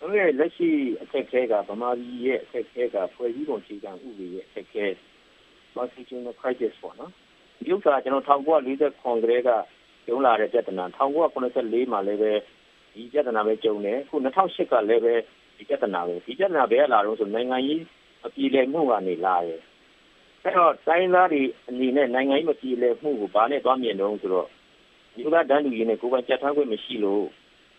[0.00, 0.68] တို့ရဲ့လက်ရှိ
[1.02, 4.86] အခက်အခဲကဗမာပြည်ရဲ့အခက်အခဲကဖွဲ့စည်းပုံခြေခံဥပဒေရဲ့အခက်အခဲ
[5.76, 7.12] constitutional crisis ပေါ့နော်
[7.58, 9.50] ဒီဥစ္စာကျွန်တော်1940ခွန်ကလေးက
[10.06, 10.84] ကျုံလာတဲ့ပြဿနာ
[11.38, 12.32] 1984မှာလည်းပဲ
[12.94, 15.14] ဒီပြဿနာပဲကျုံတယ်အခု2008ကလည်းပဲ
[15.56, 17.82] ဒီပြဿနာပဲဒီပြဿနာဘယ်လာတော့ဆိုနိုင်ငံကြီး
[18.26, 19.60] အပြည်လည်မှုကနေလာတယ်
[20.42, 24.48] အဲ့တော့တိုင်းသားတွေအနေနဲ့နိုင်ငံရေးမပြည်လည်မှုကိုဘာနဲ့တွားမြင်တော့ဆိုတော့
[25.14, 27.24] ဒီကတန်းလူကြီးနဲ့ကိုယ်ပိုင်ကြက်ထားခွင့်မရှိလို့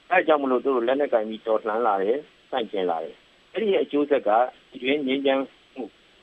[0.09, 2.17] အဲကြောင့်မလို့တို့လက်နဲ့ကင်ပြီးတော်လှန်လာတယ်
[2.49, 3.15] စိုက်ကျင်လာတယ်
[3.53, 4.29] အဲ့ဒီရဲ့အကျိုးဆက်က
[4.71, 5.43] ဒီတွင်ငြိမ်းချမ်း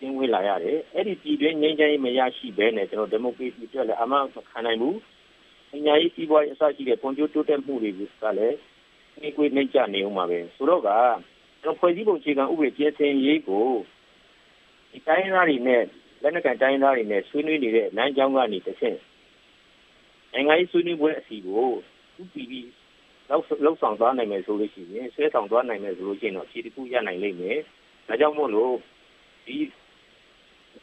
[0.00, 4.20] မှုကျင်းဝေးလာရတယ်အဲ့ဒီပြည်တွင်းငြိမ်းချမ်းရေးမရရှိဘဲနဲ့ကျွန်တော်ဒီမိုကရေစီအတွက်လည်းအမှမ
[4.50, 4.98] ခံနိုင်ဘူး
[5.74, 7.90] အညာရေးစီးပွားရေးအစရှိတဲ့ပွန်ကျိုးတိုးတက်မှုတွေ
[8.22, 8.56] ကလည်း
[9.22, 10.90] ဒီကွေးနှိမ့်ချနေအောင်ပါပဲဆိုတော့က
[11.62, 13.66] ကျွန်တော်ဖွဲ့စည်းပုံအခြေခံဥပဒေပြင်ဆင်ရေးကို
[14.92, 15.82] ဒီတိုင်းသားတွေနဲ့
[16.22, 18.98] လက်နက်ကန်တိုင်းသားတွေနဲ့ဆွေးနွေးနေတဲ့လမ်းကြောင်းကနေတစ်ဆင့်
[20.32, 21.66] နိုင်ငံရေးဆွေးနွေးပွဲအစီကို
[22.20, 22.70] ဥပီပြီး
[23.30, 27.58] လောက်လောက်ဆောင်သွားနိုင်မယ်ဆိုလို့ရှိရင်ဆွဲဆောင်သွားနိုင်မယ်ဆိုလို့ရှိရင်တော့ဖြည့်တခုရနိုင်လိမ့်မယ်။
[28.08, 28.74] ဒါကြောင့်မို့လို့
[29.46, 29.56] ဒီ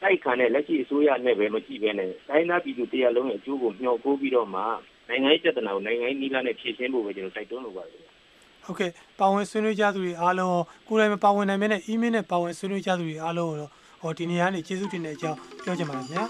[0.02, 4.62] တိုက်ခံတဲ့လက်ရှိအစိုးရနဲ့ပဲမကြည့်ဘဲနဲ့တိုင်းသားပြည်သူတရားလုံးရဲ့အကျိုးကိုမျှော်ကိုးပြီးတော့မှ
[5.10, 8.02] နိုင်ငံရေးပြဿနာကိုနိုင်ငံရေးနည်းလမ်းနဲ့ဖြေရှင်းဖို့ပဲကျွန်တော်တိုက်တွန်းလိုပါတယ်။
[8.66, 13.72] ဟုတ်ကဲ့ပါဝင်ဆွေးနွေးကြသူတွေအားလုံးကိုယ်တိုင်မပါဝင်နိုင်မဲနဲ့ email နဲ့ပါဝင်ဆွေးနွေးကြသူတွေအားလုံးကိုတော့
[14.02, 16.24] ဟောဒီနေရာကနေကျေးဇူးတင်တဲ့အကြောင်းပြောချင်ပါတယ်ခင်ဗျာ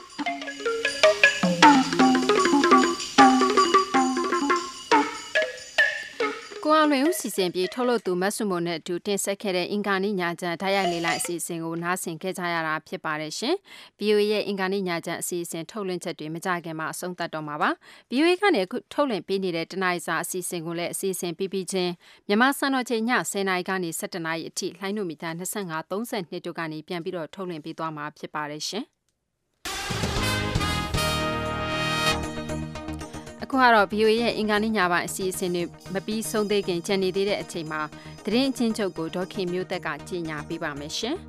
[6.71, 13.55] ကိုအောင်လွင်ဦးစီစဉ်ပြီးထုတ်လုပ်သူမတ်ဆုမုံနဲ့အတူတင်ဆက်ခဲ့တဲ့အင်ကာနီညာချန်ဓာတ်ရိုက်လေးလိုက်အစီအစဉ်ကိုနားဆင်ခဲ့ကြရတာဖြစ်ပါတယ်ရှင်။
[13.99, 17.69] VOA ရဲ့အင်ကာနီညာချန်အစီအစဉ်ထုတ်လွှင့်ချက်တွေမကြခင်မှာအဆုံးသတ်တော့မှာပါ။
[18.11, 21.91] VOA ကနေအခုထုတ်လွှင့်ပေးနေတဲ့တနိုင်စာအစီအစဉ်ကိုလည်းအစီအစဉ်ပြီးပြီးချင်း
[22.27, 28.85] မြန်မာစံတော်ချိန်ည10:00နာရီကနေ17:00နာရီအထိလှိုင်းတို့မီတာ25 32တို့ကနေပြန်ပြီးတော့ထုတ်လွှင့်ပေးသွားမှာဖြစ်ပါတယ်ရှင်။
[33.51, 37.81] ခုကတော့ VOA ရဲ့အင်္ဂါနေ့ညပိုင်းအစီအစဉ်တွေမပြီးဆုံးသေးခင်ကျန်နေသေးတဲ့အချိန်မှာ
[38.25, 41.15] သတင်းအချင်းချုပ်ကိုဒေါခင်မျိုးသက်ကကြီးညာပေးပါမယ်ရှင်။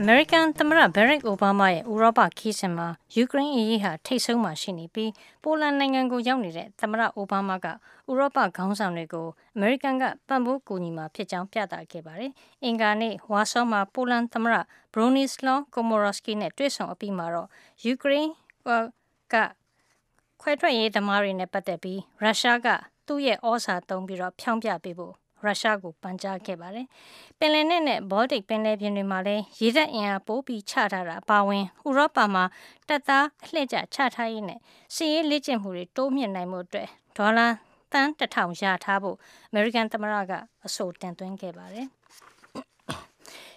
[0.00, 5.12] American သမ္မတ Barack Obama ရဲ့ဥရောပခီးစဉ်မှာယူကရိန်းအရေးဟာထိတ်ဆုံးမှာရှိနေပြီး
[5.42, 7.72] ပိုလန်နိုင်ငံကိုရောက်နေတဲ့သမ္မတအိုဘားမားကဥ
[8.18, 12.32] ရောပခေါင်းဆောင်တွေကိုအမေရိကန်ကပံ့ပိုးကူညီမှာဖြစ်ကြောင်းပြသခဲ့ပါတယ်။
[12.64, 14.54] အင်္ဂါနေ့ဝါဆောမှာပိုလန်သမ္မတ
[14.92, 17.48] Bronislaw Komorowski နဲ့တွေ့ဆုံအပြီးမှာတော့
[17.84, 17.92] ယူ
[18.66, 18.88] ကရိန်း
[19.32, 19.34] က
[20.40, 22.68] ခွဲထွက်ရေးသမားတွေနဲ့ပတ်သက်ပြီးရုရှားက
[23.06, 26.86] သူ့ရဲ့ဩဇာသုံးပြီးတော့ဖြောင်းပြပေးဖို့ရုရှားကိုပန်ကြားခဲ့ပါတယ်။
[27.38, 32.44] ပင်လယ်နက်နဲ့ဘောလတစ်ပင်လယ်ပြင်တွေမှာလည်းရေတပ်အင်အားပိုပြီးချထားတာအပါအဝင်ဥရောပမှာ
[32.88, 34.58] တပ်သားအလှည့်ကျချထားရေးနဲ့
[34.94, 37.46] စီးရေးလေ့ကျင့်မှုတွေတိုးမြင့်နိုင်မှုအတွက်ဒေါ်လာ
[37.92, 39.16] တန်းတထောင်ရထားဖို့
[39.48, 40.32] အမေရိကန်သမ္မတက
[40.66, 41.88] အဆိုတင်သွင်းခဲ့ပါတယ်။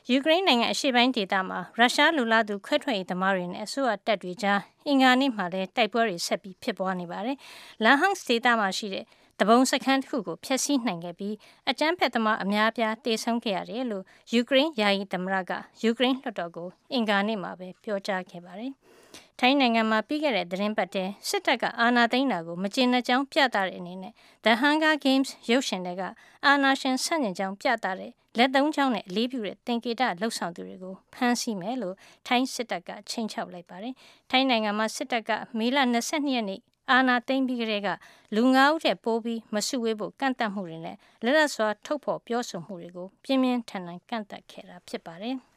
[0.09, 7.37] ယူကရိန်းနိုင်ငံအရှေ့ပိုင်းဒေသမှာရုရှားလူလာသူခွဲထွက်ရေးသမားတွေနဲ့အစိုးရတပ်တွေကြားအင်္ဂါနေ့မှာလည်းတိုက်ပွဲတွေဆက်ပြီးဖြစ်ပွားနေပါတယ်။
[7.83, 9.05] လန်ဟန့်ဒေသမှာရှိတဲ့
[9.39, 11.35] တပုံစခန်းတစ်ခုကိုဖျက်ဆီးနိုင်ခဲ့ပြီး
[11.69, 15.51] အကြမ်းဖက်သမားအများအပြားတေဆုံးခဲ့ရတယ်လို့ယူကရိန်းယာယီသမ္မတက
[15.83, 18.73] ယူကရိန်းလွှတ်တော်ကိုအင်္ဂါနေ့မှာပဲပြောကြားခဲ့ပါတယ်။
[19.39, 24.13] ထိုင်းနိုင်ငံမှာပြီးခဲ့တဲ့သတင်းပတ်ထဲစစ်တပ်ကအာဏာသိမ်းတာကိုမကျေနပ်ကြောင်းပြသတဲ့အနေနဲ့
[24.45, 26.03] The Hunger Games ရုပ်ရှင်တွေက
[26.45, 31.95] အာဏာရှင်ဆန့်ကျင်ကြောင်းပြသတဲ့လက်သုံးချောင်းနဲ့အလေးပြုတဲ့သင်္ကေတလှုပ်ဆောင်သူတွေကိုဖမ်းဆီးမယ်လို့
[32.27, 33.93] ထိုင်းစစ်တပ်ကချိန်ချောက်လိုက်ပါတယ်။
[34.31, 36.61] ထိုင်းနိုင်ငံမှာစစ်တပ်ကမေလ22ရက်နေ့
[36.91, 37.89] အာနာသိမ့်ပြီးကလေးက
[38.35, 45.37] လူငါးဦးတဲ့ပိုးပြီးမစုဝေးဖို့ကန့်တတ်မှုတွေနဲ့လက်လက်စွာထုတ်ဖော်ပြောဆိုမှုတွေကိုပြင်းပြင်းထန်ထန်ကန့်တတ်ခဲ့တာဖြစ်ပါတယ်။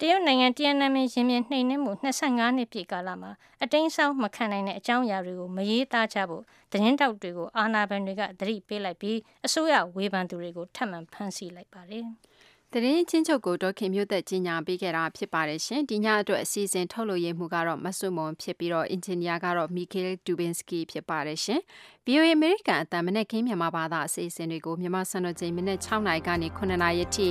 [0.00, 3.30] တရုတ်နိုင်ငံတရနမင်းရင်မြင်နှိမ်နှင်းမှု25နှစ်ပြည့်ကာလမှာ
[3.62, 6.42] အတိမ်းဆောင်မခံနိုင်တဲ့အကြောင်းအရာတွေကိုမရေးသားကြဖို့
[6.72, 12.06] သတင်းတောက်တွေကိုအာဏာပိုင်တွေကသတိပေးလိုက်ပြီးအစိုးရဝေဖန်သူတွေကိုထပ်မံဖမ်းဆီးလိုက်ပါတယ်။
[12.74, 21.60] သတင်းချင်းချုပ်ကိုဒေါခင်မျိုးသက်ကြီးညာပေးခဲ့တာဖြစ်ပါတယ်ရှင်ဒီညအတွက်အစီအစဉ်ထုတ်လို့ရမှုကတော့မဆုမွန်ဖြစ်ပြီးတော့အင်ဂျင်နီယာကတော့မီကေဒူဘင်စကီဖြစ်ပါတယ်ရှင်
[22.06, 27.28] VOA American အတံမနေ့ခင်းမြန်မာဘာသာအစီအစဉ်တွေကိုမြန်မာစံတော်ချိန်မိနစ်6နာရီကနေ9နာရီအထိ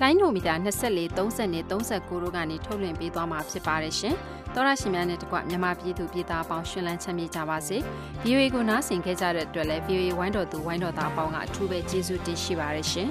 [0.00, 4.14] လိုင်းနိုမီတာ24 30နဲ့39တို့ကနေထုတ်လွှင့်ပေးသွားမှာဖြစ်ပါတယ်ရှင်
[4.54, 7.78] တော်ရရှင်များနဲ့တကွမြန်မာပြည်သူပြည်သားအပေါင်းရှင်လန်းချမ်းမြေ့ကြပါစေ
[8.24, 13.10] VOA ကိုနားဆင်ခဲ့ကြတဲ့အတွက်လည်း VOA ဝိုင်းတော်သူဝိုင်းတော်သားအပေါင်းကအထူးပဲကျေးဇူးတင်ရှိပါတယ်ရှင်